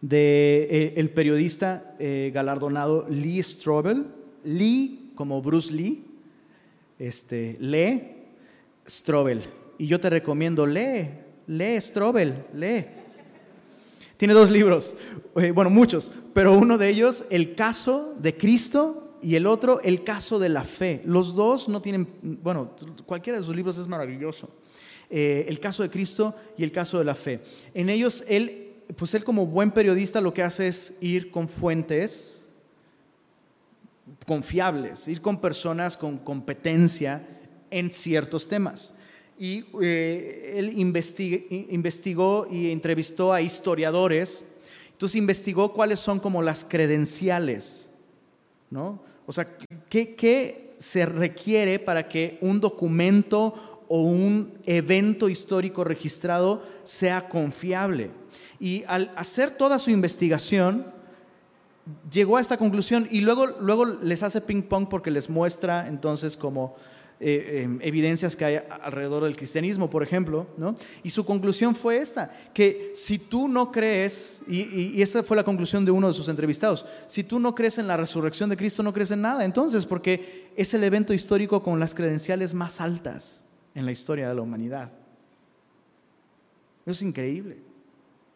de 0.00 0.68
eh, 0.70 0.94
el 0.96 1.10
periodista 1.10 1.94
eh, 1.98 2.30
galardonado 2.32 3.06
Lee 3.08 3.42
Strobel. 3.42 4.06
Lee, 4.44 5.12
como 5.14 5.42
Bruce 5.42 5.72
Lee, 5.72 6.04
este, 6.98 7.56
lee 7.60 8.02
Strobel. 8.88 9.42
Y 9.78 9.86
yo 9.86 10.00
te 10.00 10.10
recomiendo, 10.10 10.66
lee, 10.66 11.10
lee 11.46 11.80
Strobel, 11.80 12.46
lee. 12.54 12.84
Tiene 14.16 14.34
dos 14.34 14.50
libros, 14.50 14.96
eh, 15.36 15.52
bueno, 15.52 15.70
muchos, 15.70 16.12
pero 16.34 16.56
uno 16.56 16.78
de 16.78 16.88
ellos, 16.88 17.24
El 17.30 17.54
caso 17.54 18.14
de 18.18 18.36
Cristo, 18.36 19.16
y 19.20 19.34
el 19.34 19.46
otro, 19.46 19.80
El 19.82 20.04
caso 20.04 20.38
de 20.38 20.48
la 20.48 20.62
fe. 20.62 21.02
Los 21.04 21.34
dos 21.34 21.68
no 21.68 21.82
tienen, 21.82 22.08
bueno, 22.22 22.70
cualquiera 23.04 23.38
de 23.38 23.44
sus 23.44 23.54
libros 23.54 23.76
es 23.76 23.88
maravilloso. 23.88 24.48
el 25.10 25.58
caso 25.58 25.82
de 25.82 25.90
Cristo 25.90 26.34
y 26.56 26.62
el 26.62 26.70
caso 26.70 26.98
de 26.98 27.04
la 27.04 27.14
fe. 27.14 27.40
En 27.74 27.88
ellos 27.88 28.24
él 28.28 28.67
pues 28.96 29.14
él 29.14 29.24
como 29.24 29.46
buen 29.46 29.70
periodista 29.70 30.20
lo 30.20 30.32
que 30.32 30.42
hace 30.42 30.68
es 30.68 30.96
ir 31.00 31.30
con 31.30 31.48
fuentes 31.48 32.38
confiables, 34.26 35.08
ir 35.08 35.20
con 35.20 35.40
personas 35.40 35.96
con 35.96 36.18
competencia 36.18 37.26
en 37.70 37.92
ciertos 37.92 38.48
temas. 38.48 38.94
Y 39.38 39.64
eh, 39.82 40.54
él 40.56 40.72
investigó 40.76 42.46
y 42.50 42.70
entrevistó 42.70 43.32
a 43.32 43.40
historiadores, 43.40 44.44
entonces 44.90 45.16
investigó 45.16 45.72
cuáles 45.72 46.00
son 46.00 46.18
como 46.18 46.42
las 46.42 46.64
credenciales, 46.64 47.90
¿no? 48.70 49.00
O 49.26 49.32
sea, 49.32 49.46
¿qué, 49.88 50.16
qué 50.16 50.70
se 50.78 51.06
requiere 51.06 51.78
para 51.78 52.08
que 52.08 52.38
un 52.40 52.60
documento 52.60 53.84
o 53.86 54.02
un 54.02 54.58
evento 54.66 55.28
histórico 55.28 55.84
registrado 55.84 56.62
sea 56.82 57.28
confiable? 57.28 58.10
Y 58.58 58.84
al 58.86 59.12
hacer 59.16 59.50
toda 59.50 59.78
su 59.78 59.90
investigación, 59.90 60.86
llegó 62.10 62.36
a 62.36 62.40
esta 62.40 62.56
conclusión 62.56 63.08
y 63.10 63.20
luego, 63.20 63.46
luego 63.60 63.84
les 63.84 64.22
hace 64.22 64.40
ping 64.40 64.62
pong 64.62 64.88
porque 64.88 65.10
les 65.10 65.30
muestra 65.30 65.88
entonces 65.88 66.36
como 66.36 66.76
eh, 67.20 67.62
em, 67.64 67.80
evidencias 67.82 68.36
que 68.36 68.44
hay 68.44 68.60
alrededor 68.82 69.24
del 69.24 69.36
cristianismo, 69.36 69.90
por 69.90 70.04
ejemplo, 70.04 70.46
¿no? 70.56 70.76
Y 71.02 71.10
su 71.10 71.24
conclusión 71.24 71.74
fue 71.74 71.98
esta, 71.98 72.30
que 72.54 72.92
si 72.94 73.18
tú 73.18 73.48
no 73.48 73.72
crees, 73.72 74.42
y, 74.46 74.60
y, 74.96 75.02
esa 75.02 75.24
fue 75.24 75.36
la 75.36 75.42
conclusión 75.42 75.84
de 75.84 75.90
uno 75.90 76.06
de 76.06 76.12
sus 76.12 76.28
entrevistados, 76.28 76.86
si 77.08 77.24
tú 77.24 77.40
no 77.40 77.56
crees 77.56 77.78
en 77.78 77.88
la 77.88 77.96
resurrección 77.96 78.50
de 78.50 78.56
Cristo, 78.56 78.84
no 78.84 78.92
crees 78.92 79.10
en 79.10 79.22
nada, 79.22 79.44
entonces, 79.44 79.84
porque 79.84 80.52
es 80.54 80.72
el 80.74 80.84
evento 80.84 81.12
histórico 81.12 81.60
con 81.60 81.80
las 81.80 81.92
credenciales 81.92 82.54
más 82.54 82.80
altas 82.80 83.44
en 83.74 83.84
la 83.84 83.90
historia 83.90 84.28
de 84.28 84.36
la 84.36 84.42
humanidad. 84.42 84.92
Eso 86.86 86.92
es 86.92 87.02
increíble. 87.02 87.67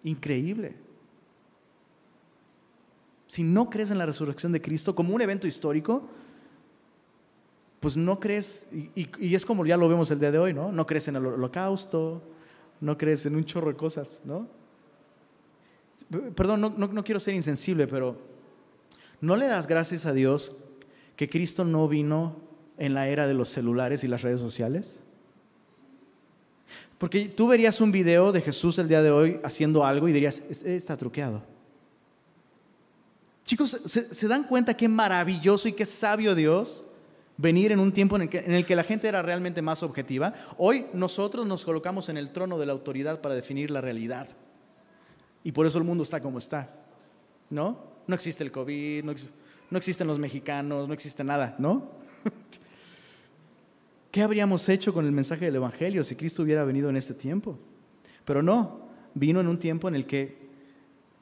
Increíble. 0.05 0.74
Si 3.26 3.42
no 3.42 3.70
crees 3.70 3.90
en 3.90 3.98
la 3.98 4.07
resurrección 4.07 4.53
de 4.53 4.61
Cristo 4.61 4.94
como 4.94 5.14
un 5.14 5.22
evento 5.22 5.46
histórico, 5.46 6.09
pues 7.80 7.96
no 7.96 8.20
crees, 8.20 8.68
y, 8.72 9.34
es 9.34 9.46
como 9.46 9.64
ya 9.66 9.76
lo 9.76 9.88
vemos 9.88 10.11
el 10.11 10.20
día 10.20 10.30
de 10.30 10.38
hoy, 10.38 10.55
¿no? 10.55 10.70
No 10.70 10.86
crees 10.86 11.09
en 11.09 11.16
el 11.16 11.26
holocausto, 11.26 12.22
no 12.80 12.98
crees 12.98 13.26
en 13.26 13.34
un 13.34 13.44
chorro 13.44 13.68
de 13.70 13.76
cosas, 13.76 14.20
¿no? 14.24 14.46
Perdón, 16.34 16.61
no, 16.61 16.70
no 16.70 17.05
quiero 17.05 17.18
ser 17.18 17.34
insensible, 17.34 17.86
pero 17.86 18.18
¿no 19.20 19.36
le 19.36 19.46
das 19.46 19.66
gracias 19.66 20.05
a 20.05 20.12
Dios 20.12 20.59
que 21.16 21.28
Cristo 21.28 21.64
no 21.64 21.88
vino 21.88 22.36
en 22.76 22.94
la 22.94 23.09
era 23.09 23.26
de 23.26 23.34
los 23.34 23.48
celulares 23.48 24.05
y 24.05 24.09
las 24.09 24.22
redes 24.22 24.40
sociales? 24.40 25.05
Porque 27.03 27.28
tú 27.28 27.48
verías 27.48 27.80
un 27.80 27.90
video 27.90 28.30
de 28.30 28.40
Jesús 28.40 28.78
el 28.78 28.86
día 28.86 29.03
de 29.03 29.11
hoy 29.11 29.40
haciendo 29.42 29.84
algo 29.84 30.09
y 30.09 30.12
dirías, 30.12 30.40
está 30.64 30.96
truqueado. 30.96 31.42
Chicos, 33.42 33.70
¿se, 33.86 34.28
dan 34.28 34.44
cuenta 34.44 34.76
qué 34.76 34.86
maravilloso 34.86 35.66
y 35.66 35.72
qué 35.72 35.84
sabio 35.84 36.36
Dios 36.36 36.84
venir 37.36 37.72
en 37.72 37.80
un 37.80 37.90
tiempo 37.90 38.14
en 38.14 38.30
el, 38.32 38.64
que, 38.64 38.76
la 38.76 38.84
gente 38.84 39.09
era 39.09 39.20
realmente 39.20 39.61
más 39.62 39.82
objetiva? 39.82 40.32
Hoy 40.59 40.86
nosotros 40.94 41.44
nos 41.44 41.64
colocamos 41.64 42.09
en 42.09 42.18
el 42.18 42.30
trono 42.30 42.57
de 42.57 42.66
la 42.66 42.72
autoridad 42.72 43.20
para 43.20 43.34
definir 43.34 43.72
la 43.72 43.80
realidad. 43.80 44.28
Y 45.42 45.50
por 45.50 45.66
eso 45.66 45.78
el 45.78 45.84
mundo 45.84 46.05
está 46.05 46.20
como 46.20 46.38
está. 46.38 46.70
¿No? 47.50 47.78
No 48.07 48.14
existe 48.14 48.44
el 48.44 48.53
COVID, 48.53 49.03
no 49.03 49.76
existen 49.76 50.07
los 50.07 50.20
mexicanos, 50.20 50.86
no 50.86 50.94
existe 50.94 51.24
nada, 51.24 51.57
¿no? 51.59 51.82
¿Qué 54.12 54.20
habríamos 54.20 54.68
hecho 54.68 54.92
con 54.92 55.06
el 55.06 55.10
mensaje 55.10 55.46
del 55.46 55.56
Evangelio 55.56 56.04
si 56.04 56.16
Cristo 56.16 56.42
hubiera 56.42 56.64
venido 56.64 56.90
en 56.90 56.96
este 56.96 57.14
tiempo? 57.14 57.58
Pero 58.26 58.42
no, 58.42 58.82
vino 59.14 59.40
en 59.40 59.48
un 59.48 59.58
tiempo 59.58 59.88
en 59.88 59.94
el 59.94 60.04
que 60.04 60.36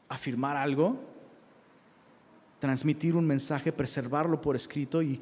afirmar 0.08 0.56
algo, 0.56 0.98
transmitir 2.58 3.14
un 3.14 3.28
mensaje, 3.28 3.70
preservarlo 3.70 4.40
por 4.40 4.56
escrito 4.56 5.02
y, 5.02 5.20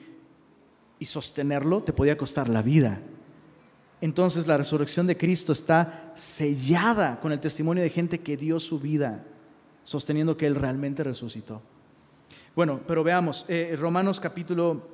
sostenerlo 1.02 1.82
te 1.82 1.92
podía 1.92 2.16
costar 2.16 2.48
la 2.48 2.62
vida. 2.62 3.00
Entonces 4.00 4.46
la 4.46 4.56
resurrección 4.56 5.06
de 5.06 5.18
Cristo 5.18 5.52
está 5.52 6.14
sellada 6.16 7.20
con 7.20 7.32
el 7.32 7.38
testimonio 7.38 7.82
de 7.82 7.90
gente 7.90 8.20
que 8.20 8.38
dio 8.38 8.58
su 8.60 8.80
vida 8.80 9.24
sosteniendo 9.84 10.38
que 10.38 10.46
Él 10.46 10.54
realmente 10.54 11.04
resucitó. 11.04 11.60
Bueno, 12.56 12.80
pero 12.86 13.04
veamos, 13.04 13.44
eh, 13.48 13.76
Romanos 13.78 14.18
capítulo, 14.20 14.88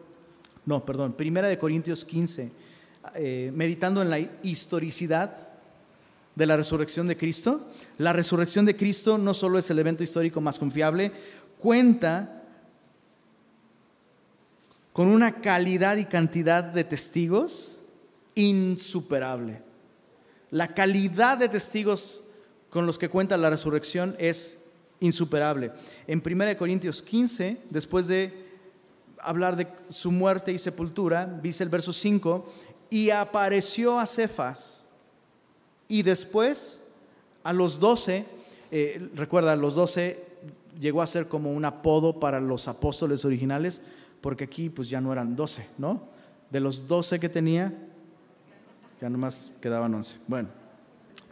no, 0.66 0.85
perdón, 0.85 1.12
Primera 1.12 1.47
de 1.47 1.57
Corintios 1.57 2.05
15 2.05 2.64
eh, 3.15 3.51
meditando 3.55 4.03
en 4.03 4.11
la 4.11 4.19
historicidad 4.19 5.37
de 6.35 6.47
la 6.47 6.57
resurrección 6.57 7.07
de 7.07 7.17
Cristo. 7.17 7.61
La 7.99 8.13
resurrección 8.13 8.67
de 8.67 8.77
Cristo 8.77 9.19
no 9.19 9.35
solo 9.35 9.59
es 9.59 9.71
el 9.71 9.79
evento 9.79 10.03
histórico 10.03 10.41
más 10.41 10.59
confiable, 10.59 11.13
cuenta 11.59 12.43
con 14.93 15.09
una 15.09 15.41
calidad 15.41 15.97
y 15.97 16.05
cantidad 16.05 16.63
de 16.63 16.85
testigos 16.85 17.81
insuperable. 18.35 19.63
La 20.51 20.75
calidad 20.75 21.39
de 21.39 21.49
testigos 21.49 22.25
con 22.71 22.87
los 22.87 22.99
que 22.99 23.09
cuenta 23.09 23.37
la 23.37 23.51
resurrección 23.51 24.17
es 24.19 24.63
insuperable. 25.01 25.73
En 26.07 26.23
1 26.25 26.57
Corintios 26.57 27.03
15, 27.03 27.59
después 27.71 28.07
de 28.07 28.45
hablar 29.19 29.57
de 29.57 29.67
su 29.89 30.13
muerte 30.13 30.53
y 30.53 30.59
sepultura, 30.59 31.27
dice 31.43 31.65
el 31.65 31.71
verso 31.71 31.93
5, 31.93 32.53
y 32.95 33.11
apareció 33.11 33.99
a 33.99 34.07
Cefas. 34.07 34.86
Y 35.88 36.05
después 36.05 36.84
a 37.42 37.53
los 37.53 37.80
doce, 37.80 38.24
eh, 38.70 39.11
recuerda, 39.16 39.57
los 39.57 39.74
doce 39.74 40.24
llegó 40.78 41.03
a 41.03 41.09
ser 41.09 41.26
como 41.26 41.51
un 41.53 41.64
apodo 41.64 42.20
para 42.20 42.38
los 42.38 42.68
apóstoles 42.68 43.24
originales, 43.24 43.82
porque 44.20 44.45
aquí 44.45 44.70
pues 44.70 44.88
ya 44.88 45.01
no 45.01 45.12
eran 45.12 45.34
doce, 45.34 45.66
¿no? 45.76 46.03
De 46.53 46.61
los 46.61 46.86
doce 46.86 47.18
que 47.18 47.28
tenía, 47.28 47.76
ya 49.01 49.11
nomás 49.11 49.51
quedaban 49.61 49.92
once. 49.92 50.18
Bueno, 50.28 50.51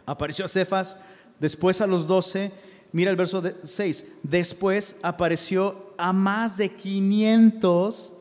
apareció 0.05 0.43
a 0.43 0.49
Cefas, 0.49 0.97
después 1.39 1.79
a 1.79 1.87
los 1.87 2.07
doce, 2.07 2.51
mira 2.91 3.09
el 3.09 3.15
verso 3.15 3.41
6, 3.63 4.15
después 4.21 4.97
apareció 5.01 5.93
a 5.97 6.11
más 6.11 6.57
de 6.57 6.67
500 6.67 8.11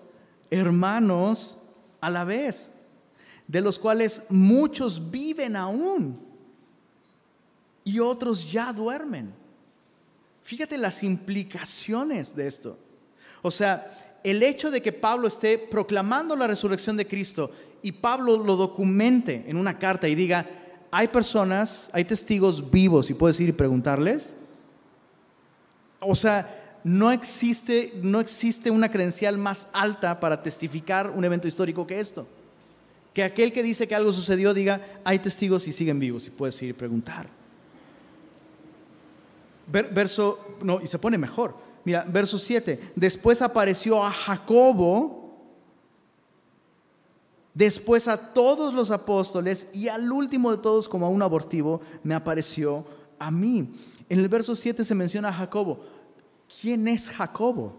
hermanos 0.49 1.59
a 2.01 2.09
la 2.09 2.23
vez 2.23 2.75
de 3.47 3.61
los 3.61 3.79
cuales 3.79 4.25
muchos 4.31 5.11
viven 5.11 5.57
aún 5.57 6.19
y 7.85 7.99
otros 7.99 8.51
ya 8.51 8.73
duermen. 8.73 9.33
Fíjate 10.43 10.79
las 10.79 11.03
implicaciones 11.03 12.35
de 12.35 12.47
esto. 12.47 12.79
O 13.43 13.51
sea, 13.51 14.21
el 14.25 14.43
hecho 14.43 14.71
de 14.71 14.81
que 14.81 14.93
Pablo 14.93 15.29
esté 15.29 15.59
proclamando 15.59 16.37
la 16.37 16.47
resurrección 16.47 16.97
de 16.97 17.07
Cristo 17.07 17.51
y 17.83 17.93
Pablo 17.93 18.37
lo 18.37 18.57
documente 18.57 19.45
en 19.47 19.57
una 19.57 19.79
carta 19.79 20.09
y 20.09 20.15
diga, 20.15 20.47
hay 20.91 21.09
personas, 21.09 21.91
hay 21.93 22.05
testigos 22.05 22.71
vivos 22.71 23.11
y 23.11 23.15
puedes 23.15 23.41
ir 23.41 23.49
y 23.49 23.53
preguntarles. 23.53 24.37
O 26.01 26.15
sea, 26.15 26.81
no 26.85 27.11
existe, 27.13 27.93
no 28.03 28.21
existe 28.21 28.71
una 28.71 28.91
credencial 28.91 29.39
más 29.39 29.69
alta 29.73 30.19
para 30.21 30.43
testificar 30.43 31.11
un 31.11 31.25
evento 31.25 31.49
histórico 31.49 31.87
que 31.87 32.01
esto. 32.01 32.27
Que 33.13 33.23
aquel 33.23 33.53
que 33.53 33.63
dice 33.63 33.87
que 33.87 33.95
algo 33.95 34.13
sucedió 34.13 34.55
diga, 34.55 34.81
hay 35.05 35.19
testigos 35.19 35.69
y 35.69 35.73
siguen 35.73 35.99
vivos 35.99 36.27
y 36.27 36.31
puedes 36.31 36.61
ir 36.63 36.71
y 36.71 36.73
preguntar. 36.73 37.29
Verso, 39.67 40.57
no, 40.63 40.81
y 40.81 40.87
se 40.87 40.99
pone 40.99 41.19
mejor. 41.19 41.57
Mira, 41.85 42.05
verso 42.09 42.39
7. 42.39 42.93
Después 42.95 43.43
apareció 43.43 44.03
a 44.03 44.11
Jacobo, 44.11 45.37
después 47.55 48.09
a 48.09 48.17
todos 48.17 48.73
los 48.73 48.91
apóstoles 48.91 49.71
y 49.75 49.89
al 49.89 50.11
último 50.11 50.51
de 50.51 50.59
todos, 50.59 50.89
como 50.89 51.07
a 51.07 51.11
un 51.11 51.23
abortivo, 51.23 51.81
me 52.03 52.15
apareció 52.15 52.85
a 53.19 53.31
mí. 53.31 53.75
En 54.09 54.19
el 54.19 54.29
verso 54.29 54.55
7 54.55 54.85
se 54.85 54.95
menciona 54.95 55.29
a 55.29 55.33
Jacobo. 55.33 55.85
¿Quién 56.61 56.89
es 56.89 57.09
Jacobo? 57.09 57.77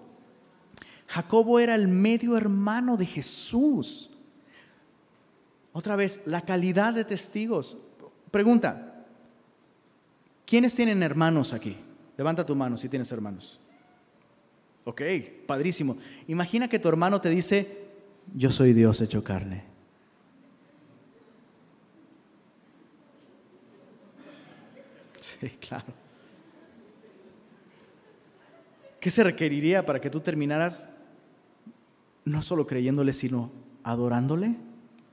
Jacobo 1.07 1.59
era 1.59 1.75
el 1.75 1.87
medio 1.87 2.35
hermano 2.35 2.97
de 2.97 3.05
Jesús. 3.05 4.09
Otra 5.73 5.95
vez, 5.95 6.21
la 6.25 6.41
calidad 6.41 6.93
de 6.93 7.03
testigos. 7.03 7.77
Pregunta, 8.31 9.05
¿quiénes 10.45 10.73
tienen 10.75 11.01
hermanos 11.01 11.51
aquí? 11.51 11.75
Levanta 12.15 12.45
tu 12.45 12.55
mano 12.55 12.77
si 12.77 12.87
tienes 12.87 13.11
hermanos. 13.11 13.59
Ok, 14.85 15.01
padrísimo. 15.47 15.97
Imagina 16.27 16.67
que 16.67 16.77
tu 16.77 16.89
hermano 16.89 17.19
te 17.19 17.29
dice, 17.29 17.85
yo 18.35 18.51
soy 18.51 18.73
Dios 18.73 19.01
hecho 19.01 19.23
carne. 19.23 19.65
Sí, 25.39 25.49
claro. 25.59 25.85
¿Qué 29.01 29.11
se 29.11 29.23
requeriría 29.25 29.85
para 29.85 29.99
que 29.99 30.09
tú 30.09 30.21
terminaras 30.21 30.87
no 32.23 32.41
solo 32.41 32.65
creyéndole, 32.65 33.11
sino 33.11 33.51
adorándole? 33.83 34.55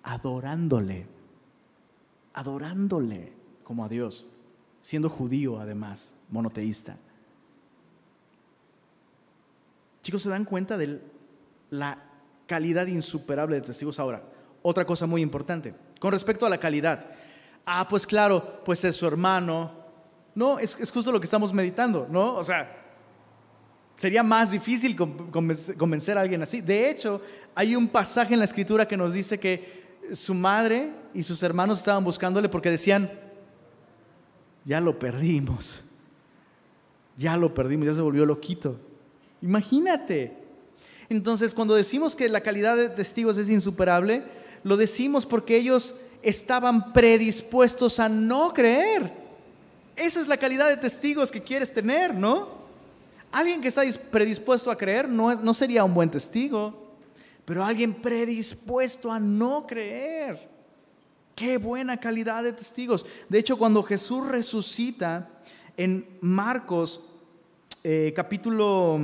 Adorándole, 0.02 1.06
adorándole 2.32 3.32
como 3.62 3.84
a 3.84 3.88
Dios, 3.88 4.26
siendo 4.82 5.08
judío 5.08 5.60
además, 5.60 6.14
monoteísta. 6.30 6.96
Chicos, 10.02 10.22
¿se 10.22 10.28
dan 10.28 10.44
cuenta 10.44 10.76
de 10.76 11.00
la 11.70 11.98
calidad 12.46 12.86
insuperable 12.86 13.56
de 13.56 13.62
testigos 13.62 14.00
ahora? 14.00 14.22
Otra 14.62 14.84
cosa 14.84 15.06
muy 15.06 15.22
importante, 15.22 15.74
con 15.98 16.12
respecto 16.12 16.46
a 16.46 16.50
la 16.50 16.58
calidad. 16.58 17.06
Ah, 17.66 17.86
pues 17.88 18.06
claro, 18.06 18.62
pues 18.64 18.82
es 18.84 18.96
su 18.96 19.06
hermano. 19.06 19.70
No, 20.34 20.58
es, 20.58 20.78
es 20.80 20.90
justo 20.90 21.12
lo 21.12 21.20
que 21.20 21.26
estamos 21.26 21.52
meditando, 21.52 22.06
¿no? 22.10 22.34
O 22.34 22.44
sea, 22.44 22.80
sería 23.96 24.22
más 24.22 24.50
difícil 24.50 24.96
convencer 24.96 26.16
a 26.16 26.22
alguien 26.22 26.42
así. 26.42 26.62
De 26.62 26.88
hecho, 26.88 27.20
hay 27.54 27.76
un 27.76 27.86
pasaje 27.86 28.32
en 28.32 28.38
la 28.38 28.46
escritura 28.46 28.88
que 28.88 28.96
nos 28.96 29.12
dice 29.12 29.38
que 29.38 29.79
su 30.12 30.34
madre 30.34 30.92
y 31.14 31.22
sus 31.22 31.42
hermanos 31.42 31.78
estaban 31.78 32.04
buscándole 32.04 32.48
porque 32.48 32.70
decían, 32.70 33.10
ya 34.64 34.80
lo 34.80 34.98
perdimos, 34.98 35.84
ya 37.16 37.36
lo 37.36 37.54
perdimos, 37.54 37.86
ya 37.86 37.94
se 37.94 38.00
volvió 38.00 38.26
loquito. 38.26 38.78
Imagínate. 39.42 40.36
Entonces, 41.08 41.54
cuando 41.54 41.74
decimos 41.74 42.14
que 42.14 42.28
la 42.28 42.40
calidad 42.40 42.76
de 42.76 42.88
testigos 42.88 43.36
es 43.38 43.48
insuperable, 43.48 44.24
lo 44.62 44.76
decimos 44.76 45.26
porque 45.26 45.56
ellos 45.56 45.94
estaban 46.22 46.92
predispuestos 46.92 47.98
a 47.98 48.08
no 48.08 48.52
creer. 48.52 49.12
Esa 49.96 50.20
es 50.20 50.28
la 50.28 50.36
calidad 50.36 50.68
de 50.68 50.76
testigos 50.76 51.30
que 51.30 51.42
quieres 51.42 51.72
tener, 51.72 52.14
¿no? 52.14 52.60
Alguien 53.32 53.60
que 53.60 53.68
está 53.68 53.82
predispuesto 54.10 54.70
a 54.70 54.76
creer 54.76 55.08
no, 55.08 55.34
no 55.34 55.54
sería 55.54 55.84
un 55.84 55.94
buen 55.94 56.10
testigo 56.10 56.79
pero 57.50 57.64
alguien 57.64 57.94
predispuesto 57.94 59.10
a 59.10 59.18
no 59.18 59.66
creer. 59.66 60.48
Qué 61.34 61.58
buena 61.58 61.96
calidad 61.96 62.44
de 62.44 62.52
testigos. 62.52 63.04
De 63.28 63.40
hecho, 63.40 63.58
cuando 63.58 63.82
Jesús 63.82 64.24
resucita 64.24 65.28
en 65.76 66.06
Marcos 66.20 67.00
eh, 67.82 68.12
capítulo 68.14 69.00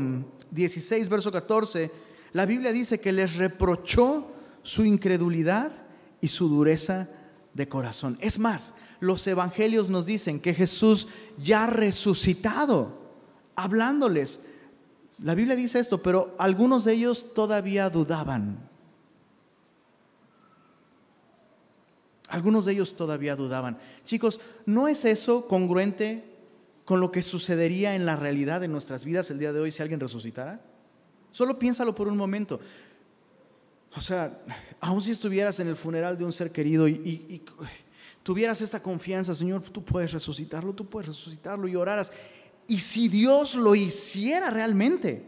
16, 0.53 1.09
verso 1.09 1.33
14, 1.33 1.91
la 2.35 2.47
Biblia 2.47 2.71
dice 2.71 3.01
que 3.01 3.11
les 3.11 3.35
reprochó 3.35 4.31
su 4.63 4.85
incredulidad 4.85 5.73
y 6.21 6.29
su 6.29 6.49
dureza 6.49 7.09
de 7.53 7.69
corazón. 7.69 8.17
Es 8.21 8.39
más, 8.39 8.75
los 9.01 9.27
evangelios 9.27 9.91
nos 9.91 10.07
dicen 10.07 10.39
que 10.39 10.55
Jesús 10.55 11.09
ya 11.37 11.67
resucitado, 11.67 12.97
hablándoles, 13.57 14.39
la 15.23 15.35
Biblia 15.35 15.57
dice 15.57 15.79
esto, 15.79 16.03
pero 16.03 16.35
algunos 16.39 16.85
de 16.85 16.93
ellos 16.93 17.33
todavía 17.35 17.89
dudaban. 17.89 18.59
Algunos 22.29 22.65
de 22.65 22.73
ellos 22.73 22.97
todavía 22.97 23.37
dudaban. 23.37 23.79
Chicos, 24.05 24.41
¿no 24.67 24.89
es 24.89 25.05
eso 25.05 25.47
congruente 25.47 26.25
con 26.85 27.01
lo 27.01 27.11
que 27.11 27.23
sucedería 27.23 27.95
en 27.95 28.05
la 28.05 28.17
realidad 28.17 28.61
de 28.61 28.69
nuestras 28.69 29.05
vidas 29.05 29.31
el 29.31 29.39
día 29.39 29.53
de 29.53 29.61
hoy 29.61 29.73
si 29.73 29.83
alguien 29.83 30.01
resucitara? 30.01 30.61
Solo 31.31 31.59
piénsalo 31.59 31.95
por 31.95 32.09
un 32.09 32.17
momento. 32.17 32.61
O 33.95 34.01
sea, 34.01 34.39
aun 34.81 35.01
si 35.01 35.13
estuvieras 35.13 35.61
en 35.61 35.69
el 35.69 35.77
funeral 35.77 36.19
de 36.19 36.25
un 36.25 36.33
ser 36.33 36.53
querido 36.53 36.89
y, 36.89 36.95
y 36.95 37.43
tuvieras 38.23 38.61
esta 38.61 38.83
confianza, 38.83 39.35
Señor, 39.35 39.63
tú 39.63 39.83
puedes 39.85 40.13
resucitarlo, 40.13 40.75
tú 40.75 40.85
puedes 40.87 41.07
resucitarlo 41.07 41.69
y 41.69 41.77
oraras 41.77 42.13
y 42.69 42.81
si 42.81 43.09
Dios 43.09 43.55
lo 43.55 43.75
hiciera 43.75 44.51
realmente, 44.51 45.25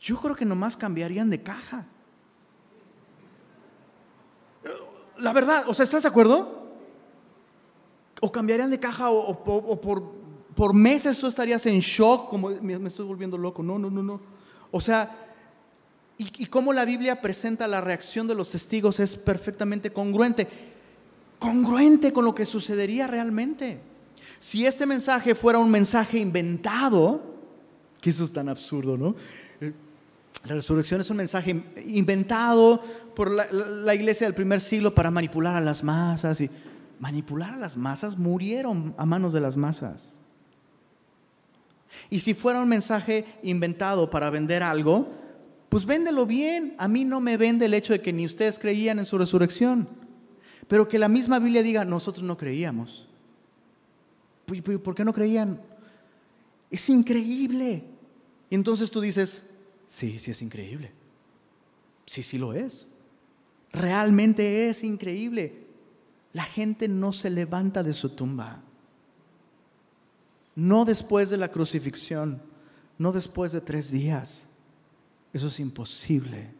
yo 0.00 0.20
creo 0.20 0.36
que 0.36 0.44
nomás 0.44 0.76
cambiarían 0.76 1.30
de 1.30 1.42
caja. 1.42 1.86
La 5.18 5.32
verdad, 5.32 5.64
o 5.66 5.74
sea, 5.74 5.84
¿estás 5.84 6.02
de 6.02 6.08
acuerdo? 6.08 6.66
O 8.20 8.30
cambiarían 8.30 8.70
de 8.70 8.78
caja 8.78 9.10
o, 9.10 9.42
por, 9.80 10.12
por, 10.54 10.74
meses 10.74 11.18
tú 11.18 11.26
estarías 11.26 11.64
en 11.66 11.80
shock, 11.80 12.28
como 12.28 12.50
me, 12.50 12.74
estoy 12.86 13.06
volviendo 13.06 13.38
loco. 13.38 13.62
No, 13.62 13.78
no, 13.78 13.90
no, 13.90 14.02
no. 14.02 14.20
O 14.70 14.80
sea, 14.80 15.26
y, 16.18 16.42
y 16.42 16.46
cómo 16.46 16.72
la 16.72 16.84
Biblia 16.84 17.20
presenta 17.22 17.66
la 17.66 17.80
reacción 17.80 18.26
de 18.26 18.34
los 18.34 18.50
testigos 18.50 19.00
es 19.00 19.16
perfectamente 19.16 19.90
congruente. 19.90 20.46
Congruente 21.38 22.12
con 22.12 22.26
lo 22.26 22.34
que 22.34 22.44
sucedería 22.44 23.06
realmente. 23.06 23.80
Si 24.38 24.66
este 24.66 24.86
mensaje 24.86 25.34
fuera 25.34 25.58
un 25.58 25.70
mensaje 25.70 26.18
inventado, 26.18 27.22
que 28.00 28.10
eso 28.10 28.24
es 28.24 28.32
tan 28.32 28.48
absurdo, 28.48 28.96
¿no? 28.96 29.14
Eh, 29.60 29.72
la 30.44 30.54
resurrección 30.54 31.00
es 31.00 31.10
un 31.10 31.16
mensaje 31.16 31.64
inventado 31.86 32.80
por 33.14 33.30
la, 33.30 33.94
iglesia 33.94 34.26
del 34.26 34.34
primer 34.34 34.60
siglo 34.60 34.94
para 34.94 35.10
manipular 35.10 35.56
a 35.56 35.60
las 35.60 35.82
masas 35.82 36.40
y 36.40 36.50
manipular 37.00 37.54
a 37.54 37.56
las 37.56 37.76
masas 37.76 38.16
murieron 38.16 38.94
a 38.96 39.04
manos 39.06 39.32
de 39.32 39.40
las 39.40 39.56
masas. 39.56 40.18
Y 42.10 42.20
si 42.20 42.34
fuera 42.34 42.60
un 42.60 42.68
mensaje 42.68 43.24
inventado 43.42 44.08
para 44.08 44.30
vender 44.30 44.62
algo, 44.62 45.08
pues 45.68 45.84
véndelo 45.84 46.26
bien. 46.26 46.74
A 46.78 46.88
mí 46.88 47.04
no 47.04 47.20
me 47.20 47.36
vende 47.36 47.66
el 47.66 47.74
hecho 47.74 47.92
de 47.92 48.00
que 48.00 48.12
ni 48.12 48.24
ustedes 48.24 48.58
creían 48.58 48.98
en 48.98 49.06
su 49.06 49.18
resurrección, 49.18 49.88
pero 50.68 50.86
que 50.86 50.98
la 50.98 51.08
misma 51.08 51.38
Biblia 51.38 51.62
diga, 51.62 51.84
nosotros 51.84 52.22
no 52.22 52.36
creíamos. 52.36 53.08
¿Por 54.46 54.94
qué 54.94 55.04
no 55.04 55.12
creían? 55.12 55.60
Es 56.70 56.88
increíble. 56.88 57.84
Y 58.50 58.54
entonces 58.54 58.90
tú 58.90 59.00
dices, 59.00 59.44
sí, 59.86 60.18
sí 60.18 60.30
es 60.30 60.42
increíble. 60.42 60.92
Sí, 62.06 62.22
sí 62.22 62.38
lo 62.38 62.52
es. 62.52 62.86
Realmente 63.72 64.68
es 64.68 64.84
increíble. 64.84 65.66
La 66.32 66.44
gente 66.44 66.88
no 66.88 67.12
se 67.12 67.30
levanta 67.30 67.82
de 67.82 67.92
su 67.92 68.10
tumba. 68.10 68.62
No 70.54 70.84
después 70.84 71.28
de 71.30 71.36
la 71.36 71.50
crucifixión, 71.50 72.40
no 72.98 73.12
después 73.12 73.52
de 73.52 73.60
tres 73.60 73.90
días. 73.90 74.48
Eso 75.32 75.48
es 75.48 75.60
imposible. 75.60 76.50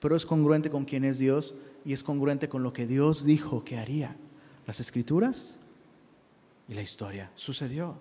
Pero 0.00 0.14
es 0.14 0.26
congruente 0.26 0.70
con 0.70 0.84
quien 0.84 1.04
es 1.04 1.18
Dios 1.18 1.54
y 1.84 1.92
es 1.92 2.02
congruente 2.02 2.48
con 2.48 2.62
lo 2.62 2.72
que 2.72 2.86
Dios 2.86 3.24
dijo 3.24 3.64
que 3.64 3.78
haría. 3.78 4.16
Las 4.66 4.78
escrituras 4.78 5.58
y 6.68 6.74
la 6.74 6.82
historia 6.82 7.30
sucedió. 7.34 7.96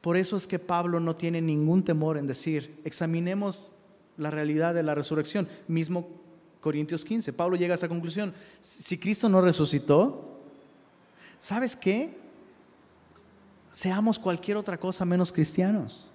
Por 0.00 0.16
eso 0.16 0.36
es 0.36 0.46
que 0.46 0.58
Pablo 0.58 1.00
no 1.00 1.16
tiene 1.16 1.40
ningún 1.40 1.82
temor 1.82 2.16
en 2.18 2.26
decir, 2.26 2.80
examinemos 2.84 3.72
la 4.16 4.30
realidad 4.30 4.74
de 4.74 4.82
la 4.82 4.94
resurrección. 4.94 5.48
Mismo 5.68 6.08
Corintios 6.60 7.04
15, 7.04 7.32
Pablo 7.32 7.56
llega 7.56 7.74
a 7.74 7.76
esa 7.76 7.88
conclusión. 7.88 8.32
Si 8.60 8.98
Cristo 8.98 9.28
no 9.28 9.40
resucitó, 9.40 10.40
¿sabes 11.40 11.74
qué? 11.76 12.26
seamos 13.76 14.18
cualquier 14.18 14.56
otra 14.56 14.78
cosa 14.78 15.04
menos 15.04 15.30
cristianos. 15.30 16.10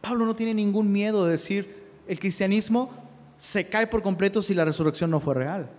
Pablo 0.00 0.26
no 0.26 0.34
tiene 0.34 0.52
ningún 0.52 0.90
miedo 0.90 1.24
de 1.24 1.30
decir, 1.30 1.86
el 2.08 2.18
cristianismo 2.18 2.90
se 3.36 3.68
cae 3.68 3.86
por 3.86 4.02
completo 4.02 4.42
si 4.42 4.54
la 4.54 4.64
resurrección 4.64 5.08
no 5.08 5.20
fue 5.20 5.36
real. 5.36 5.70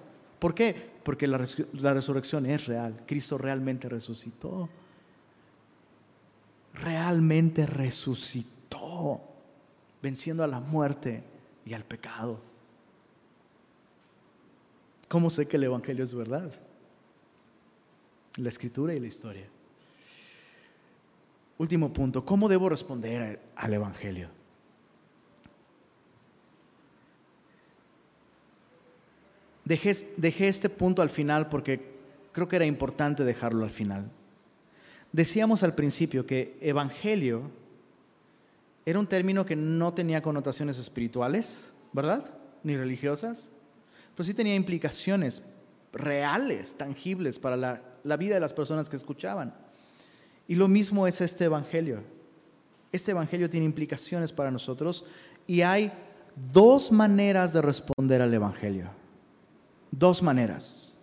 ¿Por 0.42 0.56
qué? 0.56 0.74
Porque 1.04 1.28
la, 1.28 1.38
resurrección 1.38 2.48
es 2.48 2.66
real. 2.66 3.04
Cristo 3.06 3.38
realmente 3.38 3.88
resucitó. 3.88 4.68
Realmente 6.74 7.68
resucitó, 7.68 9.22
venciendo 10.02 10.44
a 10.44 10.48
la 10.48 10.60
muerte 10.60 11.24
y 11.64 11.74
al 11.76 11.86
pecado. 11.86 12.40
¿Cómo 15.08 15.30
sé 15.30 15.48
que 15.48 15.58
el 15.58 15.66
Evangelio 15.66 16.04
es 16.04 16.16
verdad? 16.16 16.52
La 18.38 18.50
escritura 18.50 18.96
y 18.96 19.00
la 19.00 19.08
historia. 19.08 19.46
Último 21.60 21.94
punto, 21.94 22.26
¿cómo 22.26 22.50
debo 22.50 22.68
responder 22.68 23.40
al 23.56 23.74
Evangelio? 23.76 24.41
Dejé, 29.72 30.48
este 30.50 30.70
punto 30.70 31.02
al 31.02 31.10
final 31.10 31.48
porque 31.48 31.80
creo 32.34 32.50
que 32.50 32.58
era 32.58 32.66
importante 32.66 33.24
dejarlo 33.24 33.64
al 33.64 33.70
final. 33.70 34.12
Decíamos 35.14 35.64
al 35.64 35.76
principio 35.76 36.26
que 36.26 36.58
evangelio 36.60 37.50
era 38.86 39.00
un 39.00 39.08
término 39.08 39.46
que 39.46 39.56
no 39.56 39.94
tenía 39.94 40.22
connotaciones 40.22 40.78
espirituales, 40.78 41.72
¿verdad? 41.94 42.26
Ni 42.64 42.76
religiosas, 42.76 43.50
pero 44.14 44.28
sí 44.28 44.34
tenía 44.34 44.56
implicaciones 44.56 45.42
reales, 45.94 46.76
tangibles 46.76 47.40
para 47.40 47.56
la 47.56 48.18
vida 48.18 48.34
de 48.34 48.42
las 48.42 48.52
personas 48.52 48.90
que 48.90 48.98
escuchaban. 48.98 49.54
Y 50.50 50.56
lo 50.56 50.68
mismo 50.68 51.08
es 51.08 51.22
este 51.22 51.46
Evangelio. 51.46 52.04
Este 52.92 53.12
Evangelio 53.12 53.50
tiene 53.50 53.66
implicaciones 53.66 54.34
para 54.34 54.52
nosotros 54.52 55.06
y 55.48 55.62
hay 55.62 55.94
dos 56.52 56.92
maneras 56.92 57.54
de 57.54 57.62
responder 57.62 58.22
al 58.22 58.34
Evangelio. 58.34 59.01
Dos 59.92 60.24
maneras. 60.24 60.98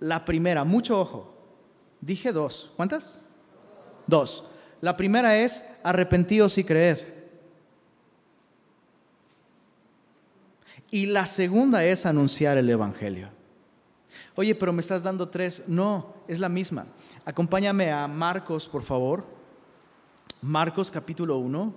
La 0.00 0.24
primera, 0.24 0.64
mucho 0.64 1.00
ojo, 1.00 1.34
dije 2.00 2.32
dos. 2.32 2.72
¿Cuántas? 2.76 3.20
Dos. 4.06 4.44
La 4.80 4.96
primera 4.96 5.36
es 5.36 5.64
arrepentidos 5.82 6.58
y 6.58 6.64
creed. 6.64 6.98
Y 10.90 11.06
la 11.06 11.26
segunda 11.26 11.84
es 11.84 12.04
anunciar 12.06 12.58
el 12.58 12.68
Evangelio. 12.68 13.28
Oye, 14.34 14.54
pero 14.54 14.72
me 14.72 14.80
estás 14.80 15.02
dando 15.02 15.28
tres. 15.28 15.64
No, 15.68 16.14
es 16.26 16.38
la 16.38 16.48
misma. 16.48 16.86
Acompáñame 17.24 17.92
a 17.92 18.08
Marcos, 18.08 18.68
por 18.68 18.82
favor. 18.82 19.24
Marcos 20.42 20.90
capítulo 20.90 21.36
1, 21.36 21.74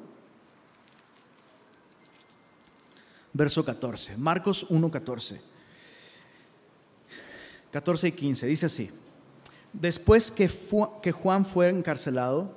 verso 3.33 3.65
14. 3.65 4.17
Marcos 4.17 4.65
1, 4.69 4.89
14. 4.89 5.52
14 7.73 8.09
y 8.09 8.11
15. 8.11 8.45
Dice 8.45 8.67
así. 8.67 8.91
Después 9.73 10.29
que, 10.29 11.11
Juan 11.11 11.43
fue 11.43 11.69
encarcelado, 11.69 12.53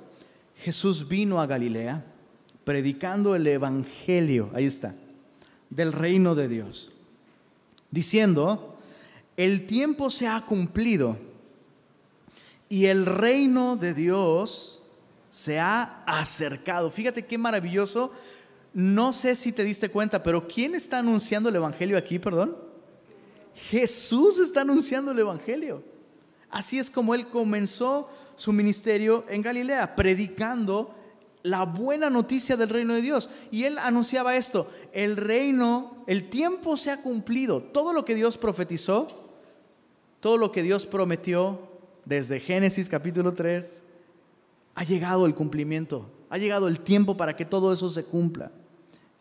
Jesús 0.55 1.07
vino 1.07 1.41
a 1.41 1.47
Galilea 1.47 2.05
predicando 2.63 3.33
el 3.33 3.47
Evangelio, 3.47 4.51
ahí 4.53 4.65
está, 4.65 4.93
del 5.71 5.91
reino 5.91 6.35
de 6.35 6.47
Dios, 6.47 6.91
diciendo, 7.89 8.77
el 9.37 9.65
tiempo 9.65 10.11
se 10.11 10.27
ha 10.27 10.41
cumplido 10.41 11.17
y 12.69 12.85
el 12.85 13.07
reino 13.07 13.75
de 13.75 13.95
Dios 13.95 14.83
se 15.31 15.59
ha 15.59 16.03
acercado. 16.05 16.91
Fíjate 16.91 17.25
qué 17.25 17.39
maravilloso. 17.39 18.11
No 18.73 19.13
sé 19.13 19.35
si 19.35 19.51
te 19.51 19.63
diste 19.63 19.89
cuenta, 19.89 20.21
pero 20.21 20.47
¿quién 20.47 20.75
está 20.75 20.99
anunciando 20.99 21.49
el 21.49 21.55
Evangelio 21.55 21.97
aquí, 21.97 22.19
perdón? 22.19 22.66
Jesús 23.57 24.37
está 24.39 24.61
anunciando 24.61 25.11
el 25.11 25.19
Evangelio. 25.19 25.83
Así 26.49 26.79
es 26.79 26.89
como 26.89 27.13
él 27.13 27.27
comenzó 27.27 28.07
su 28.35 28.53
ministerio 28.53 29.25
en 29.27 29.41
Galilea, 29.41 29.95
predicando 29.95 30.93
la 31.43 31.63
buena 31.63 32.09
noticia 32.09 32.55
del 32.55 32.69
reino 32.69 32.93
de 32.93 33.01
Dios. 33.01 33.29
Y 33.51 33.63
él 33.63 33.77
anunciaba 33.79 34.35
esto, 34.35 34.69
el 34.93 35.17
reino, 35.17 36.03
el 36.07 36.29
tiempo 36.29 36.77
se 36.77 36.91
ha 36.91 37.01
cumplido. 37.01 37.61
Todo 37.61 37.93
lo 37.93 38.05
que 38.05 38.15
Dios 38.15 38.37
profetizó, 38.37 39.31
todo 40.19 40.37
lo 40.37 40.51
que 40.51 40.63
Dios 40.63 40.85
prometió 40.85 41.67
desde 42.05 42.39
Génesis 42.39 42.87
capítulo 42.87 43.33
3, 43.33 43.81
ha 44.75 44.83
llegado 44.83 45.25
el 45.25 45.33
cumplimiento, 45.33 46.09
ha 46.29 46.37
llegado 46.37 46.67
el 46.67 46.79
tiempo 46.79 47.17
para 47.17 47.35
que 47.35 47.45
todo 47.45 47.73
eso 47.73 47.89
se 47.89 48.05
cumpla. 48.05 48.51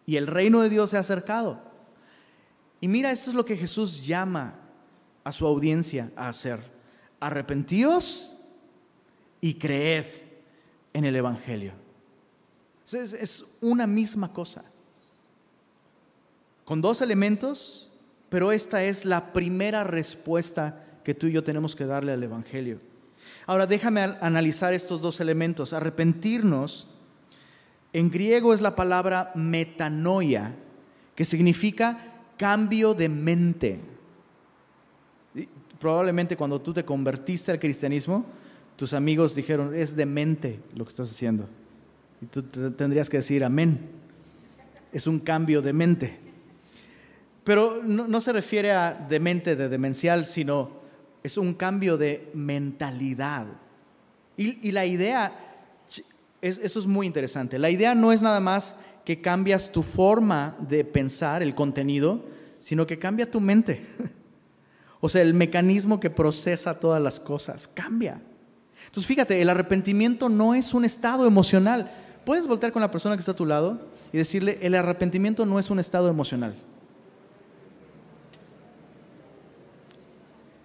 Y 0.05 0.16
el 0.16 0.26
reino 0.26 0.61
de 0.61 0.68
Dios 0.68 0.91
se 0.91 0.99
ha 0.99 1.01
acercado. 1.01 1.65
Y 2.81 2.89
mira, 2.89 3.11
esto 3.11 3.31
es 3.31 3.37
lo 3.37 3.45
que 3.45 3.57
Jesús 3.57 4.07
llama 4.07 4.55
a 5.24 5.33
su 5.33 5.47
audiencia 5.47 6.11
a 6.16 6.29
hacer. 6.29 6.61
Arrepentíos 7.20 8.37
y 9.41 9.55
creed 9.55 10.05
en 10.93 11.05
el 11.05 11.16
Evangelio. 11.16 11.72
Es, 12.85 13.12
es 13.12 13.45
una 13.61 13.87
misma 13.87 14.33
cosa. 14.33 14.64
Con 16.64 16.81
dos 16.81 17.01
elementos, 17.01 17.91
pero 18.29 18.53
esta 18.53 18.83
es 18.83 19.05
la 19.05 19.33
primera 19.33 19.85
respuesta 19.85 20.85
que 21.05 21.14
tú 21.14 21.27
y 21.29 21.33
yo 21.33 21.45
tenemos 21.45 21.77
que 21.77 21.87
darle 21.87 22.12
al 22.12 22.22
Evangelio. 22.22 22.79
Ahora 23.47 23.66
déjame 23.66 24.01
analizar 24.01 24.74
estos 24.74 25.01
dos 25.01 25.20
elementos. 25.20 25.72
Arrepentirnos, 25.72 26.89
en 27.93 28.11
griego 28.11 28.53
es 28.53 28.61
la 28.61 28.74
palabra 28.74 29.31
metanoia, 29.35 30.55
que 31.14 31.24
significa 31.24 32.15
cambio 32.37 32.95
de 32.95 33.09
mente. 33.09 33.80
Probablemente 35.78 36.37
cuando 36.37 36.61
tú 36.61 36.72
te 36.72 36.84
convertiste 36.84 37.53
al 37.53 37.59
cristianismo, 37.59 38.24
tus 38.76 38.93
amigos 38.93 39.34
dijeron, 39.34 39.74
es 39.74 39.97
de 39.97 40.07
mente 40.07 40.61
lo 40.74 40.84
que 40.84 40.91
estás 40.91 41.11
haciendo. 41.11 41.49
Y 42.20 42.26
tú 42.26 42.43
tendrías 42.72 43.09
que 43.09 43.18
decir, 43.18 43.45
amén. 43.45 43.91
Es 44.93 45.07
un 45.07 45.18
cambio 45.18 45.61
de 45.61 45.72
mente. 45.72 46.26
Pero 47.47 47.80
no, 47.84 48.20
se 48.20 48.32
refiere 48.32 48.72
a 48.72 48.93
de 48.93 49.20
mente 49.20 49.55
de 49.55 49.68
demencial, 49.68 50.26
sino 50.26 50.70
es 51.22 51.37
un 51.37 51.55
cambio 51.55 51.97
de 51.97 52.28
mentalidad. 52.34 53.47
Y, 54.37 54.72
la 54.72 54.84
idea, 54.84 55.32
eso 56.41 56.78
es 56.80 56.87
muy 56.87 57.07
interesante, 57.07 57.59
la 57.59 57.70
idea 57.70 57.95
no 57.95 58.12
es 58.12 58.20
nada 58.20 58.41
más 58.41 58.74
que 59.07 59.22
cambias 59.22 59.72
tu 59.72 59.82
forma 59.82 60.54
de 60.68 60.84
pensar, 60.84 61.42
el 61.42 61.54
contenido, 61.54 62.26
sino 62.59 62.86
que 62.86 62.98
cambia 62.98 63.30
tu 63.30 63.40
mente. 63.40 63.80
O 64.98 65.11
sea, 65.11 65.20
el 65.20 65.34
mecanismo 65.34 66.00
que 66.00 66.09
procesa 66.09 66.80
todas 66.80 67.00
las 67.00 67.20
cosas 67.20 67.68
cambia. 67.68 68.20
Entonces, 68.86 69.07
fíjate, 69.07 69.40
el 69.40 69.50
arrepentimiento 69.50 70.30
no 70.30 70.54
es 70.54 70.72
un 70.72 70.86
estado 70.86 71.26
emocional. 71.26 71.92
Puedes 72.24 72.46
voltear 72.46 72.72
con 72.72 72.80
la 72.80 72.90
persona 72.90 73.14
que 73.14 73.20
está 73.20 73.32
a 73.32 73.36
tu 73.36 73.44
lado 73.44 73.78
y 74.11 74.16
decirle, 74.16 74.59
el 74.62 74.74
arrepentimiento 74.74 75.44
no 75.44 75.59
es 75.59 75.68
un 75.70 75.78
estado 75.78 76.09
emocional. 76.09 76.57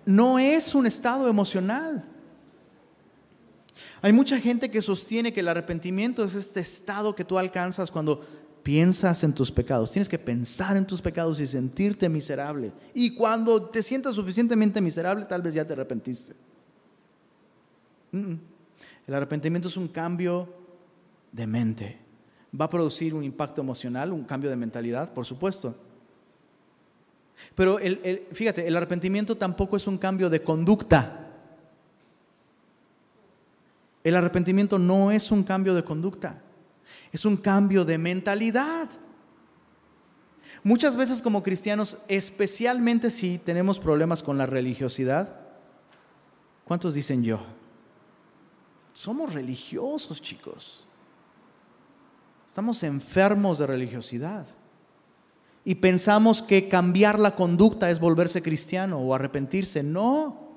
no 0.05 0.39
es 0.39 0.75
un 0.75 0.85
estado 0.85 1.27
emocional. 1.27 2.03
Hay 4.01 4.13
mucha 4.13 4.39
gente 4.39 4.71
que 4.71 4.81
sostiene 4.81 5.31
que 5.31 5.41
el 5.41 5.47
arrepentimiento 5.47 6.23
es 6.23 6.35
este 6.35 6.59
estado 6.59 7.13
que 7.15 7.23
tú 7.23 7.37
alcanzas 7.37 7.91
cuando 7.91 8.21
piensas 8.63 9.23
en 9.23 9.33
tus 9.33 9.51
pecados. 9.51 9.91
Tienes 9.91 10.09
que 10.09 10.17
pensar 10.17 10.75
en 10.77 10.87
tus 10.87 11.01
pecados 11.01 11.39
y 11.39 11.47
sentirte 11.47 12.09
miserable. 12.09 12.71
Y 12.93 13.13
cuando 13.13 13.69
te 13.69 13.83
sientas 13.83 14.15
suficientemente 14.15 14.81
miserable, 14.81 15.25
tal 15.25 15.41
vez 15.41 15.53
ya 15.53 15.65
te 15.65 15.73
arrepentiste. 15.73 16.33
El 18.11 19.13
arrepentimiento 19.13 19.67
es 19.67 19.77
un 19.77 19.87
cambio 19.87 20.49
de 21.31 21.47
mente. 21.47 21.97
Va 22.59 22.65
a 22.65 22.69
producir 22.69 23.13
un 23.13 23.23
impacto 23.23 23.61
emocional, 23.61 24.11
un 24.11 24.23
cambio 24.23 24.49
de 24.49 24.55
mentalidad, 24.55 25.13
por 25.13 25.25
supuesto. 25.25 25.75
Pero 27.55 27.77
fíjate, 28.31 28.67
el 28.67 28.75
arrepentimiento 28.75 29.37
tampoco 29.37 29.77
es 29.77 29.87
un 29.87 29.97
cambio 29.97 30.29
de 30.29 30.43
conducta. 30.43 31.20
El 34.03 34.15
arrepentimiento 34.15 34.79
no 34.79 35.11
es 35.11 35.31
un 35.31 35.43
cambio 35.43 35.75
de 35.75 35.83
conducta, 35.83 36.41
es 37.11 37.25
un 37.25 37.37
cambio 37.37 37.85
de 37.85 37.97
mentalidad. 37.97 38.89
Muchas 40.63 40.95
veces 40.95 41.21
como 41.21 41.43
cristianos, 41.43 41.97
especialmente 42.07 43.09
si 43.09 43.37
tenemos 43.37 43.79
problemas 43.79 44.21
con 44.21 44.37
la 44.37 44.45
religiosidad, 44.45 45.39
¿cuántos 46.65 46.93
dicen 46.93 47.23
yo? 47.23 47.39
Somos 48.93 49.33
religiosos, 49.33 50.21
chicos. 50.21 50.85
Estamos 52.45 52.83
enfermos 52.83 53.59
de 53.59 53.67
religiosidad 53.67 54.45
y 55.63 55.75
pensamos 55.75 56.41
que 56.41 56.67
cambiar 56.67 57.19
la 57.19 57.35
conducta 57.35 57.89
es 57.89 57.99
volverse 57.99 58.41
cristiano 58.41 58.99
o 58.99 59.13
arrepentirse. 59.13 59.83
No. 59.83 60.50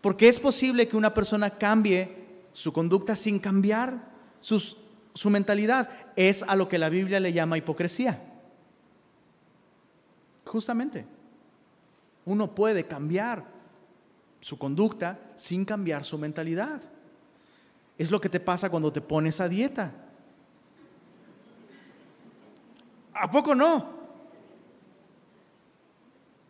Porque 0.00 0.28
es 0.28 0.40
posible 0.40 0.88
que 0.88 0.96
una 0.96 1.12
persona 1.12 1.50
cambie 1.50 2.16
su 2.52 2.72
conducta 2.72 3.16
sin 3.16 3.38
cambiar 3.38 4.10
su 4.40 5.30
mentalidad. 5.30 5.88
Es 6.16 6.42
a 6.42 6.56
lo 6.56 6.68
que 6.68 6.78
la 6.78 6.88
Biblia 6.88 7.20
le 7.20 7.32
llama 7.32 7.58
hipocresía. 7.58 8.22
Justamente. 10.44 11.06
Uno 12.24 12.54
puede 12.54 12.86
cambiar 12.86 13.44
su 14.40 14.58
conducta 14.58 15.18
sin 15.36 15.64
cambiar 15.64 16.04
su 16.04 16.18
mentalidad. 16.18 16.80
Es 17.98 18.10
lo 18.10 18.20
que 18.20 18.28
te 18.28 18.40
pasa 18.40 18.70
cuando 18.70 18.92
te 18.92 19.00
pones 19.00 19.40
a 19.40 19.48
dieta. 19.48 19.92
¿A 23.12 23.30
poco 23.30 23.54
no? 23.54 24.00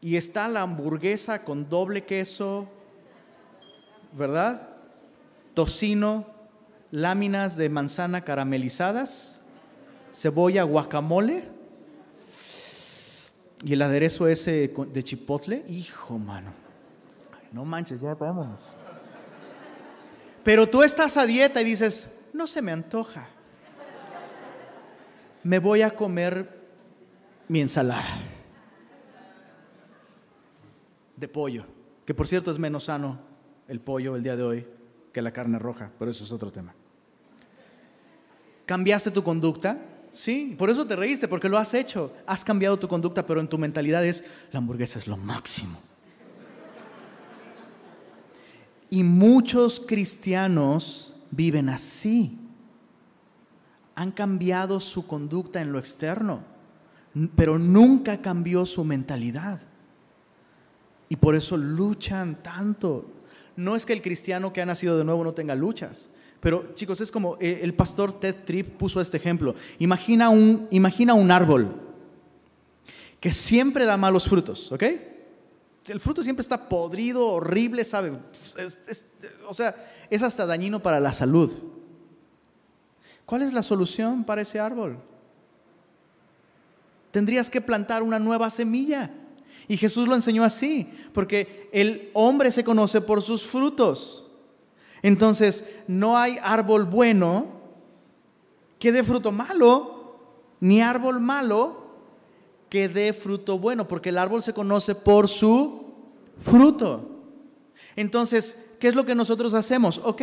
Y 0.00 0.16
está 0.16 0.48
la 0.48 0.62
hamburguesa 0.62 1.44
con 1.44 1.68
doble 1.68 2.04
queso, 2.04 2.68
¿verdad? 4.12 4.68
Tocino, 5.54 6.26
láminas 6.90 7.56
de 7.56 7.68
manzana 7.68 8.22
caramelizadas, 8.22 9.42
cebolla, 10.12 10.62
guacamole 10.64 11.48
y 13.64 13.72
el 13.72 13.82
aderezo 13.82 14.26
ese 14.26 14.72
de 14.92 15.04
chipotle. 15.04 15.64
Hijo, 15.68 16.18
mano. 16.18 16.52
no 17.52 17.64
manches, 17.64 18.00
ya 18.00 18.14
vámonos. 18.14 18.68
Pero 20.42 20.68
tú 20.68 20.82
estás 20.82 21.16
a 21.16 21.26
dieta 21.26 21.60
y 21.60 21.64
dices, 21.64 22.10
no 22.32 22.46
se 22.46 22.62
me 22.62 22.72
antoja. 22.72 23.28
Me 25.42 25.58
voy 25.58 25.82
a 25.82 25.94
comer 25.94 26.60
mi 27.48 27.60
ensalada 27.60 28.06
de 31.16 31.28
pollo, 31.28 31.66
que 32.04 32.14
por 32.14 32.26
cierto 32.26 32.50
es 32.50 32.58
menos 32.58 32.84
sano 32.84 33.29
el 33.70 33.78
pollo 33.78 34.16
el 34.16 34.24
día 34.24 34.36
de 34.36 34.42
hoy 34.42 34.66
que 35.12 35.22
la 35.22 35.32
carne 35.32 35.58
roja, 35.58 35.92
pero 35.96 36.10
eso 36.10 36.24
es 36.24 36.32
otro 36.32 36.50
tema. 36.50 36.74
¿Cambiaste 38.66 39.12
tu 39.12 39.22
conducta? 39.22 39.78
Sí, 40.10 40.56
por 40.58 40.70
eso 40.70 40.84
te 40.84 40.96
reíste, 40.96 41.28
porque 41.28 41.48
lo 41.48 41.56
has 41.56 41.72
hecho. 41.72 42.12
Has 42.26 42.44
cambiado 42.44 42.80
tu 42.80 42.88
conducta, 42.88 43.24
pero 43.24 43.40
en 43.40 43.48
tu 43.48 43.58
mentalidad 43.58 44.04
es, 44.04 44.24
la 44.50 44.58
hamburguesa 44.58 44.98
es 44.98 45.06
lo 45.06 45.16
máximo. 45.16 45.78
Y 48.90 49.04
muchos 49.04 49.78
cristianos 49.78 51.14
viven 51.30 51.68
así. 51.68 52.38
Han 53.94 54.10
cambiado 54.10 54.80
su 54.80 55.06
conducta 55.06 55.60
en 55.60 55.70
lo 55.70 55.78
externo, 55.78 56.42
pero 57.36 57.56
nunca 57.56 58.20
cambió 58.20 58.66
su 58.66 58.84
mentalidad. 58.84 59.60
Y 61.08 61.14
por 61.14 61.36
eso 61.36 61.56
luchan 61.56 62.42
tanto. 62.42 63.19
No 63.56 63.76
es 63.76 63.86
que 63.86 63.92
el 63.92 64.02
cristiano 64.02 64.52
que 64.52 64.60
ha 64.60 64.66
nacido 64.66 64.98
de 64.98 65.04
nuevo 65.04 65.24
no 65.24 65.34
tenga 65.34 65.54
luchas, 65.54 66.08
pero 66.40 66.72
chicos, 66.74 67.00
es 67.00 67.12
como 67.12 67.36
eh, 67.40 67.60
el 67.62 67.74
pastor 67.74 68.18
Ted 68.18 68.34
Tripp 68.46 68.76
puso 68.78 69.00
este 69.00 69.18
ejemplo. 69.18 69.54
Imagina 69.78 70.30
un, 70.30 70.66
imagina 70.70 71.14
un 71.14 71.30
árbol 71.30 71.74
que 73.20 73.32
siempre 73.32 73.84
da 73.84 73.96
malos 73.98 74.26
frutos, 74.26 74.72
¿ok? 74.72 74.84
El 75.86 76.00
fruto 76.00 76.22
siempre 76.22 76.42
está 76.42 76.68
podrido, 76.68 77.26
horrible, 77.26 77.84
¿sabe? 77.84 78.12
o 79.48 79.54
sea, 79.54 79.74
es 80.08 80.22
hasta 80.22 80.46
dañino 80.46 80.80
para 80.80 81.00
la 81.00 81.12
salud. 81.12 81.52
¿Cuál 83.26 83.42
es 83.42 83.52
la 83.52 83.62
solución 83.62 84.24
para 84.24 84.42
ese 84.42 84.58
árbol? 84.58 84.98
Tendrías 87.10 87.50
que 87.50 87.60
plantar 87.60 88.02
una 88.02 88.18
nueva 88.18 88.50
semilla. 88.50 89.10
Y 89.68 89.76
Jesús 89.76 90.08
lo 90.08 90.14
enseñó 90.14 90.44
así, 90.44 90.90
porque 91.12 91.68
el 91.72 92.10
hombre 92.12 92.50
se 92.50 92.64
conoce 92.64 93.00
por 93.00 93.22
sus 93.22 93.44
frutos. 93.44 94.26
Entonces, 95.02 95.64
no 95.86 96.16
hay 96.16 96.38
árbol 96.42 96.84
bueno 96.84 97.46
que 98.78 98.92
dé 98.92 99.04
fruto 99.04 99.32
malo, 99.32 100.16
ni 100.60 100.80
árbol 100.80 101.20
malo 101.20 101.80
que 102.68 102.88
dé 102.88 103.12
fruto 103.12 103.58
bueno, 103.58 103.86
porque 103.86 104.10
el 104.10 104.18
árbol 104.18 104.42
se 104.42 104.54
conoce 104.54 104.94
por 104.94 105.28
su 105.28 105.92
fruto. 106.38 107.08
Entonces, 107.96 108.56
¿qué 108.78 108.88
es 108.88 108.94
lo 108.94 109.04
que 109.04 109.14
nosotros 109.14 109.54
hacemos? 109.54 110.00
Ok, 110.04 110.22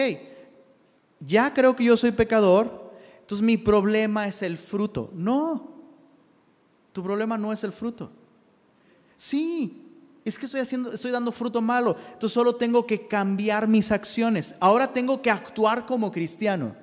ya 1.20 1.54
creo 1.54 1.76
que 1.76 1.84
yo 1.84 1.98
soy 1.98 2.12
pecador, 2.12 2.92
entonces 3.20 3.46
mi 3.46 3.58
problema 3.58 4.28
es 4.28 4.42
el 4.42 4.58
fruto. 4.58 5.10
No, 5.14 5.70
tu 6.94 7.04
problema 7.04 7.38
no 7.38 7.52
es 7.52 7.64
el 7.64 7.74
fruto. 7.74 8.12
Sí, 9.18 9.86
es 10.24 10.38
que 10.38 10.46
estoy 10.46 10.62
haciendo, 10.62 10.94
estoy 10.94 11.12
dando 11.12 11.32
fruto 11.32 11.62
malo. 11.62 11.98
Entonces 12.14 12.34
solo 12.34 12.56
tengo 12.56 12.86
que 12.86 13.08
cambiar 13.08 13.68
mis 13.68 13.92
acciones. 13.92 14.56
Ahora 14.60 14.94
tengo 14.94 15.22
que 15.22 15.32
actuar 15.32 15.86
como 15.86 16.12
cristiano 16.12 16.76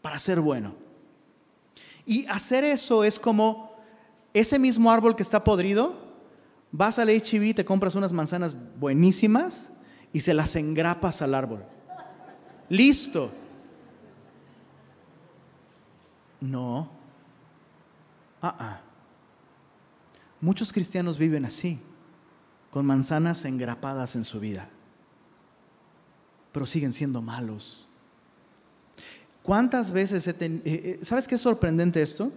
para 0.00 0.18
ser 0.18 0.40
bueno. 0.40 0.74
Y 2.06 2.26
hacer 2.28 2.62
eso 2.62 3.02
es 3.02 3.18
como 3.18 3.74
ese 4.32 4.58
mismo 4.58 4.92
árbol 4.92 5.16
que 5.16 5.22
está 5.22 5.42
podrido, 5.42 5.94
vas 6.70 6.98
al 6.98 7.08
HB, 7.08 7.54
te 7.54 7.64
compras 7.64 7.94
unas 7.96 8.12
manzanas 8.12 8.54
buenísimas 8.78 9.70
y 10.12 10.20
se 10.20 10.32
las 10.32 10.54
engrapas 10.54 11.22
al 11.22 11.34
árbol. 11.34 11.64
Listo. 12.68 13.30
No. 16.40 16.88
Ah, 18.40 18.54
ah. 18.58 18.80
Muchos 20.46 20.72
cristianos 20.72 21.18
viven 21.18 21.44
así, 21.44 21.80
con 22.70 22.86
manzanas 22.86 23.44
engrapadas 23.44 24.14
en 24.14 24.24
su 24.24 24.38
vida, 24.38 24.68
pero 26.52 26.64
siguen 26.64 26.92
siendo 26.92 27.20
malos. 27.20 27.88
¿Cuántas 29.42 29.90
veces 29.90 30.24
he 30.28 30.32
tenido... 30.32 30.62
Eh, 30.64 30.80
eh, 30.84 30.98
¿Sabes 31.02 31.26
qué 31.26 31.34
es 31.34 31.40
sorprendente 31.40 32.00
esto? 32.00 32.32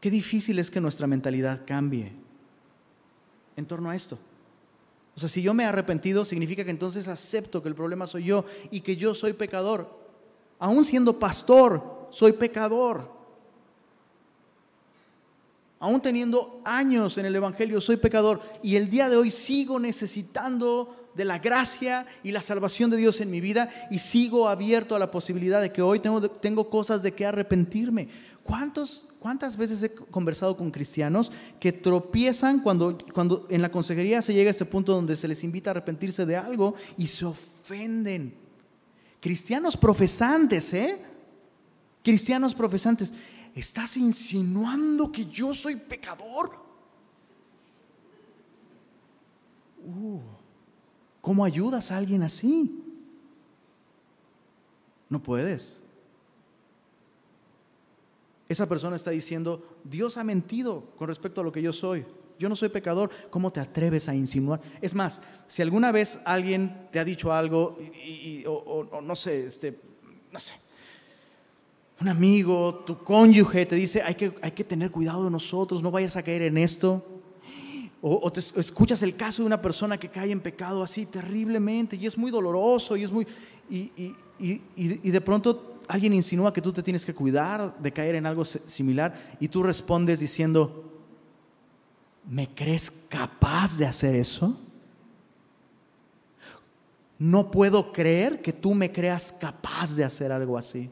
Qué 0.00 0.08
difícil 0.08 0.58
es 0.58 0.70
que 0.70 0.80
nuestra 0.80 1.06
mentalidad 1.06 1.60
cambie 1.66 2.10
en 3.56 3.66
torno 3.66 3.90
a 3.90 3.94
esto. 3.94 4.18
O 5.14 5.20
sea, 5.20 5.28
si 5.28 5.42
yo 5.42 5.52
me 5.52 5.64
he 5.64 5.66
arrepentido, 5.66 6.24
significa 6.24 6.64
que 6.64 6.70
entonces 6.70 7.08
acepto 7.08 7.62
que 7.62 7.68
el 7.68 7.74
problema 7.74 8.06
soy 8.06 8.24
yo 8.24 8.46
y 8.70 8.80
que 8.80 8.96
yo 8.96 9.14
soy 9.14 9.34
pecador. 9.34 10.02
Aún 10.58 10.86
siendo 10.86 11.18
pastor, 11.18 12.08
soy 12.10 12.32
pecador 12.32 13.13
aún 15.78 16.00
teniendo 16.00 16.62
años 16.64 17.18
en 17.18 17.26
el 17.26 17.36
Evangelio, 17.36 17.80
soy 17.80 17.96
pecador 17.96 18.40
y 18.62 18.76
el 18.76 18.90
día 18.90 19.08
de 19.08 19.16
hoy 19.16 19.30
sigo 19.30 19.78
necesitando 19.78 21.04
de 21.14 21.24
la 21.24 21.38
gracia 21.38 22.06
y 22.22 22.32
la 22.32 22.42
salvación 22.42 22.90
de 22.90 22.96
Dios 22.96 23.20
en 23.20 23.30
mi 23.30 23.40
vida 23.40 23.68
y 23.90 23.98
sigo 23.98 24.48
abierto 24.48 24.96
a 24.96 24.98
la 24.98 25.10
posibilidad 25.10 25.60
de 25.60 25.72
que 25.72 25.82
hoy 25.82 26.00
tengo, 26.00 26.28
tengo 26.28 26.68
cosas 26.68 27.02
de 27.02 27.12
que 27.12 27.24
arrepentirme. 27.24 28.08
¿Cuántos, 28.42 29.08
¿Cuántas 29.18 29.56
veces 29.56 29.82
he 29.82 29.94
conversado 29.94 30.56
con 30.56 30.70
cristianos 30.70 31.32
que 31.58 31.72
tropiezan 31.72 32.60
cuando, 32.60 32.98
cuando 33.12 33.46
en 33.48 33.62
la 33.62 33.70
consejería 33.70 34.20
se 34.22 34.34
llega 34.34 34.48
a 34.48 34.52
este 34.52 34.66
punto 34.66 34.92
donde 34.92 35.16
se 35.16 35.28
les 35.28 35.44
invita 35.44 35.70
a 35.70 35.72
arrepentirse 35.72 36.26
de 36.26 36.36
algo 36.36 36.74
y 36.96 37.06
se 37.06 37.24
ofenden? 37.24 38.34
Cristianos 39.20 39.76
profesantes, 39.76 40.74
¿eh? 40.74 41.00
Cristianos 42.02 42.54
profesantes. 42.54 43.14
¿Estás 43.54 43.96
insinuando 43.96 45.10
que 45.10 45.26
yo 45.26 45.54
soy 45.54 45.76
pecador? 45.76 46.50
Uh, 49.84 50.20
¿Cómo 51.20 51.44
ayudas 51.44 51.90
a 51.90 51.96
alguien 51.96 52.22
así? 52.22 52.82
No 55.08 55.22
puedes. 55.22 55.80
Esa 58.48 58.68
persona 58.68 58.96
está 58.96 59.10
diciendo, 59.10 59.78
Dios 59.84 60.16
ha 60.16 60.24
mentido 60.24 60.84
con 60.96 61.08
respecto 61.08 61.40
a 61.40 61.44
lo 61.44 61.52
que 61.52 61.62
yo 61.62 61.72
soy. 61.72 62.04
Yo 62.38 62.48
no 62.48 62.56
soy 62.56 62.68
pecador. 62.68 63.10
¿Cómo 63.30 63.50
te 63.50 63.60
atreves 63.60 64.08
a 64.08 64.14
insinuar? 64.14 64.60
Es 64.80 64.94
más, 64.94 65.22
si 65.46 65.62
alguna 65.62 65.92
vez 65.92 66.20
alguien 66.24 66.88
te 66.90 66.98
ha 66.98 67.04
dicho 67.04 67.32
algo 67.32 67.78
y, 67.80 68.44
o, 68.46 69.00
no 69.02 69.16
sé, 69.16 69.46
este, 69.46 69.80
no 70.30 70.40
sé, 70.40 70.52
un 72.00 72.08
amigo, 72.08 72.82
tu 72.86 72.98
cónyuge 72.98 73.66
te 73.66 73.76
dice, 73.76 74.02
hay 74.02 74.14
que, 74.14 74.34
hay 74.42 74.50
que 74.50 74.64
tener 74.64 74.90
cuidado 74.90 75.24
de 75.24 75.30
nosotros, 75.30 75.82
no 75.82 75.90
vayas 75.90 76.16
a 76.16 76.22
caer 76.22 76.42
en 76.42 76.58
esto. 76.58 77.04
O, 78.06 78.30
te, 78.30 78.40
escuchas 78.40 79.02
el 79.02 79.16
caso 79.16 79.42
de 79.42 79.46
una 79.46 79.62
persona 79.62 79.96
que 79.96 80.10
cae 80.10 80.30
en 80.30 80.40
pecado 80.40 80.82
así 80.82 81.06
terriblemente 81.06 81.96
y 81.96 82.06
es 82.06 82.18
muy 82.18 82.30
doloroso 82.30 82.96
y 82.96 83.04
es 83.04 83.10
muy... 83.10 83.26
Y, 83.70 83.90
y 84.38 85.10
de 85.10 85.20
pronto 85.22 85.78
alguien 85.88 86.12
insinúa 86.12 86.52
que 86.52 86.60
tú 86.60 86.72
te 86.72 86.82
tienes 86.82 87.04
que 87.04 87.14
cuidar 87.14 87.78
de 87.78 87.92
caer 87.92 88.16
en 88.16 88.26
algo 88.26 88.44
similar 88.44 89.14
y 89.40 89.48
tú 89.48 89.62
respondes 89.62 90.20
diciendo, 90.20 90.92
¿me 92.28 92.54
crees 92.54 92.90
capaz 92.90 93.78
de 93.78 93.86
hacer 93.86 94.14
eso? 94.14 94.58
No 97.18 97.50
puedo 97.50 97.92
creer 97.92 98.42
que 98.42 98.52
tú 98.52 98.74
me 98.74 98.92
creas 98.92 99.32
capaz 99.32 99.94
de 99.94 100.04
hacer 100.04 100.32
algo 100.32 100.58
así. 100.58 100.90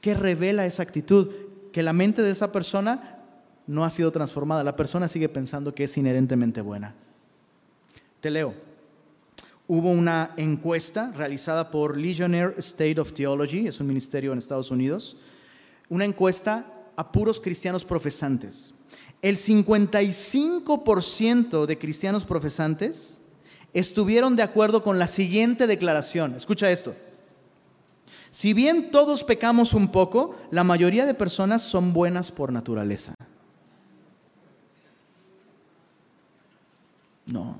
¿Qué 0.00 0.14
revela 0.14 0.66
esa 0.66 0.82
actitud? 0.82 1.28
Que 1.72 1.82
la 1.82 1.92
mente 1.92 2.22
de 2.22 2.30
esa 2.30 2.52
persona 2.52 3.18
no 3.66 3.84
ha 3.84 3.90
sido 3.90 4.10
transformada. 4.10 4.64
La 4.64 4.76
persona 4.76 5.08
sigue 5.08 5.28
pensando 5.28 5.74
que 5.74 5.84
es 5.84 5.96
inherentemente 5.96 6.60
buena. 6.60 6.94
Te 8.20 8.30
leo. 8.30 8.54
Hubo 9.68 9.90
una 9.90 10.32
encuesta 10.38 11.12
realizada 11.16 11.70
por 11.70 11.98
Legionnaire 11.98 12.54
State 12.58 13.00
of 13.00 13.12
Theology, 13.12 13.68
es 13.68 13.78
un 13.80 13.86
ministerio 13.86 14.32
en 14.32 14.38
Estados 14.38 14.70
Unidos, 14.70 15.18
una 15.90 16.06
encuesta 16.06 16.64
a 16.96 17.12
puros 17.12 17.38
cristianos 17.38 17.84
profesantes. 17.84 18.72
El 19.20 19.36
55% 19.36 21.66
de 21.66 21.76
cristianos 21.76 22.24
profesantes 22.24 23.18
estuvieron 23.74 24.36
de 24.36 24.42
acuerdo 24.42 24.82
con 24.82 24.98
la 24.98 25.06
siguiente 25.06 25.66
declaración. 25.66 26.34
Escucha 26.34 26.70
esto. 26.70 26.94
Si 28.30 28.52
bien 28.52 28.90
todos 28.90 29.24
pecamos 29.24 29.74
un 29.74 29.90
poco, 29.90 30.36
la 30.50 30.64
mayoría 30.64 31.06
de 31.06 31.14
personas 31.14 31.62
son 31.62 31.92
buenas 31.92 32.30
por 32.30 32.52
naturaleza. 32.52 33.14
No. 37.26 37.56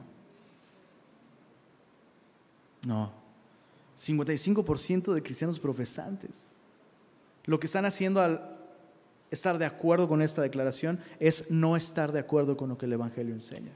No. 2.85 3.13
55% 3.99 5.13
de 5.13 5.23
cristianos 5.23 5.59
profesantes. 5.59 6.49
Lo 7.45 7.59
que 7.59 7.67
están 7.67 7.85
haciendo 7.85 8.21
al 8.21 8.57
estar 9.31 9.59
de 9.59 9.67
acuerdo 9.67 10.09
con 10.09 10.23
esta 10.23 10.43
declaración 10.43 11.01
es 11.19 11.51
no 11.51 11.77
estar 11.77 12.13
de 12.13 12.21
acuerdo 12.21 12.57
con 12.57 12.69
lo 12.69 12.79
que 12.79 12.87
el 12.87 12.93
Evangelio 12.93 13.35
enseña. 13.35 13.73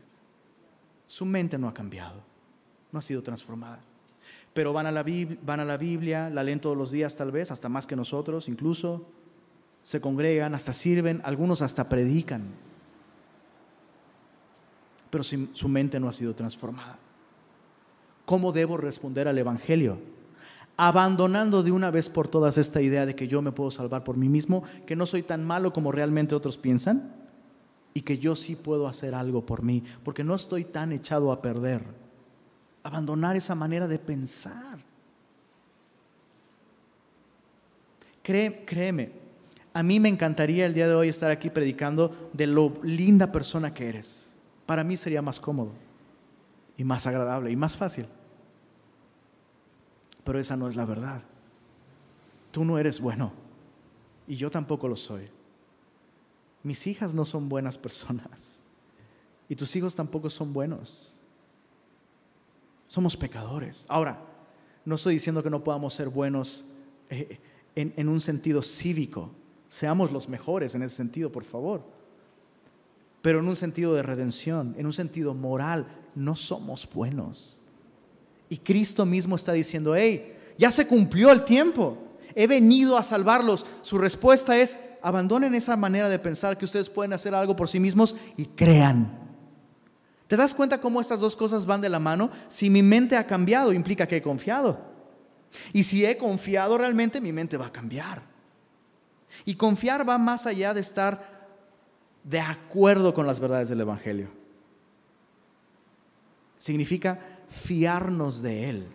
Su 1.06 1.24
mente 1.24 1.58
no 1.58 1.68
ha 1.68 1.74
cambiado, 1.74 2.22
no 2.90 2.98
ha 2.98 3.02
sido 3.02 3.22
transformada. 3.22 3.80
Pero 4.52 4.72
van 4.72 4.86
a 4.86 4.92
la 4.92 5.02
Biblia, 5.02 5.38
van 5.44 5.60
a 5.60 5.64
la, 5.64 5.78
la 6.30 6.44
leen 6.44 6.60
todos 6.60 6.76
los 6.76 6.90
días 6.90 7.16
tal 7.16 7.30
vez, 7.30 7.50
hasta 7.50 7.68
más 7.68 7.86
que 7.86 7.96
nosotros 7.96 8.48
incluso. 8.48 9.06
Se 9.82 10.00
congregan, 10.00 10.54
hasta 10.54 10.72
sirven, 10.72 11.20
algunos 11.24 11.62
hasta 11.62 11.88
predican. 11.88 12.42
Pero 15.10 15.24
su 15.24 15.68
mente 15.68 15.98
no 15.98 16.08
ha 16.08 16.12
sido 16.12 16.34
transformada. 16.34 16.98
¿Cómo 18.24 18.52
debo 18.52 18.76
responder 18.76 19.26
al 19.28 19.38
Evangelio? 19.38 19.98
abandonando 20.76 21.62
de 21.62 21.70
una 21.70 21.90
vez 21.90 22.08
por 22.08 22.28
todas 22.28 22.58
esta 22.58 22.80
idea 22.80 23.06
de 23.06 23.14
que 23.14 23.28
yo 23.28 23.42
me 23.42 23.52
puedo 23.52 23.70
salvar 23.70 24.04
por 24.04 24.16
mí 24.16 24.28
mismo, 24.28 24.62
que 24.86 24.96
no 24.96 25.06
soy 25.06 25.22
tan 25.22 25.44
malo 25.44 25.72
como 25.72 25.92
realmente 25.92 26.34
otros 26.34 26.58
piensan 26.58 27.14
y 27.94 28.02
que 28.02 28.18
yo 28.18 28.36
sí 28.36 28.56
puedo 28.56 28.88
hacer 28.88 29.14
algo 29.14 29.44
por 29.44 29.62
mí, 29.62 29.84
porque 30.02 30.24
no 30.24 30.34
estoy 30.34 30.64
tan 30.64 30.92
echado 30.92 31.30
a 31.30 31.42
perder. 31.42 31.84
Abandonar 32.82 33.36
esa 33.36 33.54
manera 33.54 33.86
de 33.86 33.98
pensar. 33.98 34.78
créeme, 38.22 39.12
a 39.74 39.82
mí 39.82 39.98
me 39.98 40.08
encantaría 40.08 40.66
el 40.66 40.74
día 40.74 40.86
de 40.86 40.94
hoy 40.94 41.08
estar 41.08 41.30
aquí 41.30 41.50
predicando 41.50 42.30
de 42.32 42.46
lo 42.46 42.74
linda 42.82 43.32
persona 43.32 43.72
que 43.72 43.88
eres. 43.88 44.34
Para 44.66 44.84
mí 44.84 44.96
sería 44.96 45.22
más 45.22 45.40
cómodo 45.40 45.72
y 46.76 46.84
más 46.84 47.06
agradable 47.06 47.50
y 47.50 47.56
más 47.56 47.76
fácil. 47.76 48.06
Pero 50.24 50.38
esa 50.38 50.56
no 50.56 50.68
es 50.68 50.76
la 50.76 50.84
verdad. 50.84 51.22
Tú 52.50 52.64
no 52.64 52.78
eres 52.78 53.00
bueno 53.00 53.32
y 54.26 54.36
yo 54.36 54.50
tampoco 54.50 54.88
lo 54.88 54.96
soy. 54.96 55.28
Mis 56.62 56.86
hijas 56.86 57.14
no 57.14 57.24
son 57.24 57.48
buenas 57.48 57.78
personas 57.78 58.58
y 59.48 59.56
tus 59.56 59.74
hijos 59.74 59.96
tampoco 59.96 60.30
son 60.30 60.52
buenos. 60.52 61.18
Somos 62.92 63.16
pecadores. 63.16 63.86
Ahora, 63.88 64.22
no 64.84 64.96
estoy 64.96 65.14
diciendo 65.14 65.42
que 65.42 65.48
no 65.48 65.64
podamos 65.64 65.94
ser 65.94 66.10
buenos 66.10 66.66
eh, 67.08 67.38
en, 67.74 67.94
en 67.96 68.06
un 68.06 68.20
sentido 68.20 68.60
cívico. 68.60 69.30
Seamos 69.70 70.12
los 70.12 70.28
mejores 70.28 70.74
en 70.74 70.82
ese 70.82 70.96
sentido, 70.96 71.32
por 71.32 71.44
favor. 71.44 71.82
Pero 73.22 73.38
en 73.38 73.48
un 73.48 73.56
sentido 73.56 73.94
de 73.94 74.02
redención, 74.02 74.74
en 74.76 74.84
un 74.84 74.92
sentido 74.92 75.32
moral, 75.32 75.86
no 76.14 76.36
somos 76.36 76.86
buenos. 76.92 77.62
Y 78.50 78.58
Cristo 78.58 79.06
mismo 79.06 79.36
está 79.36 79.54
diciendo, 79.54 79.96
hey, 79.96 80.36
ya 80.58 80.70
se 80.70 80.86
cumplió 80.86 81.32
el 81.32 81.46
tiempo, 81.46 81.96
he 82.34 82.46
venido 82.46 82.98
a 82.98 83.02
salvarlos. 83.02 83.64
Su 83.80 83.96
respuesta 83.96 84.58
es, 84.58 84.78
abandonen 85.00 85.54
esa 85.54 85.78
manera 85.78 86.10
de 86.10 86.18
pensar 86.18 86.58
que 86.58 86.66
ustedes 86.66 86.90
pueden 86.90 87.14
hacer 87.14 87.34
algo 87.34 87.56
por 87.56 87.70
sí 87.70 87.80
mismos 87.80 88.14
y 88.36 88.44
crean. 88.44 89.21
¿Te 90.32 90.38
das 90.38 90.54
cuenta 90.54 90.80
cómo 90.80 90.98
estas 90.98 91.20
dos 91.20 91.36
cosas 91.36 91.66
van 91.66 91.82
de 91.82 91.90
la 91.90 91.98
mano? 91.98 92.30
Si 92.48 92.70
mi 92.70 92.82
mente 92.82 93.18
ha 93.18 93.26
cambiado, 93.26 93.70
implica 93.70 94.06
que 94.06 94.16
he 94.16 94.22
confiado. 94.22 94.80
Y 95.74 95.82
si 95.82 96.06
he 96.06 96.16
confiado 96.16 96.78
realmente, 96.78 97.20
mi 97.20 97.32
mente 97.32 97.58
va 97.58 97.66
a 97.66 97.70
cambiar. 97.70 98.22
Y 99.44 99.56
confiar 99.56 100.08
va 100.08 100.16
más 100.16 100.46
allá 100.46 100.72
de 100.72 100.80
estar 100.80 101.50
de 102.24 102.40
acuerdo 102.40 103.12
con 103.12 103.26
las 103.26 103.40
verdades 103.40 103.68
del 103.68 103.82
Evangelio. 103.82 104.30
Significa 106.56 107.20
fiarnos 107.50 108.40
de 108.40 108.70
Él. 108.70 108.86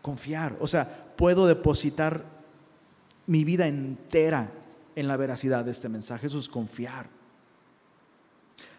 Confiar. 0.00 0.56
O 0.60 0.68
sea, 0.68 1.12
puedo 1.16 1.48
depositar 1.48 2.22
mi 3.26 3.42
vida 3.42 3.66
entera 3.66 4.52
en 4.94 5.08
la 5.08 5.16
veracidad 5.16 5.64
de 5.64 5.72
este 5.72 5.88
mensaje. 5.88 6.28
Eso 6.28 6.38
es 6.38 6.48
confiar. 6.48 7.23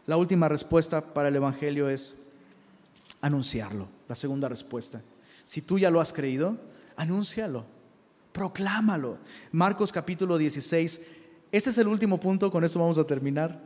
La 0.07 0.17
última 0.17 0.47
respuesta 0.47 1.01
para 1.13 1.29
el 1.29 1.35
Evangelio 1.35 1.89
es 1.89 2.21
anunciarlo. 3.21 3.87
La 4.07 4.15
segunda 4.15 4.47
respuesta. 4.47 5.01
Si 5.43 5.61
tú 5.61 5.79
ya 5.79 5.89
lo 5.89 5.99
has 5.99 6.13
creído, 6.13 6.57
anúncialo, 6.95 7.65
proclámalo. 8.31 9.17
Marcos 9.51 9.91
capítulo 9.91 10.37
16. 10.37 11.01
Este 11.51 11.69
es 11.69 11.77
el 11.77 11.87
último 11.87 12.19
punto, 12.19 12.51
con 12.51 12.63
eso 12.63 12.79
vamos 12.79 12.97
a 12.97 13.03
terminar. 13.03 13.59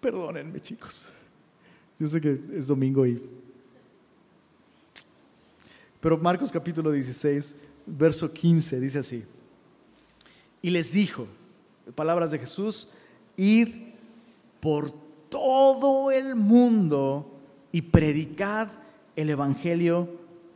Perdónenme 0.00 0.60
chicos. 0.60 1.08
Yo 1.98 2.06
sé 2.06 2.20
que 2.20 2.40
es 2.54 2.66
domingo 2.66 3.06
y 3.06 3.20
pero 6.06 6.18
Marcos 6.18 6.52
capítulo 6.52 6.92
16, 6.92 7.56
verso 7.84 8.32
15 8.32 8.78
dice 8.78 9.00
así. 9.00 9.24
Y 10.62 10.70
les 10.70 10.92
dijo, 10.92 11.26
palabras 11.96 12.30
de 12.30 12.38
Jesús, 12.38 12.90
id 13.36 13.68
por 14.60 14.94
todo 15.28 16.10
el 16.10 16.34
mundo 16.34 17.32
y 17.72 17.82
predicad 17.82 18.68
el 19.16 19.30
Evangelio 19.30 20.08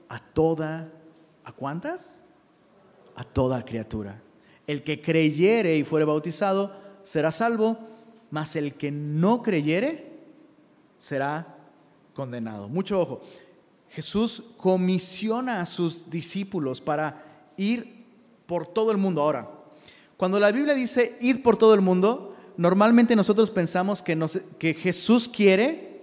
a 0.09 0.19
toda, 0.19 0.93
¿a 1.45 1.53
cuántas? 1.53 2.25
A 3.15 3.25
toda 3.25 3.65
criatura. 3.65 4.23
El 4.67 4.83
que 4.83 5.01
creyere 5.01 5.77
y 5.77 5.85
fuere 5.85 6.05
bautizado 6.05 6.73
será 7.03 7.33
salvo, 7.33 7.79
mas 8.31 8.57
el 8.57 8.75
que 8.75 8.91
no 8.91 9.43
creyere 9.43 10.11
será 10.99 11.57
condenado. 12.15 12.69
Mucho 12.69 13.01
ojo. 13.01 13.23
Jesús 13.89 14.53
comisiona 14.57 15.61
a 15.61 15.67
sus 15.67 16.09
discípulos 16.11 16.81
para 16.81 17.51
ir 17.57 18.07
por 18.47 18.67
todo 18.67 18.93
el 18.93 18.99
mundo. 18.99 19.23
Ahora, 19.23 19.51
cuando 20.17 20.39
la 20.39 20.53
Biblia 20.53 20.75
dice 20.75 21.17
ir 21.21 21.43
por 21.43 21.57
todo 21.57 21.75
el 21.75 21.81
mundo, 21.81 22.30
normalmente 22.61 23.17
nosotros 23.17 23.51
pensamos 23.51 24.03
que, 24.03 24.75
Jesús 24.75 25.31
quiere 25.31 26.03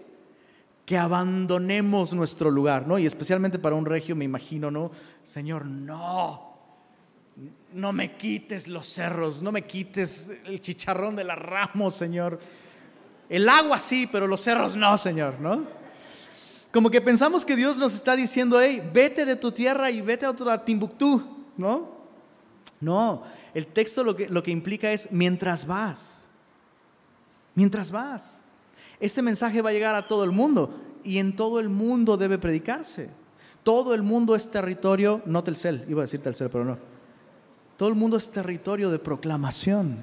que 0.88 0.97
abandonemos 0.97 2.13
nuestro 2.13 2.49
lugar, 2.49 2.88
¿no? 2.88 2.97
Y 2.97 3.05
especialmente 3.05 3.59
para 3.59 3.75
un 3.75 3.85
regio 3.85 4.15
me 4.15 4.25
imagino, 4.25 4.71
¿no? 4.71 4.89
Señor, 5.23 5.67
no, 5.67 6.57
no 7.73 7.93
me 7.93 8.17
quites 8.17 8.67
los 8.67 8.88
cerros, 8.88 9.43
no 9.43 9.51
me 9.51 9.67
quites 9.67 10.31
el 10.45 10.59
chicharrón 10.59 11.15
de 11.15 11.25
la 11.25 11.35
ramos, 11.35 11.95
Señor. 11.95 12.39
El 13.29 13.47
agua 13.47 13.77
sí, 13.77 14.09
pero 14.11 14.25
los 14.25 14.41
cerros 14.41 14.75
no, 14.75 14.97
Señor, 14.97 15.39
¿no? 15.39 15.63
Como 16.73 16.89
que 16.89 17.01
pensamos 17.01 17.45
que 17.45 17.55
Dios 17.55 17.77
nos 17.77 17.93
está 17.93 18.15
diciendo, 18.15 18.59
hey, 18.59 18.81
vete 18.91 19.25
de 19.25 19.35
tu 19.35 19.51
tierra 19.51 19.91
y 19.91 20.01
vete 20.01 20.25
a, 20.25 20.31
otro, 20.31 20.49
a 20.49 20.65
Timbuktu, 20.65 21.21
¿no? 21.55 21.97
No, 22.81 23.21
el 23.53 23.67
texto 23.67 24.03
lo 24.03 24.15
que, 24.15 24.27
lo 24.27 24.41
que 24.41 24.49
implica 24.49 24.91
es 24.91 25.11
mientras 25.11 25.67
vas, 25.67 26.27
mientras 27.57 27.89
vas. 27.89 28.39
Este 28.99 29.23
mensaje 29.23 29.63
va 29.63 29.71
a 29.71 29.73
llegar 29.73 29.95
a 29.95 30.05
todo 30.05 30.23
el 30.23 30.31
mundo 30.31 30.69
y 31.03 31.17
en 31.17 31.35
todo 31.35 31.59
el 31.59 31.69
mundo 31.69 32.15
debe 32.15 32.38
predicarse. 32.38 33.09
Todo 33.63 33.95
el 33.95 34.03
mundo 34.03 34.35
es 34.35 34.51
territorio, 34.51 35.23
no 35.25 35.43
Telcel, 35.43 35.84
iba 35.89 36.01
a 36.01 36.05
decir 36.05 36.21
Telcel, 36.21 36.51
pero 36.51 36.63
no. 36.63 36.77
Todo 37.75 37.89
el 37.89 37.95
mundo 37.95 38.15
es 38.15 38.29
territorio 38.29 38.91
de 38.91 38.99
proclamación. 38.99 39.97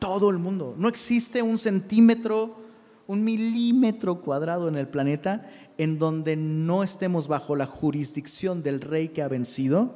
Todo 0.00 0.28
el 0.30 0.38
mundo. 0.38 0.74
No 0.76 0.88
existe 0.88 1.40
un 1.40 1.56
centímetro 1.56 2.64
un 3.06 3.22
milímetro 3.22 4.20
cuadrado 4.20 4.68
en 4.68 4.76
el 4.76 4.88
planeta 4.88 5.50
en 5.76 5.98
donde 5.98 6.36
no 6.36 6.82
estemos 6.82 7.28
bajo 7.28 7.54
la 7.54 7.66
jurisdicción 7.66 8.62
del 8.62 8.80
rey 8.80 9.10
que 9.10 9.22
ha 9.22 9.28
vencido 9.28 9.94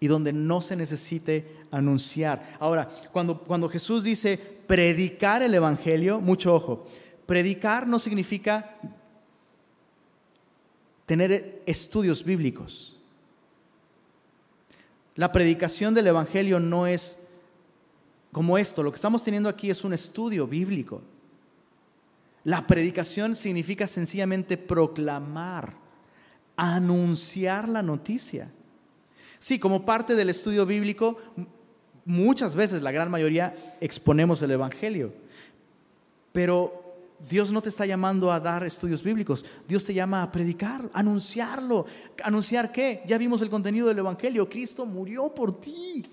y 0.00 0.06
donde 0.06 0.32
no 0.32 0.60
se 0.60 0.76
necesite 0.76 1.64
anunciar. 1.70 2.56
Ahora, 2.60 2.90
cuando, 3.10 3.40
cuando 3.40 3.70
Jesús 3.70 4.04
dice 4.04 4.53
predicar 4.66 5.42
el 5.42 5.54
Evangelio, 5.54 6.20
mucho 6.20 6.54
ojo, 6.54 6.86
predicar 7.26 7.86
no 7.86 7.98
significa 7.98 8.76
tener 11.06 11.62
estudios 11.66 12.24
bíblicos. 12.24 13.00
La 15.16 15.30
predicación 15.30 15.94
del 15.94 16.08
Evangelio 16.08 16.58
no 16.58 16.86
es 16.86 17.28
como 18.32 18.58
esto, 18.58 18.82
lo 18.82 18.90
que 18.90 18.96
estamos 18.96 19.22
teniendo 19.22 19.48
aquí 19.48 19.70
es 19.70 19.84
un 19.84 19.94
estudio 19.94 20.46
bíblico. 20.46 21.02
La 22.42 22.66
predicación 22.66 23.36
significa 23.36 23.86
sencillamente 23.86 24.56
proclamar, 24.56 25.74
anunciar 26.56 27.68
la 27.68 27.80
noticia. 27.80 28.50
Sí, 29.38 29.58
como 29.58 29.86
parte 29.86 30.14
del 30.16 30.30
estudio 30.30 30.66
bíblico, 30.66 31.16
muchas 32.04 32.54
veces, 32.54 32.82
la 32.82 32.92
gran 32.92 33.10
mayoría, 33.10 33.54
exponemos 33.80 34.42
el 34.42 34.50
Evangelio. 34.50 35.12
Pero 36.32 36.84
Dios 37.28 37.52
no 37.52 37.62
te 37.62 37.68
está 37.68 37.86
llamando 37.86 38.30
a 38.30 38.40
dar 38.40 38.64
estudios 38.64 39.02
bíblicos, 39.02 39.44
Dios 39.66 39.84
te 39.84 39.94
llama 39.94 40.22
a 40.22 40.32
predicar, 40.32 40.90
anunciarlo. 40.92 41.86
¿Anunciar 42.22 42.72
qué? 42.72 43.02
Ya 43.06 43.18
vimos 43.18 43.40
el 43.42 43.50
contenido 43.50 43.86
del 43.88 43.98
Evangelio, 43.98 44.48
Cristo 44.48 44.84
murió 44.84 45.34
por 45.34 45.60
ti 45.60 46.04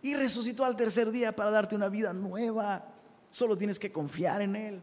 y 0.00 0.14
resucitó 0.14 0.64
al 0.64 0.76
tercer 0.76 1.10
día 1.10 1.34
para 1.34 1.50
darte 1.50 1.74
una 1.74 1.88
vida 1.88 2.12
nueva. 2.12 2.86
Solo 3.30 3.56
tienes 3.56 3.78
que 3.78 3.92
confiar 3.92 4.42
en 4.42 4.56
Él. 4.56 4.82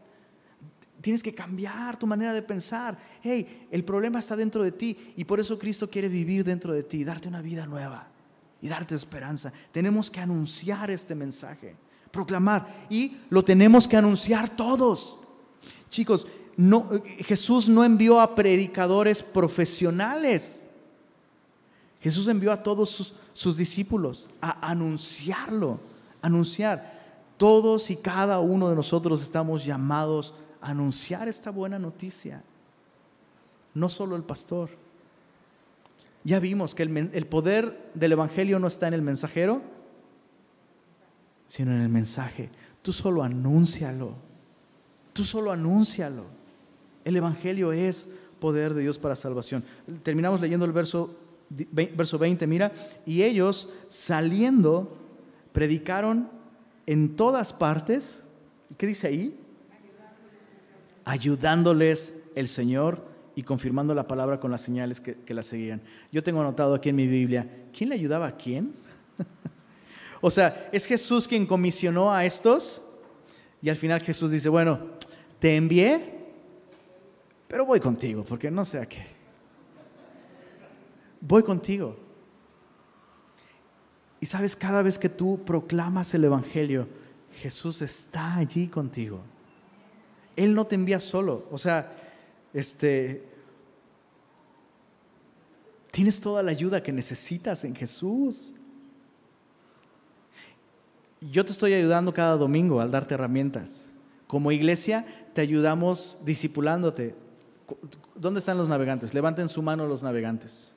Tienes 1.00 1.22
que 1.22 1.34
cambiar 1.34 1.98
tu 1.98 2.06
manera 2.06 2.34
de 2.34 2.42
pensar. 2.42 2.98
Hey, 3.22 3.66
el 3.70 3.84
problema 3.84 4.18
está 4.18 4.36
dentro 4.36 4.62
de 4.62 4.72
ti 4.72 5.14
y 5.16 5.24
por 5.24 5.40
eso 5.40 5.58
Cristo 5.58 5.88
quiere 5.88 6.08
vivir 6.08 6.44
dentro 6.44 6.74
de 6.74 6.82
ti, 6.82 7.04
darte 7.04 7.28
una 7.28 7.40
vida 7.40 7.66
nueva 7.66 8.09
y 8.62 8.68
darte 8.68 8.94
esperanza. 8.94 9.52
Tenemos 9.72 10.10
que 10.10 10.20
anunciar 10.20 10.90
este 10.90 11.14
mensaje, 11.14 11.74
proclamar 12.10 12.86
y 12.88 13.18
lo 13.30 13.42
tenemos 13.44 13.88
que 13.88 13.96
anunciar 13.96 14.48
todos. 14.48 15.18
Chicos, 15.88 16.26
no, 16.56 16.90
Jesús 17.18 17.68
no 17.68 17.84
envió 17.84 18.20
a 18.20 18.34
predicadores 18.34 19.22
profesionales. 19.22 20.66
Jesús 22.00 22.28
envió 22.28 22.52
a 22.52 22.62
todos 22.62 22.90
sus, 22.90 23.14
sus 23.32 23.56
discípulos 23.56 24.28
a 24.40 24.68
anunciarlo, 24.68 25.80
anunciar. 26.22 26.98
Todos 27.36 27.90
y 27.90 27.96
cada 27.96 28.40
uno 28.40 28.68
de 28.68 28.76
nosotros 28.76 29.22
estamos 29.22 29.64
llamados 29.64 30.34
a 30.60 30.70
anunciar 30.70 31.28
esta 31.28 31.50
buena 31.50 31.78
noticia. 31.78 32.44
No 33.72 33.88
solo 33.88 34.16
el 34.16 34.22
pastor. 34.22 34.70
Ya 36.22 36.38
vimos 36.38 36.74
que 36.74 36.82
el, 36.82 37.26
poder 37.26 37.90
del 37.94 38.12
Evangelio 38.12 38.58
no 38.58 38.66
está 38.66 38.88
en 38.88 38.94
el 38.94 39.02
mensajero, 39.02 39.62
sino 41.46 41.72
en 41.72 41.80
el 41.80 41.88
mensaje. 41.88 42.50
Tú 42.82 42.92
solo 42.92 43.22
anúncialo. 43.22 44.14
Tú 45.14 45.24
solo 45.24 45.50
anúncialo. 45.50 46.24
El 47.04 47.16
Evangelio 47.16 47.72
es 47.72 48.08
poder 48.38 48.74
de 48.74 48.82
Dios 48.82 48.98
para 48.98 49.16
salvación. 49.16 49.64
Terminamos 50.02 50.40
leyendo 50.40 50.66
el 50.66 50.72
verso, 50.72 51.16
verso 51.48 52.18
20, 52.18 52.46
mira, 52.46 52.70
y 53.06 53.22
ellos 53.22 53.70
saliendo 53.88 54.96
predicaron 55.52 56.28
en 56.86 57.16
todas 57.16 57.52
partes. 57.54 58.24
¿Qué 58.76 58.86
dice 58.86 59.06
ahí? 59.06 59.40
Ayudándoles 61.06 62.24
el 62.34 62.46
Señor 62.46 63.09
y 63.34 63.42
confirmando 63.42 63.94
la 63.94 64.06
palabra 64.06 64.40
con 64.40 64.50
las 64.50 64.60
señales 64.60 65.00
que, 65.00 65.34
la 65.34 65.42
seguían. 65.42 65.80
Yo 66.12 66.22
tengo 66.22 66.40
anotado 66.40 66.74
aquí 66.74 66.88
en 66.88 66.96
mi 66.96 67.06
Biblia, 67.06 67.48
¿quién 67.76 67.90
le 67.90 67.94
ayudaba 67.94 68.26
a 68.26 68.36
quién? 68.36 68.74
o 70.20 70.30
sea, 70.30 70.68
¿es 70.72 70.86
Jesús 70.86 71.28
quien 71.28 71.46
comisionó 71.46 72.12
a 72.12 72.24
estos? 72.24 72.82
Y 73.62 73.68
al 73.68 73.76
final 73.76 74.00
Jesús 74.00 74.30
dice, 74.30 74.48
bueno, 74.48 74.80
te 75.38 75.56
envié, 75.56 76.18
pero 77.46 77.66
voy 77.66 77.80
contigo, 77.80 78.24
porque 78.24 78.50
no 78.50 78.64
sé 78.64 78.78
a 78.78 78.86
qué. 78.86 79.04
Voy 81.20 81.42
contigo. 81.42 81.96
Y 84.20 84.26
sabes, 84.26 84.54
cada 84.54 84.82
vez 84.82 84.98
que 84.98 85.08
tú 85.08 85.42
proclamas 85.44 86.12
el 86.14 86.24
Evangelio, 86.24 86.86
Jesús 87.40 87.80
está 87.82 88.36
allí 88.36 88.68
contigo. 88.68 89.20
Él 90.36 90.54
no 90.54 90.66
te 90.66 90.74
envía 90.74 91.00
solo. 91.00 91.46
O 91.50 91.58
sea, 91.58 91.99
este, 92.52 93.24
tienes 95.90 96.20
toda 96.20 96.42
la 96.42 96.50
ayuda 96.50 96.82
que 96.82 96.92
necesitas 96.92 97.64
en 97.64 97.74
Jesús. 97.74 98.52
Yo 101.20 101.44
te 101.44 101.52
estoy 101.52 101.74
ayudando 101.74 102.14
cada 102.14 102.36
domingo 102.36 102.80
al 102.80 102.90
darte 102.90 103.14
herramientas. 103.14 103.92
Como 104.26 104.52
iglesia 104.52 105.04
te 105.34 105.40
ayudamos 105.40 106.18
discipulándote. 106.24 107.14
¿Dónde 108.14 108.40
están 108.40 108.58
los 108.58 108.68
navegantes? 108.68 109.14
Levanten 109.14 109.48
su 109.48 109.62
mano 109.62 109.86
los 109.86 110.02
navegantes. 110.02 110.74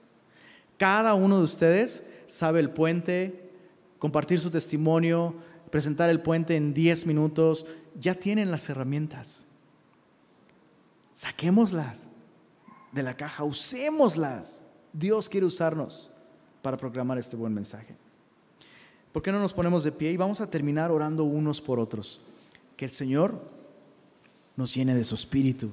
Cada 0.78 1.14
uno 1.14 1.38
de 1.38 1.44
ustedes 1.44 2.04
sabe 2.28 2.60
el 2.60 2.72
puente, 2.72 3.52
compartir 4.00 4.40
su 4.40 4.50
testimonio, 4.50 5.36
presentar 5.70 6.10
el 6.10 6.22
puente 6.22 6.56
en 6.56 6.74
10 6.74 7.06
minutos. 7.06 7.66
Ya 8.00 8.16
tienen 8.16 8.52
las 8.52 8.70
herramientas. 8.70 9.45
Saquémoslas 11.14 12.07
de 12.91 13.03
la 13.03 13.15
caja, 13.15 13.44
usémoslas. 13.44 14.64
Dios 14.91 15.30
quiere 15.30 15.45
usarnos 15.45 16.11
para 16.61 16.77
proclamar 16.77 17.18
este 17.18 17.35
buen 17.35 17.53
mensaje. 17.53 17.95
¿Por 19.11 19.22
qué 19.22 19.31
no 19.31 19.40
nos 19.40 19.53
ponemos 19.53 19.84
de 19.84 19.91
pie 19.91 20.11
y 20.11 20.18
vamos 20.18 20.41
a 20.41 20.49
terminar 20.49 20.91
orando 20.91 21.23
unos 21.23 21.61
por 21.61 21.80
otros? 21.80 22.19
Que 22.76 22.85
el 22.85 22.91
Señor 22.91 23.40
nos 24.56 24.73
llene 24.73 24.95
de 24.95 25.03
su 25.03 25.15
espíritu. 25.15 25.69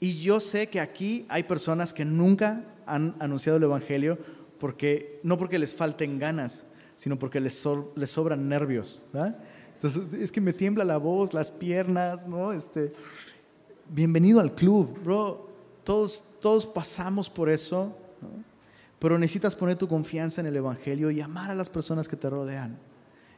Y 0.00 0.18
yo 0.18 0.40
sé 0.40 0.68
que 0.68 0.80
aquí 0.80 1.26
hay 1.28 1.44
personas 1.44 1.92
que 1.92 2.04
nunca 2.04 2.64
han 2.86 3.14
anunciado 3.20 3.58
el 3.58 3.64
Evangelio 3.64 4.18
porque 4.58 5.20
no 5.22 5.38
porque 5.38 5.58
les 5.58 5.74
falten 5.74 6.18
ganas, 6.18 6.66
sino 7.02 7.18
porque 7.18 7.40
les, 7.40 7.52
sobran 7.58 8.48
nervios. 8.48 9.02
es 10.20 10.30
que 10.30 10.40
me 10.40 10.52
tiembla 10.52 10.84
la 10.84 10.98
voz, 10.98 11.34
las 11.34 11.50
piernas, 11.50 12.28
¿no? 12.28 12.52
Este, 12.52 12.92
bienvenido 13.88 14.38
al 14.38 14.54
club, 14.54 15.02
bro. 15.02 15.48
Todos, 15.82 16.24
todos 16.40 16.64
pasamos 16.64 17.28
por 17.28 17.50
eso. 17.50 17.92
Pero 19.00 19.18
necesitas 19.18 19.56
poner 19.56 19.74
tu 19.74 19.88
confianza 19.88 20.42
en 20.42 20.46
el 20.46 20.54
Evangelio 20.54 21.10
y 21.10 21.20
amar 21.20 21.50
a 21.50 21.56
las 21.56 21.68
personas 21.68 22.06
que 22.06 22.14
te 22.14 22.30
rodean 22.30 22.78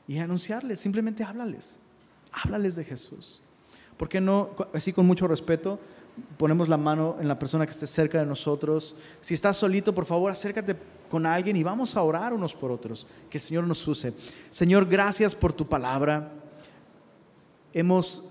y 0.07 0.19
anunciarles, 0.19 0.79
simplemente 0.79 1.25
háblales, 1.25 1.79
háblales 2.33 2.77
de 2.77 2.85
Jesús. 2.85 3.41
¿Por 3.97 4.11
qué 4.11 4.21
no, 4.21 4.51
así 4.75 4.93
con 4.93 5.07
mucho 5.07 5.27
respeto, 5.27 5.81
ponemos 6.37 6.69
la 6.69 6.77
mano 6.77 7.17
en 7.21 7.29
la 7.29 7.39
persona 7.39 7.67
que 7.67 7.73
esté 7.73 7.87
cerca 7.87 8.19
de 8.19 8.27
nosotros? 8.27 8.97
Si 9.21 9.35
estás 9.35 9.57
solito, 9.57 9.95
por 9.95 10.07
favor, 10.07 10.31
acércate 10.31 10.77
con 11.11 11.27
alguien 11.27 11.57
y 11.57 11.63
vamos 11.63 11.97
a 11.97 12.03
orar 12.03 12.33
unos 12.33 12.55
por 12.55 12.71
otros, 12.71 13.07
que 13.31 13.39
el 13.39 13.43
Señor 13.43 13.65
nos 13.65 13.87
use. 13.87 14.15
Señor, 14.51 14.87
gracias 14.87 15.35
por 15.35 15.53
tu 15.53 15.67
palabra. 15.67 16.33
Hemos 17.73 18.25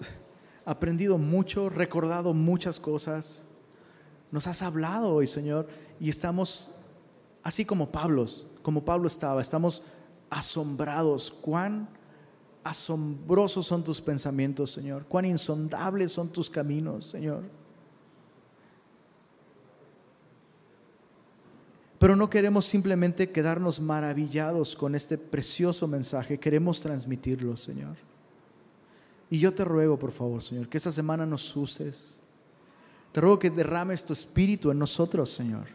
aprendido 0.65 1.17
mucho, 1.17 1.69
recordado 1.69 2.33
muchas 2.33 2.79
cosas. 2.79 3.45
Nos 4.31 4.47
has 4.47 4.61
hablado 4.61 5.13
hoy, 5.13 5.27
Señor, 5.27 5.67
y 5.99 6.09
estamos 6.09 6.73
así 7.43 7.65
como 7.65 7.91
Pablo, 7.91 8.25
como 8.61 8.83
Pablo 8.83 9.07
estaba, 9.07 9.41
estamos 9.41 9.83
asombrados. 10.29 11.31
Cuán 11.31 11.87
asombrosos 12.63 13.67
son 13.67 13.83
tus 13.83 14.01
pensamientos, 14.01 14.71
Señor. 14.71 15.05
Cuán 15.05 15.25
insondables 15.25 16.11
son 16.11 16.29
tus 16.29 16.49
caminos, 16.49 17.05
Señor. 17.05 17.43
Pero 22.03 22.17
no 22.17 22.29
queremos 22.29 22.65
simplemente 22.65 23.31
quedarnos 23.31 23.79
maravillados 23.79 24.75
con 24.75 24.93
este 24.93 25.17
precioso 25.17 25.87
mensaje, 25.87 26.37
queremos 26.37 26.81
transmitirlo, 26.81 27.55
Señor. 27.55 27.95
Y 29.29 29.39
yo 29.39 29.53
te 29.53 29.63
ruego, 29.63 29.97
por 29.97 30.11
favor, 30.11 30.43
Señor, 30.43 30.67
que 30.67 30.75
esta 30.75 30.91
semana 30.91 31.25
nos 31.25 31.55
uses. 31.55 32.19
Te 33.13 33.21
ruego 33.21 33.39
que 33.39 33.49
derrames 33.49 34.03
tu 34.03 34.11
espíritu 34.11 34.69
en 34.69 34.79
nosotros, 34.79 35.29
Señor 35.29 35.67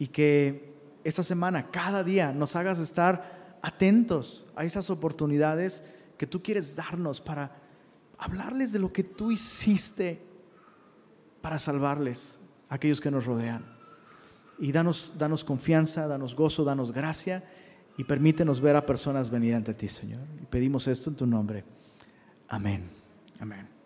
y 0.00 0.06
que 0.06 0.74
esta 1.04 1.22
semana, 1.22 1.70
cada 1.70 2.02
día, 2.02 2.32
nos 2.32 2.56
hagas 2.56 2.78
estar 2.78 3.58
atentos 3.62 4.50
a 4.56 4.64
esas 4.64 4.88
oportunidades 4.88 5.84
que 6.16 6.26
tú 6.26 6.42
quieres 6.42 6.74
darnos 6.74 7.20
para 7.20 7.54
hablarles 8.16 8.72
de 8.72 8.78
lo 8.78 8.90
que 8.90 9.04
tú 9.04 9.30
hiciste 9.30 10.22
para 11.42 11.58
salvarles 11.58 12.38
a 12.70 12.76
aquellos 12.76 13.00
que 13.00 13.10
nos 13.10 13.26
rodean. 13.26 13.79
Y 14.60 14.72
danos, 14.72 15.14
danos 15.18 15.42
confianza, 15.42 16.06
danos 16.06 16.36
gozo, 16.36 16.64
danos 16.64 16.92
gracia 16.92 17.42
y 17.96 18.04
permítenos 18.04 18.60
ver 18.60 18.76
a 18.76 18.86
personas 18.86 19.30
venir 19.30 19.54
ante 19.54 19.74
ti, 19.74 19.88
Señor. 19.88 20.20
Y 20.40 20.46
pedimos 20.46 20.86
esto 20.86 21.10
en 21.10 21.16
tu 21.16 21.26
nombre. 21.26 21.64
Amén. 22.48 22.88
Amén. 23.40 23.79